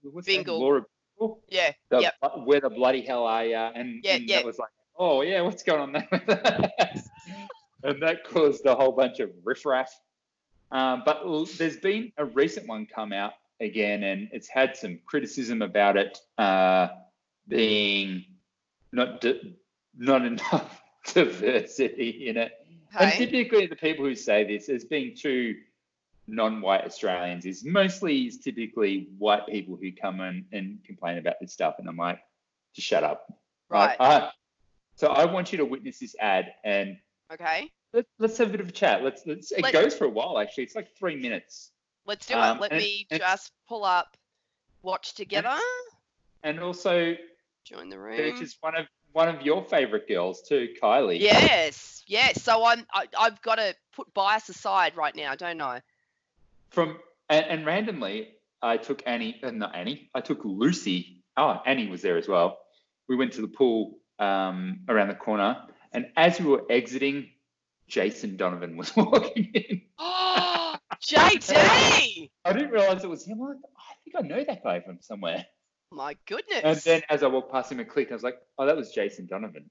what's? 0.04 0.26
Bingle. 0.28 0.60
Lara 0.62 0.84
Bingle? 1.18 1.40
Yeah. 1.48 1.72
the, 1.90 2.02
Yep. 2.02 2.14
where 2.44 2.60
the 2.60 2.70
bloody 2.70 3.02
hell 3.02 3.24
are 3.26 3.46
you? 3.46 3.56
And, 3.56 4.02
Yeah, 4.04 4.16
and 4.16 4.30
yeah. 4.30 4.36
that 4.38 4.46
was 4.46 4.60
like, 4.60 4.70
oh 5.00 5.22
yeah, 5.22 5.40
what's 5.42 5.64
going 5.64 5.80
on 5.80 5.92
there? 5.94 6.08
and 7.84 8.02
that 8.02 8.26
caused 8.26 8.66
a 8.66 8.76
whole 8.76 8.92
bunch 8.92 9.20
of 9.22 9.32
riffraff. 9.46 9.90
Um, 10.72 11.04
but 11.06 11.22
l- 11.26 11.46
there's 11.58 11.78
been 11.78 12.12
a 12.18 12.26
recent 12.26 12.68
one 12.68 12.86
come 12.94 13.14
out 13.14 13.34
again, 13.62 14.04
and 14.04 14.28
it's 14.34 14.50
had 14.50 14.76
some 14.76 15.00
criticism 15.06 15.62
about 15.62 15.96
it 15.96 16.18
uh, 16.38 16.90
being 17.48 18.26
not 18.92 19.22
di- 19.22 19.56
not 19.98 20.26
enough 20.26 20.82
diversity 21.14 22.28
in 22.28 22.38
it. 22.38 22.52
And 22.98 23.12
typically, 23.12 23.68
the 23.68 23.76
people 23.76 24.06
who 24.06 24.16
say 24.16 24.44
this 24.46 24.70
as 24.70 24.86
being 24.86 25.16
too 25.16 25.56
non-white 26.28 26.86
Australians 26.86 27.46
is 27.46 27.64
mostly 27.66 28.28
is 28.28 28.38
typically 28.40 29.10
white 29.18 29.46
people 29.48 29.76
who 29.80 29.92
come 29.92 30.22
in 30.22 30.46
and 30.54 30.80
complain 30.86 31.18
about 31.18 31.36
this 31.42 31.52
stuff, 31.54 31.76
and 31.80 31.88
I'm 31.90 31.98
like, 31.98 32.20
just 32.74 32.88
shut 32.88 33.04
up. 33.04 33.28
Right. 33.70 33.96
Uh, 34.00 34.30
so 34.96 35.08
I 35.08 35.26
want 35.26 35.52
you 35.52 35.58
to 35.58 35.66
witness 35.66 36.00
this 36.00 36.16
ad, 36.20 36.54
and 36.64 36.98
Okay. 37.34 37.70
let's 37.94 38.08
let's 38.18 38.38
have 38.38 38.48
a 38.50 38.52
bit 38.52 38.62
of 38.62 38.70
a 38.70 38.72
chat. 38.72 39.04
Let's 39.04 39.24
let's. 39.26 39.52
It 39.52 39.62
Let- 39.62 39.74
goes 39.74 39.96
for 39.96 40.06
a 40.06 40.10
while 40.10 40.40
actually. 40.40 40.64
It's 40.64 40.76
like 40.76 40.96
three 40.98 41.16
minutes, 41.16 41.72
Let's 42.08 42.28
do 42.28 42.36
Um, 42.36 42.58
it. 42.58 42.62
Let 42.62 42.72
and- 42.72 42.82
me 42.82 43.08
and- 43.12 43.20
just 43.20 43.52
pull 43.68 43.84
up 43.84 44.16
watch 44.84 45.16
together. 45.16 45.58
and 46.44 46.60
also 46.60 47.16
Join 47.66 47.90
the 47.90 48.00
room. 48.00 48.18
room. 48.20 48.40
just 48.40 48.58
one 48.62 48.76
of 48.76 48.86
one 49.16 49.30
of 49.30 49.42
your 49.42 49.64
favorite 49.64 50.08
girls 50.10 50.42
too, 50.42 50.68
Kylie. 50.82 51.20
Yes. 51.20 52.04
Yes. 52.06 52.44
So 52.44 52.66
I'm 52.66 52.86
I, 52.94 53.08
I've 53.18 53.42
got 53.42 53.56
to 53.56 53.74
put 53.96 54.14
bias 54.14 54.50
aside 54.50 54.96
right 54.98 55.16
now, 55.16 55.36
don't 55.36 55.62
I? 55.62 55.82
From 56.70 56.98
and, 57.30 57.46
and 57.46 57.66
randomly, 57.66 58.30
I 58.62 58.76
took 58.78 59.02
Annie, 59.06 59.40
uh, 59.42 59.52
not 59.52 59.74
Annie. 59.74 60.10
I 60.14 60.20
took 60.20 60.42
Lucy. 60.44 61.24
Oh, 61.38 61.62
Annie 61.66 61.90
was 61.90 62.02
there 62.02 62.18
as 62.18 62.28
well. 62.28 62.60
We 63.08 63.16
went 63.16 63.34
to 63.34 63.42
the 63.42 63.48
pool 63.48 63.98
um, 64.20 64.82
around 64.90 65.08
the 65.08 65.16
corner, 65.16 65.62
and 65.94 66.08
as 66.18 66.40
we 66.40 66.48
were 66.48 66.64
exiting, 66.70 67.30
Jason 67.88 68.36
Donovan 68.36 68.76
was 68.76 68.96
walking 68.96 69.52
in. 69.54 69.82
Oh, 69.98 70.76
JD. 71.02 72.30
I 72.44 72.54
didn't 72.54 72.72
realize 72.72 73.04
it 73.04 73.10
was 73.10 73.26
him. 73.26 73.42
I 73.42 73.94
think 74.04 74.16
I 74.18 74.28
know 74.28 74.44
that 74.44 74.64
guy 74.64 74.82
from 74.82 74.98
somewhere. 75.02 75.46
My 75.92 76.16
goodness. 76.28 76.62
And 76.64 76.78
then 76.78 77.02
as 77.10 77.24
I 77.24 77.28
walked 77.28 77.52
past 77.52 77.72
him 77.72 77.80
and 77.80 77.90
clicked, 77.90 78.12
I 78.12 78.16
was 78.16 78.24
like, 78.24 78.38
oh, 78.58 78.66
that 78.66 78.76
was 78.76 78.92
Jason 78.92 79.28
Donovan. 79.28 79.70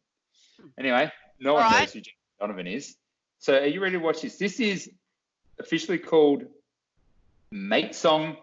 Anyway, 0.79 1.11
no 1.41 1.55
one 1.55 1.65
Alright. 1.65 1.81
knows 1.81 1.93
who 1.93 2.01
Jason 2.01 2.13
Donovan 2.41 2.67
is. 2.67 2.97
So 3.39 3.55
are 3.55 3.67
you 3.67 3.81
ready 3.83 3.99
to 3.99 4.03
watch 4.03 4.23
this? 4.23 4.39
This 4.39 4.61
is 4.61 4.91
officially 5.61 5.99
called 5.99 6.45
Mate 7.51 7.95
Song 7.95 8.37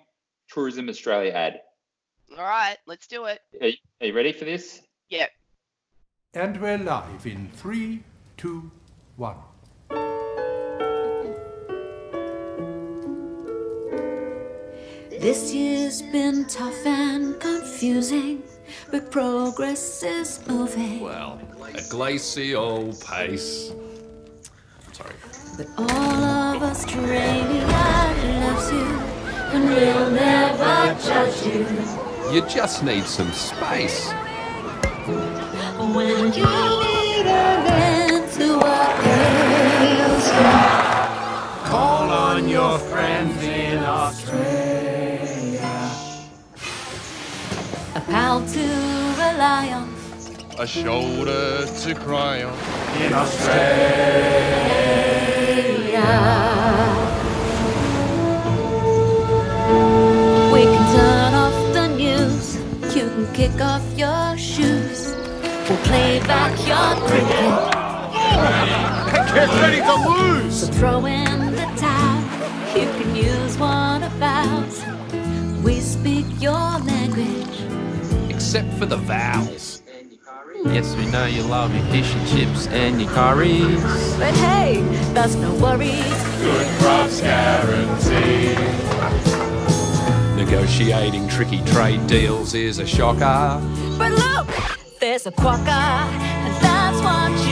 Tourism 0.49 0.89
Australia 0.89 1.31
ad. 1.31 1.61
All 2.37 2.43
right, 2.43 2.77
let's 2.85 3.07
do 3.07 3.25
it. 3.25 3.39
Are 3.59 3.67
you, 3.67 3.73
are 3.99 4.07
you 4.07 4.13
ready 4.13 4.31
for 4.31 4.45
this? 4.45 4.81
Yeah. 5.09 5.27
And 6.33 6.61
we're 6.61 6.77
live 6.77 7.25
in 7.25 7.49
three, 7.53 8.03
two, 8.37 8.71
one. 9.17 9.35
This 15.21 15.53
year's 15.53 16.01
been 16.01 16.45
tough 16.45 16.83
and 16.83 17.39
confusing, 17.39 18.41
but 18.89 19.11
progress 19.11 20.01
is 20.01 20.39
moving. 20.47 20.99
Well, 20.99 21.39
a 21.75 21.81
glacial 21.91 22.91
pace. 23.05 23.71
Sorry. 24.91 25.13
But 25.57 25.67
all 25.77 26.23
of 26.57 26.63
us, 26.63 26.83
Australia 26.85 27.67
loves 28.41 28.71
you, 28.71 28.87
and 29.53 29.65
we'll 29.69 30.09
never 30.09 30.99
judge 30.99 31.45
you. 31.45 31.67
You 32.33 32.41
just 32.49 32.83
need 32.83 33.03
some 33.03 33.31
space. 33.31 34.11
When 35.93 36.33
you 36.33 36.49
need 36.81 37.27
an 37.27 37.67
end 37.67 38.31
to 38.33 38.57
what 38.57 39.05
ails 39.05 40.27
you. 40.33 41.69
Call 41.69 42.09
on 42.09 42.49
your 42.49 42.79
friends 42.79 43.43
in 43.43 43.83
Australia. 43.83 44.60
Pal 48.11 48.45
to 48.45 48.65
rely 49.23 49.71
on. 49.71 49.87
a 50.59 50.67
shoulder 50.67 51.65
to 51.83 51.95
cry 51.95 52.43
on. 52.43 52.53
In 53.03 53.13
Australia. 53.13 53.71
We 60.53 60.61
can 60.73 60.85
turn 60.97 61.33
off 61.45 61.57
the 61.77 61.87
news. 62.03 62.57
You 62.93 63.05
can 63.13 63.33
kick 63.33 63.61
off 63.61 63.85
your 63.97 64.37
shoes. 64.37 65.15
We'll 65.69 65.83
play 65.89 66.19
backyard 66.27 66.97
cricket. 67.07 67.53
Get 69.33 69.49
ready 69.63 69.81
to 69.89 69.95
lose! 70.09 70.59
So 70.59 70.67
throw 70.73 71.05
in 71.05 71.51
the 71.59 71.67
towel. 71.77 72.21
You 72.77 72.87
can 72.97 73.15
use 73.15 73.57
one 73.57 74.03
of 74.03 74.21
ours. 74.21 74.83
We 75.63 75.79
speak 75.79 76.25
your 76.41 76.69
language. 76.91 77.60
Except 78.53 78.73
for 78.73 78.85
the 78.85 78.97
vowels. 78.97 79.81
Yes, 80.65 80.93
we 80.97 81.05
know 81.05 81.25
you 81.25 81.41
love 81.41 81.73
your 81.73 81.85
fish 81.85 82.13
and 82.13 82.27
chips 82.27 82.67
and 82.67 83.01
your 83.01 83.09
curries. 83.11 83.81
But 84.17 84.33
hey, 84.35 84.81
that's 85.13 85.35
no 85.35 85.53
worries. 85.55 86.03
Good 86.41 86.67
crops 86.81 87.21
guaranteed. 87.21 88.57
Negotiating 90.35 91.29
tricky 91.29 91.63
trade 91.63 92.05
deals 92.07 92.53
is 92.53 92.79
a 92.79 92.85
shocker. 92.85 93.61
But 93.97 94.11
look, 94.11 94.49
there's 94.99 95.25
a 95.27 95.31
quokka, 95.31 95.69
and 95.69 96.53
that's 96.61 96.99
what 97.01 97.31
you 97.47 97.50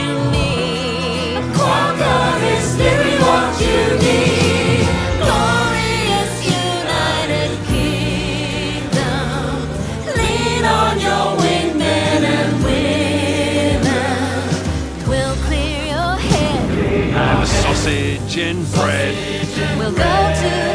Go 19.90 19.96
to 19.96 20.69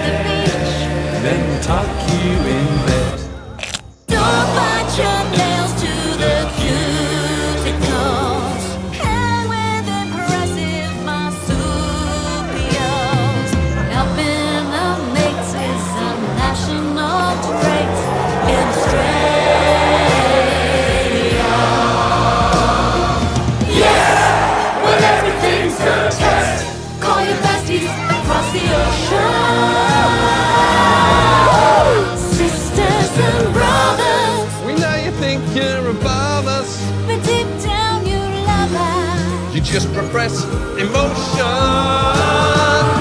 just 40.29 40.47
repress 40.47 40.79
emotion. 40.81 41.45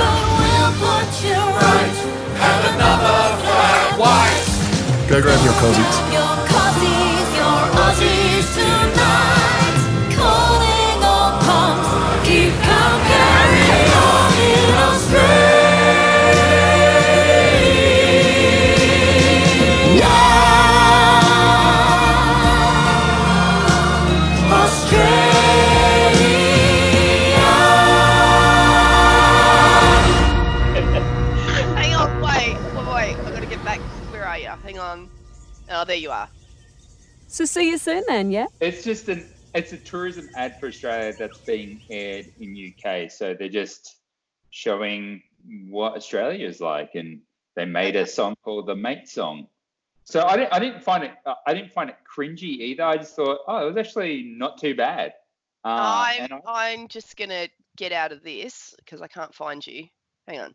But 0.01 0.23
we'll 0.41 0.73
put 0.81 1.09
you 1.25 1.41
right. 1.61 1.97
Go 5.09 5.17
grab 5.23 5.45
your 5.45 5.55
cozies. 5.55 6.13
Your 6.13 6.23
cozies, 6.23 6.24
So 37.45 37.61
see 37.61 37.69
you 37.69 37.77
soon 37.77 38.03
then, 38.09 38.31
yeah? 38.31 38.47
It's 38.61 38.85
just 38.85 39.11
an 39.11 39.29
it's 39.53 39.75
a 39.75 39.77
tourism 39.77 40.31
ad 40.35 40.59
for 40.59 40.69
Australia 40.69 41.15
that's 41.19 41.41
being 41.47 41.83
aired 41.91 42.25
in 42.41 42.73
UK. 42.73 43.11
So 43.11 43.35
they're 43.39 43.51
just 43.51 43.97
showing 44.49 45.23
what 45.69 45.95
Australia 45.95 46.49
is 46.49 46.63
like, 46.63 46.93
and 46.95 47.21
they 47.55 47.67
made 47.67 47.97
a 47.97 48.07
song 48.07 48.35
called 48.43 48.67
the 48.67 48.75
Mate 48.75 49.11
Song. 49.11 49.49
So 50.05 50.25
I 50.25 50.39
didn't 50.39 50.55
I 50.55 50.59
didn't 50.59 50.83
find 50.83 51.05
it 51.05 51.11
uh, 51.27 51.35
I 51.47 51.53
didn't 51.53 51.71
find 51.75 51.91
it 51.91 51.97
cringy 52.11 52.45
either. 52.45 52.83
I 52.83 52.97
just 52.97 53.15
thought 53.15 53.41
oh 53.47 53.67
it 53.67 53.75
was 53.75 53.77
actually 53.77 54.23
not 54.23 54.59
too 54.59 54.75
bad. 54.75 55.13
Uh, 55.67 55.69
I'm, 55.69 56.33
I, 56.47 56.73
I'm 56.73 56.89
just 56.89 57.15
going 57.15 57.29
to 57.29 57.51
get 57.77 57.93
out 57.93 58.11
of 58.11 58.23
this 58.23 58.75
because 58.79 59.03
I 59.03 59.07
can't 59.07 59.35
find 59.35 59.67
you. 59.67 59.85
Hang 60.27 60.41
on. 60.41 60.55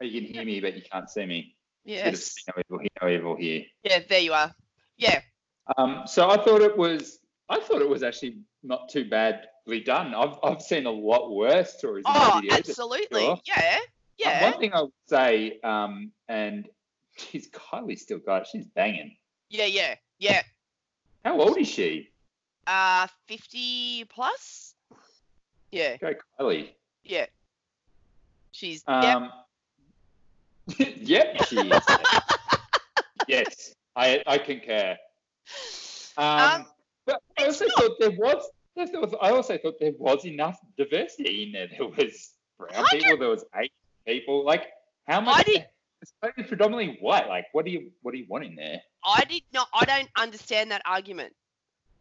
you 0.00 0.22
can 0.22 0.32
hear 0.32 0.46
me 0.46 0.60
but 0.60 0.74
you 0.76 0.82
can't 0.90 1.10
see 1.10 1.26
me. 1.26 1.54
Bit 1.84 1.98
of 1.98 2.04
Yes. 2.06 2.24
see 2.24 2.42
no 2.48 2.62
evil, 2.66 2.78
hear 2.78 2.90
no 3.02 3.08
evil 3.10 3.36
here. 3.36 3.64
Yeah, 3.82 3.98
there 4.08 4.20
you 4.20 4.32
are. 4.32 4.54
Yeah. 4.96 5.20
Um, 5.76 6.02
so 6.06 6.28
I 6.28 6.36
thought 6.42 6.60
it 6.60 6.76
was 6.76 7.18
I 7.48 7.60
thought 7.60 7.82
it 7.82 7.88
was 7.88 8.02
actually 8.02 8.38
not 8.62 8.88
too 8.88 9.08
badly 9.08 9.80
done. 9.84 10.14
I've 10.14 10.38
I've 10.42 10.62
seen 10.62 10.86
a 10.86 10.90
lot 10.90 11.32
worse 11.34 11.74
stories. 11.78 12.04
Oh, 12.06 12.40
videos. 12.42 12.58
absolutely. 12.58 13.22
sure. 13.22 13.40
Yeah. 13.46 13.76
Uh, 13.76 13.80
Yeah. 14.18 14.50
One 14.50 14.60
thing 14.60 14.72
I 14.72 14.82
would 14.82 14.92
say, 15.08 15.60
um, 15.64 16.12
and 16.28 16.68
geez, 17.18 17.48
Kylie 17.50 17.98
still 17.98 18.18
got 18.18 18.42
it. 18.42 18.48
She's 18.52 18.66
banging. 18.66 19.16
Yeah, 19.50 19.66
yeah, 19.66 19.94
yeah. 20.18 20.42
How 21.24 21.40
old 21.40 21.58
is 21.58 21.68
she? 21.68 22.10
Uh, 22.66 23.06
50 23.26 24.04
plus? 24.04 24.74
Yeah, 25.70 25.96
Go 25.96 26.12
Kylie. 26.38 26.70
yeah. 27.04 27.26
She's, 28.52 28.84
yep. 28.86 29.16
Um, 29.16 29.30
yep, 30.78 31.44
she 31.48 31.56
is. 31.58 31.82
yes, 33.28 33.74
I 33.96 34.22
I 34.26 34.38
concur. 34.38 34.96
Um, 36.16 36.26
Um, 36.26 36.66
but 37.06 37.22
I 37.38 37.44
also 37.46 37.66
thought 37.76 37.92
there 37.98 38.10
was. 38.10 38.48
I 38.76 38.86
thought- 38.86 39.14
I 39.20 39.30
also 39.30 39.58
thought 39.58 39.74
there 39.80 39.92
was 39.98 40.24
enough 40.24 40.58
diversity 40.78 41.44
in 41.44 41.52
there. 41.52 41.68
There 41.68 41.86
was 41.88 42.32
brown 42.58 42.72
Hundred- 42.74 43.02
people. 43.02 43.18
There 43.18 43.28
was 43.28 43.44
Asian 43.54 43.70
people. 44.06 44.44
Like 44.44 44.70
how 45.06 45.20
much? 45.20 45.48
It's 45.48 46.48
predominantly 46.48 46.98
white. 47.00 47.28
Like 47.28 47.46
what 47.52 47.64
do 47.64 47.70
you 47.70 47.92
what 48.02 48.12
do 48.12 48.18
you 48.18 48.26
want 48.28 48.44
in 48.44 48.56
there? 48.56 48.80
I 49.04 49.24
did 49.24 49.42
not, 49.52 49.68
I 49.72 49.84
don't 49.84 50.08
understand 50.16 50.70
that 50.70 50.82
argument. 50.84 51.34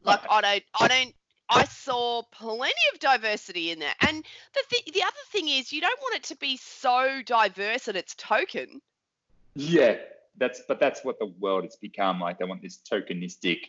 Like, 0.03 0.21
I 0.29 0.41
don't, 0.41 0.63
I 0.79 0.87
don't, 0.87 1.15
I 1.49 1.65
saw 1.65 2.23
plenty 2.31 2.73
of 2.93 2.99
diversity 2.99 3.69
in 3.71 3.77
there. 3.79 3.93
And 4.01 4.25
the, 4.53 4.63
th- 4.69 4.93
the 4.95 5.03
other 5.03 5.13
thing 5.31 5.47
is, 5.47 5.71
you 5.71 5.81
don't 5.81 5.99
want 6.01 6.15
it 6.15 6.23
to 6.23 6.35
be 6.37 6.57
so 6.57 7.21
diverse 7.23 7.87
at 7.87 7.95
its 7.95 8.15
token. 8.15 8.81
Yeah, 9.55 9.97
that's 10.37 10.61
but 10.67 10.79
that's 10.79 11.03
what 11.03 11.19
the 11.19 11.33
world 11.39 11.63
has 11.63 11.75
become. 11.75 12.19
Like 12.19 12.39
they 12.39 12.45
want 12.45 12.61
this 12.61 12.79
tokenistic 12.89 13.59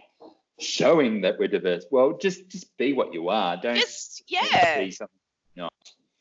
showing 0.61 1.23
that 1.23 1.39
we're 1.39 1.49
diverse. 1.49 1.87
Well, 1.91 2.19
just 2.19 2.49
just 2.49 2.77
be 2.77 2.93
what 2.93 3.13
you 3.13 3.29
are. 3.29 3.57
Don't 3.57 3.77
Just, 3.77 4.23
yeah. 4.29 4.79
be 4.79 4.91
something 4.91 5.19
not. 5.57 5.73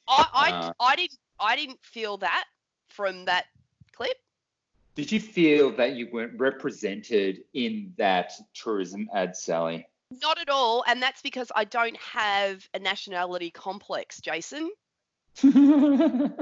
I, 0.08 0.28
I, 0.34 0.52
Uh, 0.52 0.74
I 0.80 0.96
didn't, 0.96 1.20
I 1.40 1.56
didn't 1.56 1.84
feel 1.84 2.18
that 2.18 2.46
from 2.90 3.26
that 3.26 3.46
clip. 3.94 4.18
Did 4.96 5.12
you 5.12 5.20
feel 5.20 5.72
that 5.78 5.96
you 5.96 6.10
weren't 6.12 6.38
represented 6.38 7.44
in 7.54 7.94
that 7.98 8.34
tourism 8.54 9.08
ad, 9.14 9.38
Sally? 9.38 9.88
Not 10.22 10.40
at 10.40 10.50
all, 10.50 10.84
and 10.88 11.02
that's 11.02 11.22
because 11.22 11.50
I 11.56 11.64
don't 11.64 11.96
have 11.98 12.68
a 12.74 12.80
nationality 12.80 13.52
complex, 13.52 14.20
Jason. 14.20 14.70
You're 15.44 16.34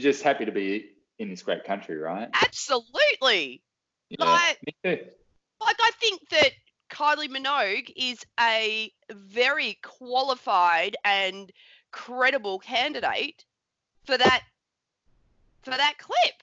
just 0.00 0.24
happy 0.24 0.44
to 0.44 0.50
be 0.50 0.93
in 1.18 1.28
this 1.30 1.42
great 1.42 1.64
country, 1.64 1.96
right? 1.96 2.28
Absolutely. 2.32 3.62
Yeah, 4.10 4.24
Like, 4.24 4.58
me 4.66 4.74
too. 4.96 5.04
like 5.60 5.76
I 5.80 5.90
think 6.00 6.20
that 6.30 6.50
Kylie 6.90 7.28
Minogue 7.28 7.90
is 7.96 8.24
a 8.40 8.92
very 9.12 9.78
qualified 9.82 10.96
and 11.04 11.50
credible 11.92 12.58
candidate 12.58 13.44
for 14.04 14.16
that 14.18 14.42
for 15.62 15.70
that 15.70 15.94
clip. 15.98 16.34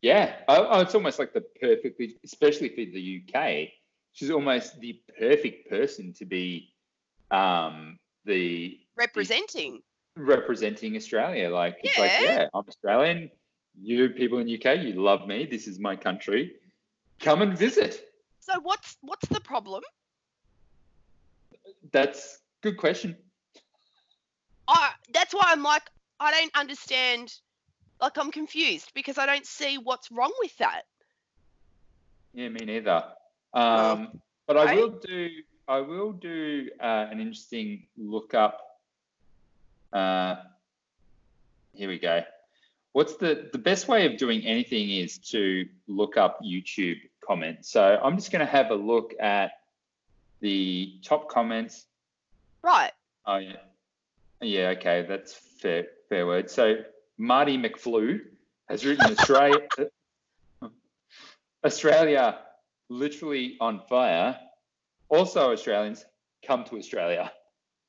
Yeah, 0.00 0.34
oh, 0.48 0.68
oh, 0.70 0.80
it's 0.80 0.94
almost 0.94 1.18
like 1.18 1.32
the 1.34 1.42
perfectly, 1.60 2.16
especially 2.24 2.70
for 2.70 2.76
the 2.76 3.22
UK. 3.28 3.68
She's 4.14 4.30
almost 4.30 4.80
the 4.80 5.00
perfect 5.18 5.68
person 5.70 6.12
to 6.14 6.24
be 6.24 6.72
um, 7.30 7.98
the 8.24 8.78
Representing. 8.96 9.80
representing 10.16 10.96
Australia. 10.96 11.50
Like, 11.50 11.76
it's 11.82 11.98
like, 11.98 12.10
Yeah. 12.20 12.22
yeah, 12.22 12.48
I'm 12.52 12.64
Australian. 12.66 13.30
You 13.80 14.10
people 14.10 14.38
in 14.38 14.48
UK, 14.48 14.78
you 14.78 15.02
love 15.02 15.26
me. 15.26 15.46
This 15.50 15.66
is 15.66 15.78
my 15.78 15.96
country. 15.96 16.52
Come 17.20 17.42
and 17.42 17.56
visit. 17.56 18.04
So 18.40 18.54
what's 18.60 18.96
what's 19.02 19.28
the 19.28 19.40
problem? 19.40 19.82
That's 21.92 22.38
good 22.62 22.76
question. 22.76 23.16
I 24.68 24.90
that's 25.12 25.34
why 25.34 25.44
I'm 25.46 25.62
like 25.62 25.82
I 26.20 26.30
don't 26.30 26.56
understand. 26.56 27.32
Like 28.00 28.18
I'm 28.18 28.32
confused 28.32 28.90
because 28.94 29.16
I 29.16 29.26
don't 29.26 29.46
see 29.46 29.78
what's 29.78 30.10
wrong 30.10 30.32
with 30.40 30.56
that. 30.58 30.82
Yeah, 32.34 32.48
me 32.48 32.64
neither. 32.64 33.04
Um, 33.54 34.20
but 34.46 34.56
I 34.56 34.74
will 34.74 34.90
do. 34.90 35.28
I 35.68 35.80
will 35.80 36.12
do 36.12 36.68
uh, 36.80 37.06
an 37.10 37.20
interesting 37.20 37.86
look 37.96 38.34
up. 38.34 38.60
Uh, 39.92 40.36
here 41.72 41.88
we 41.88 41.98
go. 41.98 42.22
What's 42.92 43.16
the 43.16 43.48
the 43.52 43.58
best 43.58 43.88
way 43.88 44.06
of 44.06 44.18
doing 44.18 44.44
anything 44.44 44.90
is 44.90 45.18
to 45.30 45.66
look 45.88 46.16
up 46.16 46.40
YouTube 46.44 46.98
comments. 47.24 47.70
So 47.70 47.98
I'm 48.02 48.16
just 48.16 48.30
going 48.30 48.44
to 48.44 48.50
have 48.50 48.70
a 48.70 48.74
look 48.74 49.14
at 49.20 49.52
the 50.40 50.98
top 51.02 51.28
comments. 51.28 51.86
Right. 52.62 52.92
Oh 53.26 53.36
yeah, 53.36 53.56
yeah. 54.40 54.74
Okay, 54.76 55.06
that's 55.08 55.32
fair. 55.32 55.86
Fair 56.08 56.26
word. 56.26 56.50
So 56.50 56.76
Marty 57.16 57.56
McFlew 57.56 58.20
has 58.68 58.84
written 58.84 59.06
Australia. 59.18 59.68
Australia 61.64 62.38
literally 62.88 63.56
on 63.60 63.80
fire. 63.88 64.38
Also, 65.08 65.52
Australians 65.52 66.04
come 66.46 66.64
to 66.64 66.76
Australia. 66.76 67.32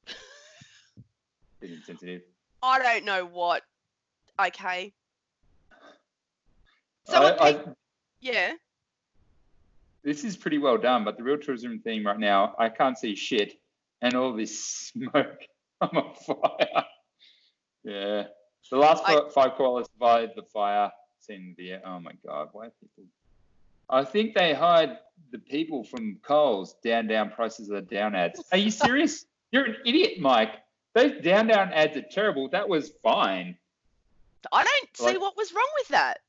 Insensitive. 1.62 2.22
I 2.62 2.80
don't 2.80 3.06
know 3.06 3.26
what. 3.26 3.64
Okay. 4.40 4.94
So 7.06 7.18
I- 7.18 7.22
what 7.22 7.42
I- 7.42 7.74
yeah. 8.22 8.54
this 10.04 10.24
is 10.24 10.38
pretty 10.38 10.58
well 10.58 10.78
done, 10.78 11.04
but 11.04 11.18
the 11.18 11.24
real 11.24 11.38
tourism 11.38 11.80
theme 11.80 12.06
right 12.06 12.20
now, 12.20 12.56
I 12.58 12.70
can't 12.70 12.98
see 12.98 13.16
shit, 13.16 13.60
and 14.02 14.16
all 14.16 14.34
this 14.34 14.60
smoke. 14.94 15.42
I'm 15.82 15.98
on 15.98 16.16
fire. 16.16 16.86
Yeah, 17.84 18.24
the 18.72 18.78
last 18.78 19.04
I- 19.06 19.16
five, 19.16 19.34
five 19.34 19.52
koalas 19.54 19.88
survived 19.94 20.34
the 20.36 20.44
fire. 20.44 20.92
Seen 21.20 21.56
the 21.58 21.76
oh 21.86 22.00
my 22.00 22.12
god, 22.26 22.50
why 22.54 22.68
are 22.68 22.72
people? 22.82 23.04
I 23.90 24.04
think 24.06 24.34
they 24.34 24.54
hired 24.54 24.98
the 25.32 25.40
people 25.40 25.84
from 25.84 26.18
Coles 26.24 26.76
down 26.84 27.08
down 27.08 27.32
prices 27.32 27.70
are 27.70 27.82
down 27.82 28.16
ads. 28.16 28.42
Are 28.52 28.58
you 28.58 28.72
serious? 28.72 29.26
You're 29.52 29.66
an 29.66 29.76
idiot, 29.86 30.20
Mike. 30.20 30.56
Those 30.96 31.22
down 31.22 31.48
down 31.48 31.72
ads 31.74 31.96
are 31.98 32.02
terrible. 32.02 32.50
That 32.50 32.68
was 32.68 32.92
fine. 33.04 33.58
I 34.52 34.64
don't 34.64 34.98
see 34.98 35.06
Like- 35.06 35.22
what 35.22 35.38
was 35.38 35.54
wrong 35.54 35.70
with 35.80 35.88
that. 35.90 36.20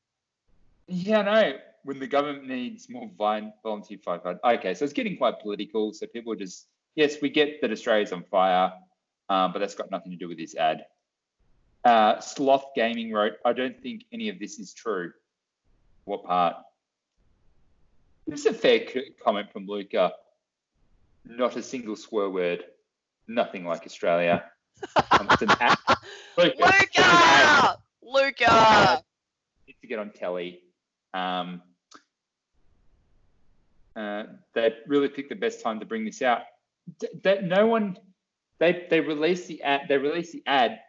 Yeah, 0.87 1.21
no. 1.23 1.59
When 1.83 1.99
the 1.99 2.07
government 2.07 2.47
needs 2.47 2.89
more 2.89 3.09
volunteer 3.17 3.97
firefighters. 3.97 4.39
Okay, 4.43 4.73
so 4.73 4.85
it's 4.85 4.93
getting 4.93 5.17
quite 5.17 5.39
political. 5.39 5.93
So 5.93 6.07
people 6.07 6.33
are 6.33 6.35
just, 6.37 6.67
yes, 6.95 7.21
we 7.21 7.29
get 7.29 7.61
that 7.61 7.71
Australia's 7.71 8.11
on 8.11 8.23
fire, 8.23 8.73
um, 9.29 9.53
but 9.53 9.59
that's 9.59 9.75
got 9.75 9.91
nothing 9.91 10.11
to 10.11 10.17
do 10.17 10.27
with 10.27 10.37
this 10.37 10.55
ad. 10.55 10.85
Uh, 11.83 12.19
Sloth 12.19 12.71
Gaming 12.75 13.11
wrote, 13.11 13.33
I 13.45 13.53
don't 13.53 13.79
think 13.81 14.05
any 14.11 14.29
of 14.29 14.39
this 14.39 14.57
is 14.59 14.73
true. 14.73 15.11
What 16.05 16.23
part? 16.23 16.55
This 18.27 18.39
is 18.41 18.45
a 18.47 18.53
fair 18.53 18.87
c- 18.89 19.11
comment 19.23 19.51
from 19.51 19.67
Luca. 19.67 20.13
Not 21.25 21.55
a 21.55 21.61
single 21.63 21.95
swear 21.95 22.29
word. 22.29 22.65
Nothing 23.27 23.65
like 23.65 23.85
Australia. 23.85 24.43
It's 25.31 25.41
an 25.41 25.51
ad. 25.59 25.77
Luca, 26.37 26.53
it's 26.57 26.97
an 26.97 27.03
ad 27.05 27.63
Luca! 27.63 27.77
Luca! 28.05 29.01
need 29.67 29.75
to 29.81 29.87
get 29.87 29.99
on 29.99 30.11
telly. 30.11 30.61
Um, 31.13 31.61
uh, 33.95 34.23
they 34.53 34.73
really 34.87 35.07
picked 35.09 35.29
the 35.29 35.35
best 35.35 35.61
time 35.61 35.79
to 35.79 35.85
bring 35.85 36.03
this 36.05 36.21
out. 36.21 36.41
D- 36.99 37.07
That 37.23 37.43
no 37.45 37.65
one, 37.67 37.97
they 38.59 38.85
they 38.89 38.99
released 38.99 39.47
the 39.47 39.61
ad. 39.63 39.87
They 39.87 39.97
released 39.97 40.33
the 40.33 40.43
ad. 40.45 40.79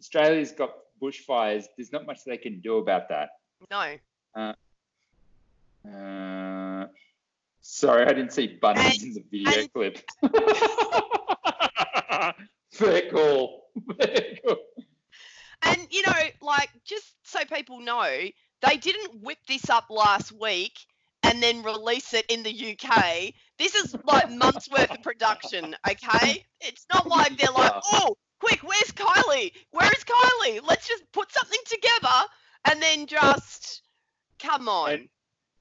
Australia's 0.00 0.52
got 0.52 0.70
bushfires. 1.00 1.64
There's 1.76 1.92
not 1.92 2.06
much 2.06 2.24
they 2.24 2.38
can 2.38 2.60
do 2.60 2.78
about 2.78 3.08
that. 3.10 3.28
No. 3.70 3.96
Uh, 5.86 6.86
sorry, 7.60 8.06
I 8.06 8.12
didn't 8.14 8.32
see 8.32 8.58
bunnies 8.60 9.02
in 9.04 9.12
the 9.14 9.22
video 9.30 9.60
and- 9.60 9.72
clip. 9.72 9.98
Fair 12.72 13.10
call. 13.10 13.68
Fair 14.00 14.24
call. 14.44 14.56
And 15.66 15.86
you 15.90 16.02
know, 16.06 16.12
like 16.40 16.70
just 16.84 17.14
so 17.22 17.44
people 17.44 17.80
know, 17.80 18.08
they 18.62 18.76
didn't 18.76 19.22
whip 19.22 19.38
this 19.48 19.70
up 19.70 19.86
last 19.90 20.32
week 20.32 20.78
and 21.22 21.42
then 21.42 21.62
release 21.62 22.12
it 22.14 22.26
in 22.28 22.42
the 22.42 22.50
UK. 22.76 23.32
This 23.58 23.74
is 23.74 23.96
like 24.04 24.30
months 24.30 24.70
worth 24.70 24.90
of 24.90 25.02
production, 25.02 25.74
okay? 25.88 26.44
It's 26.60 26.86
not 26.92 27.06
like 27.06 27.36
they're 27.38 27.50
like, 27.50 27.72
oh, 27.92 28.16
quick, 28.40 28.60
where's 28.62 28.92
Kylie? 28.92 29.52
Where 29.70 29.90
is 29.90 30.04
Kylie? 30.04 30.60
Let's 30.66 30.86
just 30.86 31.10
put 31.12 31.32
something 31.32 31.60
together 31.66 32.28
and 32.66 32.82
then 32.82 33.06
just 33.06 33.82
come 34.38 34.68
on. 34.68 34.92
And- 34.92 35.08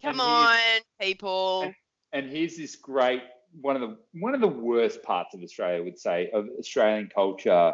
come 0.02 0.20
and 0.20 0.22
on, 0.22 0.58
people. 1.00 1.62
and- 1.64 1.76
and 2.12 2.30
here's 2.30 2.58
this 2.58 2.76
great 2.76 3.24
one 3.62 3.76
of 3.76 3.82
the 3.82 3.98
one 4.20 4.34
of 4.34 4.42
the 4.42 4.48
worst 4.48 5.04
parts 5.04 5.34
of 5.34 5.42
Australia, 5.44 5.78
I 5.78 5.82
would 5.82 6.00
say, 6.00 6.30
of 6.32 6.48
Australian 6.60 7.10
culture 7.14 7.74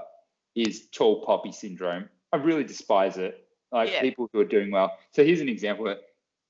is 0.56 0.88
tall 0.90 1.26
poppy 1.26 1.52
syndrome. 1.52 2.10
I 2.32 2.38
really 2.38 2.64
despise 2.64 3.18
it. 3.18 3.46
Like 3.72 3.92
Yeah. 3.92 4.02
people 4.02 4.30
who 4.34 4.40
are 4.40 4.46
doing 4.46 4.72
well. 4.72 4.98
So 5.12 5.24
here's 5.24 5.42
an 5.42 5.50
example. 5.50 5.96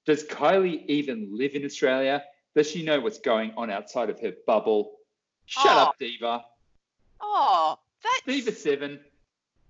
Does 0.05 0.23
Kylie 0.25 0.85
even 0.87 1.29
live 1.37 1.53
in 1.55 1.65
Australia? 1.65 2.23
Does 2.55 2.69
she 2.69 2.83
know 2.83 2.99
what's 2.99 3.19
going 3.19 3.53
on 3.57 3.69
outside 3.69 4.09
of 4.09 4.19
her 4.21 4.33
bubble? 4.47 4.97
Shut 5.45 5.65
Oh. 5.65 5.79
up, 5.89 5.97
Diva. 5.99 6.45
Oh, 7.21 7.77
that's 8.03 8.21
Diva 8.25 8.51
seven. 8.53 8.99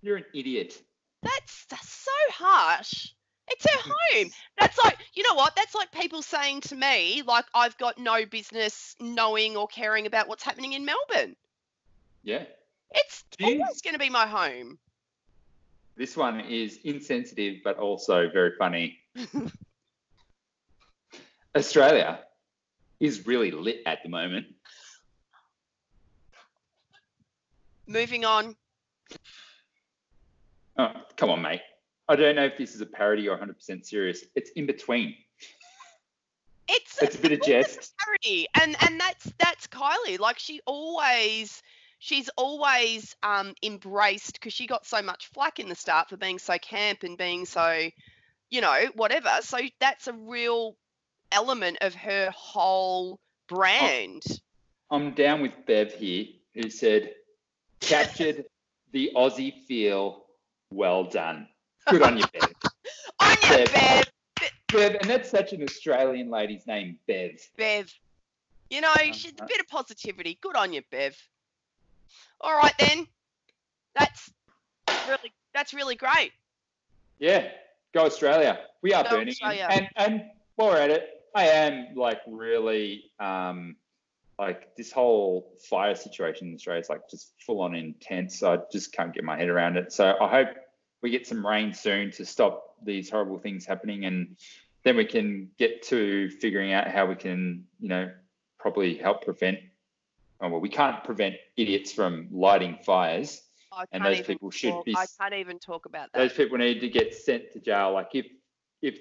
You're 0.02 0.18
an 0.18 0.26
idiot. 0.34 0.82
that's 1.22 1.66
that's 1.66 1.90
so 1.92 2.12
harsh. 2.32 3.10
It's 3.52 3.66
her 3.70 3.92
home. 4.14 4.32
That's 4.60 4.78
like, 4.78 4.98
you 5.16 5.24
know 5.24 5.34
what? 5.34 5.56
That's 5.56 5.74
like 5.74 5.92
people 5.92 6.22
saying 6.22 6.62
to 6.62 6.76
me, 6.76 7.24
like, 7.26 7.46
I've 7.56 7.76
got 7.80 7.98
no 7.98 8.24
business 8.28 8.96
knowing 9.00 9.58
or 9.58 9.68
caring 9.68 10.06
about 10.06 10.28
what's 10.28 10.44
happening 10.44 10.74
in 10.74 10.86
Melbourne. 10.86 11.36
Yeah. 12.24 12.44
It's 12.92 13.24
Jeez. 13.40 13.60
always 13.60 13.82
going 13.82 13.94
to 13.96 14.00
be 14.00 14.10
my 14.12 14.28
home. 14.28 14.78
This 16.00 16.16
one 16.16 16.40
is 16.40 16.80
insensitive, 16.86 17.58
but 17.62 17.78
also 17.78 18.30
very 18.30 18.54
funny. 18.58 19.00
Australia 21.58 22.22
is 23.02 23.28
really 23.28 23.52
lit 23.52 23.82
at 23.86 24.00
the 24.02 24.08
moment. 24.08 24.46
Moving 27.86 28.24
on. 28.24 28.56
Oh, 30.78 30.94
come 31.18 31.32
on, 31.32 31.42
mate. 31.42 31.60
I 32.08 32.16
don't 32.16 32.38
know 32.38 32.46
if 32.46 32.58
this 32.58 32.76
is 32.76 32.80
a 32.80 32.86
parody 32.86 33.28
or 33.28 33.38
100% 33.38 33.86
serious. 33.86 34.24
It's 34.36 34.52
in 34.52 34.66
between. 34.68 35.16
It's 36.70 37.04
It's 37.04 37.18
a 37.18 37.20
bit 37.20 37.34
of 37.34 37.42
jest. 37.42 37.94
parody, 38.00 38.48
and 38.62 38.78
and 38.88 38.98
that's 39.02 39.34
that's 39.38 39.68
Kylie. 39.68 40.18
Like 40.18 40.40
she 40.40 40.62
always, 40.66 41.62
she's 42.00 42.30
always 42.38 43.16
um 43.22 43.54
embraced 43.62 44.34
because 44.34 44.54
she 44.54 44.66
got 44.66 44.86
so 44.86 45.02
much 45.02 45.28
flack 45.28 45.60
in 45.60 45.70
the 45.70 45.76
start 45.76 46.10
for 46.10 46.18
being 46.18 46.40
so 46.40 46.58
camp 46.58 47.04
and 47.04 47.18
being 47.18 47.46
so, 47.46 47.90
you 48.50 48.62
know, 48.62 48.86
whatever. 48.96 49.30
So 49.42 49.60
that's 49.80 50.08
a 50.08 50.14
real 50.14 50.76
element 51.32 51.78
of 51.82 51.94
her 51.94 52.32
whole 52.36 53.20
brand. 53.48 54.24
I'm 54.90 55.12
down 55.12 55.42
with 55.42 55.52
Bev 55.68 55.94
here, 55.94 56.26
who 56.56 56.70
said, 56.70 57.14
captured 57.80 58.46
the 58.92 59.12
Aussie 59.16 59.54
feel. 59.68 60.26
Well 60.72 61.04
done. 61.06 61.48
Good 61.88 62.04
on 62.04 62.18
you, 62.18 62.24
Bev. 62.34 62.54
On 63.20 63.38
your 63.42 63.66
Bev. 63.66 63.74
Bev, 63.74 64.52
Bev, 64.72 64.96
and 65.02 65.10
that's 65.10 65.30
such 65.30 65.52
an 65.54 65.64
Australian 65.64 66.30
lady's 66.30 66.66
name, 66.68 66.98
Bev. 67.08 67.32
Bev. 67.58 67.92
You 68.70 68.82
know, 68.82 68.94
she's 69.14 69.34
a 69.40 69.46
bit 69.46 69.60
of 69.60 69.68
positivity. 69.68 70.38
Good 70.42 70.56
on 70.56 70.74
you, 70.74 70.84
Bev. 70.92 71.18
All 72.42 72.58
right 72.58 72.74
then. 72.80 73.08
That's 73.96 74.32
really 75.08 75.34
that's 75.54 75.74
really 75.74 75.96
great. 75.96 76.32
Yeah, 77.20 77.48
go 77.94 78.06
Australia. 78.06 78.60
We 78.82 78.94
are 78.94 79.04
Go 79.04 79.12
burning. 79.12 79.30
Australia. 79.30 79.68
And 79.70 79.88
and 79.96 80.24
while 80.56 80.70
we're 80.70 80.78
at 80.78 80.90
it, 80.90 81.10
I 81.36 81.48
am 81.48 81.96
like 81.96 82.22
really 82.28 83.06
um 83.20 83.76
like 84.38 84.76
this 84.78 84.92
whole 84.92 85.54
fire 85.70 85.96
situation 85.96 86.48
in 86.48 86.56
Australia 86.56 86.80
is 86.80 86.90
like 86.90 87.10
just 87.10 87.34
full 87.46 87.62
on 87.62 87.76
intense. 87.76 88.42
I 88.42 88.60
just 88.72 88.94
can't 88.94 89.14
get 89.14 89.24
my 89.24 89.38
head 89.38 89.50
around 89.50 89.76
it. 89.76 89.92
So 89.92 90.16
I 90.20 90.30
hope 90.30 90.50
we 91.02 91.10
get 91.10 91.28
some 91.28 91.46
rain 91.46 91.74
soon 91.74 92.12
to 92.12 92.26
stop 92.26 92.76
these 92.86 93.10
horrible 93.10 93.38
things 93.38 93.66
happening 93.66 94.06
and 94.06 94.38
then 94.84 94.96
we 94.96 95.04
can 95.04 95.50
get 95.58 95.84
to 95.84 96.30
figuring 96.30 96.72
out 96.72 96.88
how 96.88 97.06
we 97.06 97.16
can, 97.16 97.66
you 97.82 97.90
know, 97.90 98.10
probably 98.60 98.96
help 98.96 99.26
prevent 99.26 99.60
oh, 100.42 100.50
well, 100.50 100.60
we 100.60 100.70
can't 100.70 101.04
prevent 101.04 101.36
idiots 101.58 101.92
from 101.92 102.28
lighting 102.32 102.78
fires. 102.86 103.42
And 103.92 104.04
those 104.04 104.22
people 104.22 104.50
should 104.52 104.72
talk- 104.72 104.86
be 104.86 104.96
I 104.98 105.06
can't 105.20 105.34
even 105.36 105.60
talk 105.60 105.86
about 105.86 106.12
that. 106.12 106.20
those 106.20 106.34
people 106.34 106.58
need 106.58 106.82
to 106.82 106.90
get 106.90 107.14
sent 107.16 107.52
to 107.54 107.60
jail. 107.60 107.92
Like 107.94 108.10
if 108.14 108.26
if 108.82 109.00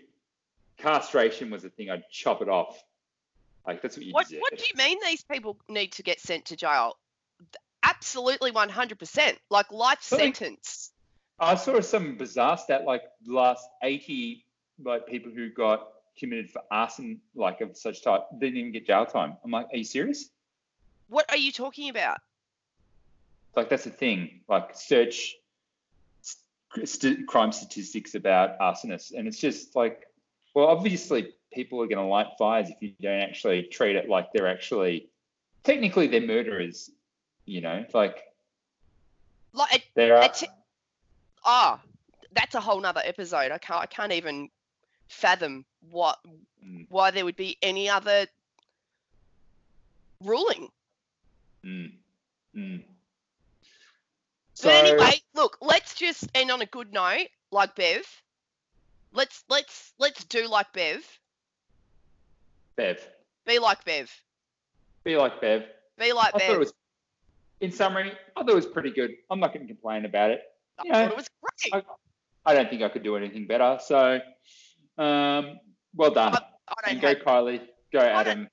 castration 0.76 1.50
was 1.50 1.64
a 1.64 1.70
thing, 1.70 1.90
I'd 1.90 2.04
chop 2.10 2.42
it 2.42 2.48
off. 2.48 2.82
Like 3.66 3.82
that's 3.82 3.96
what 3.96 4.06
you 4.06 4.12
What 4.12 4.28
deserve. 4.28 4.40
what 4.42 4.56
do 4.58 4.64
you 4.64 4.76
mean 4.76 4.98
these 5.04 5.24
people 5.24 5.58
need 5.68 5.92
to 5.92 6.02
get 6.02 6.20
sent 6.20 6.44
to 6.46 6.56
jail? 6.56 6.96
Absolutely 7.82 8.52
100%. 8.52 9.36
Like 9.50 9.70
life 9.72 9.98
Something- 10.02 10.34
sentence. 10.34 10.92
I 11.40 11.54
saw 11.54 11.80
some 11.80 12.16
bizarre 12.16 12.58
stat 12.58 12.84
like 12.84 13.02
the 13.24 13.32
last 13.32 13.66
80 13.82 14.44
like 14.84 15.06
people 15.06 15.30
who 15.32 15.50
got 15.50 15.88
committed 16.18 16.50
for 16.50 16.62
arson 16.70 17.20
like 17.36 17.60
of 17.60 17.76
such 17.76 18.02
type 18.02 18.22
didn't 18.38 18.56
even 18.58 18.72
get 18.72 18.86
jail 18.86 19.06
time. 19.06 19.36
I'm 19.44 19.50
like, 19.50 19.66
are 19.72 19.76
you 19.76 19.84
serious? 19.84 20.30
What 21.08 21.26
are 21.30 21.36
you 21.36 21.52
talking 21.52 21.88
about? 21.88 22.18
Like 23.56 23.68
that's 23.68 23.84
the 23.84 23.90
thing. 23.90 24.40
Like 24.48 24.70
search 24.74 25.36
st- 26.84 27.26
crime 27.26 27.52
statistics 27.52 28.14
about 28.14 28.58
arsonists, 28.58 29.12
and 29.12 29.26
it's 29.26 29.38
just 29.38 29.74
like, 29.74 30.06
well, 30.54 30.66
obviously 30.66 31.32
people 31.52 31.82
are 31.82 31.86
going 31.86 31.98
to 31.98 32.04
light 32.04 32.28
fires 32.38 32.68
if 32.68 32.76
you 32.80 32.92
don't 33.00 33.20
actually 33.20 33.62
treat 33.64 33.96
it 33.96 34.08
like 34.08 34.32
they're 34.32 34.48
actually 34.48 35.08
technically 35.64 36.06
they're 36.06 36.20
murderers. 36.20 36.90
You 37.46 37.62
know, 37.62 37.84
like 37.94 38.22
Like 39.54 39.88
there 39.94 40.16
are. 40.16 40.30
ah, 41.44 41.80
that's 42.32 42.54
a 42.54 42.60
whole 42.60 42.80
nother 42.80 43.02
episode. 43.04 43.50
I 43.50 43.58
can't 43.58 43.80
I 43.80 43.86
can't 43.86 44.12
even 44.12 44.50
fathom 45.08 45.64
what 45.90 46.18
Mm, 46.64 46.86
why 46.88 47.10
there 47.10 47.24
would 47.24 47.36
be 47.36 47.56
any 47.62 47.88
other 47.88 48.26
ruling. 50.24 50.68
Mm, 51.64 51.92
mm. 52.54 52.84
But 54.60 54.74
anyway, 54.74 55.22
look, 55.34 55.58
let's 55.60 55.94
just 55.94 56.28
end 56.34 56.50
on 56.50 56.60
a 56.62 56.66
good 56.66 56.92
note, 56.92 57.28
like 57.50 57.74
Bev. 57.74 58.22
Let's 59.12 59.44
let's 59.48 59.92
let's 59.98 60.24
do 60.24 60.46
like 60.48 60.72
Bev. 60.72 61.20
Bev, 62.76 63.08
Be 63.46 63.58
like 63.58 63.84
Bev. 63.84 64.22
be 65.04 65.16
like 65.16 65.40
Bev. 65.40 65.64
Be 65.98 66.12
like 66.12 66.34
I 66.34 66.38
Bev. 66.38 66.46
thought 66.46 66.56
it 66.56 66.58
was, 66.58 66.72
in 67.60 67.70
summary, 67.72 68.12
I 68.36 68.40
thought 68.42 68.50
it 68.50 68.54
was 68.54 68.66
pretty 68.66 68.90
good. 68.90 69.12
I'm 69.30 69.40
not 69.40 69.52
going 69.52 69.66
to 69.66 69.72
complain 69.72 70.04
about 70.04 70.30
it. 70.30 70.42
I 70.78 70.84
you 70.84 70.92
know, 70.92 70.98
thought 70.98 71.10
it 71.10 71.16
was 71.16 71.28
great. 71.42 71.84
I 72.44 72.54
don't 72.54 72.68
think 72.70 72.82
I 72.82 72.88
could 72.88 73.02
do 73.02 73.16
anything 73.16 73.46
better. 73.46 73.78
So, 73.80 74.20
um, 74.98 75.58
well 75.94 76.10
done. 76.10 76.38
I 76.68 76.74
don't 76.86 76.94
And 76.94 77.00
go 77.00 77.14
Kylie, 77.14 77.60
go 77.92 78.00
Adam. 78.00 78.48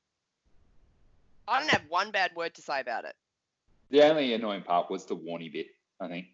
I 1.47 1.59
don't 1.59 1.69
have 1.69 1.83
one 1.89 2.11
bad 2.11 2.31
word 2.35 2.53
to 2.55 2.61
say 2.61 2.79
about 2.79 3.05
it. 3.05 3.15
The 3.91 4.03
only 4.03 4.33
annoying 4.33 4.63
part 4.63 4.89
was 4.89 5.05
the 5.05 5.15
Warney 5.15 5.51
bit, 5.51 5.67
I 5.99 6.07
think. 6.07 6.25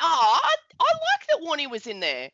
Oh, 0.00 0.40
I, 0.42 0.54
I 0.80 0.84
like 0.84 1.26
that 1.28 1.40
Warney 1.42 1.70
was 1.70 1.86
in 1.86 2.00
there. 2.00 2.30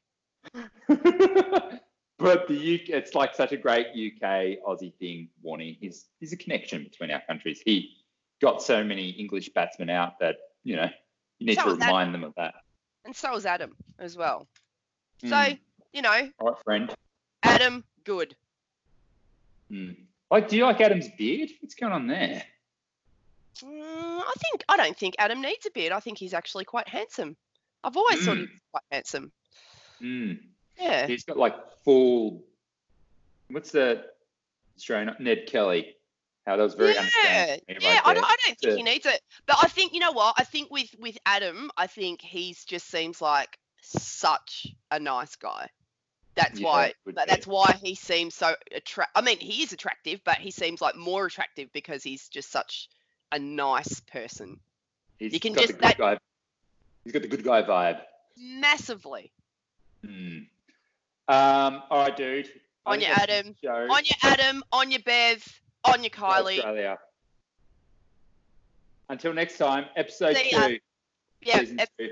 but 2.19 2.49
the 2.49 2.75
UK, 2.75 2.89
it's 2.91 3.15
like 3.15 3.35
such 3.35 3.53
a 3.53 3.57
great 3.57 3.87
UK 3.89 4.59
Aussie 4.67 4.93
thing, 4.99 5.29
Warney. 5.45 5.79
He's, 5.81 6.07
he's 6.21 6.33
a 6.33 6.37
connection 6.37 6.83
between 6.85 7.11
our 7.11 7.23
countries. 7.27 7.63
He 7.65 7.97
got 8.41 8.63
so 8.63 8.83
many 8.85 9.11
English 9.11 9.51
batsmen 9.51 9.89
out 9.89 10.19
that, 10.21 10.37
you 10.65 10.77
know, 10.77 10.89
you 11.39 11.47
need 11.47 11.57
So 11.57 11.65
to 11.65 11.71
is 11.71 11.79
remind 11.79 12.13
them 12.13 12.25
of 12.25 12.35
that. 12.37 12.55
And 13.05 13.15
so 13.15 13.35
is 13.37 13.47
Adam 13.47 13.77
as 13.99 14.17
well. 14.17 14.47
So, 15.21 15.29
Mm. 15.37 15.59
you 15.93 16.03
know, 16.03 16.31
All 16.41 16.49
right, 16.51 16.65
friend. 16.65 16.95
Adam, 17.43 17.85
good. 18.05 18.35
Mm. 19.71 19.97
Like, 20.31 20.49
do 20.49 20.57
you 20.57 20.65
like 20.65 20.81
Adam's 20.81 21.09
beard? 21.17 21.51
What's 21.61 21.75
going 21.75 21.93
on 21.93 22.07
there? 22.07 22.43
Mm, 23.63 23.71
I 23.71 24.33
think 24.39 24.65
I 24.69 24.77
don't 24.77 24.97
think 24.97 25.15
Adam 25.19 25.41
needs 25.41 25.67
a 25.67 25.71
beard. 25.71 25.93
I 25.93 26.01
think 26.01 26.19
he's 26.19 26.35
actually 26.35 26.65
quite 26.65 26.89
handsome. 26.89 27.37
I've 27.85 27.97
always 27.97 28.25
thought 28.25 28.39
he 28.39 28.45
Mm. 28.45 28.51
was 28.51 28.61
quite 28.73 28.83
handsome. 28.91 29.33
Mm. 30.01 30.41
Yeah. 30.79 31.07
He's 31.07 31.25
got 31.25 31.37
like 31.37 31.55
full. 31.85 32.43
What's 33.49 33.71
the 33.71 34.05
Australian 34.77 35.15
Ned 35.21 35.47
Kelly? 35.47 35.95
How 36.47 36.57
that 36.57 36.63
was 36.63 36.75
very 36.75 36.93
yeah, 36.95 37.57
yeah. 37.69 38.01
I, 38.05 38.13
don't, 38.13 38.25
I 38.25 38.37
don't 38.45 38.59
think 38.59 38.77
he 38.77 38.83
needs 38.83 39.07
it, 39.07 39.19
but 39.47 39.57
I 39.63 39.69
think 39.69 39.95
you 39.95 40.01
know 40.01 40.13
what? 40.13 40.35
I 40.37 40.45
think 40.45 40.71
with 40.71 40.95
with 40.99 41.17
Adam, 41.25 41.71
I 41.77 41.87
think 41.87 42.21
he's 42.21 42.65
just 42.65 42.91
seems 42.91 43.23
like 43.23 43.59
such 43.81 44.67
a 44.91 44.99
nice 44.99 45.37
guy. 45.37 45.69
That's 46.37 46.59
Yeah, 46.59 46.67
why. 46.67 46.95
would 47.05 47.15
that- 47.17 47.27
be. 47.29 47.31
That's 47.35 47.47
why 47.47 47.73
he 47.83 47.95
seems 47.95 48.35
so 48.35 48.55
attract. 48.73 49.13
I 49.15 49.21
mean, 49.21 49.39
he 49.39 49.63
is 49.63 49.73
attractive, 49.73 50.21
but 50.25 50.39
he 50.39 50.51
seems 50.51 50.81
like 50.81 50.97
more 50.97 51.27
attractive 51.27 51.73
because 51.73 52.03
he's 52.03 52.29
just 52.29 52.51
such 52.51 52.89
a 53.33 53.39
nice 53.39 54.01
person. 54.01 54.59
He's 55.19 55.33
you 55.33 55.41
can 55.41 55.53
got 55.53 55.63
just- 55.63 55.69
the 55.75 55.79
good 55.79 55.83
that- 55.91 55.99
guy. 55.99 56.19
He's 57.05 57.13
got 57.13 57.23
the 57.23 57.29
good 57.29 57.45
guy 57.45 57.63
vibe. 57.63 58.03
Massively. 58.37 59.31
Hmm. 60.05 60.39
Um. 61.29 61.83
All 61.91 61.99
right, 61.99 62.17
dude. 62.17 62.51
On 62.87 63.01
your 63.01 63.11
Adam, 63.11 63.55
On 63.65 64.05
your 64.05 64.17
Adam, 64.23 64.63
on 64.73 64.91
your 64.91 65.01
Bev, 65.01 65.63
on 65.85 66.03
your 66.03 66.11
Kylie. 66.11 66.59
Australia. 66.59 66.99
Until 69.09 69.33
next 69.33 69.57
time, 69.59 69.87
episode 69.97 70.37
See 70.37 70.51
two. 70.51 70.79
Yeah, 71.43 71.63
ep- 71.79 71.89
two. 71.99 72.11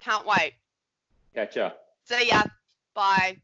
can't 0.00 0.26
wait. 0.26 0.54
Catch 1.34 1.56
ya. 1.56 1.72
See 2.04 2.28
ya. 2.28 2.42
Bye. 2.94 3.38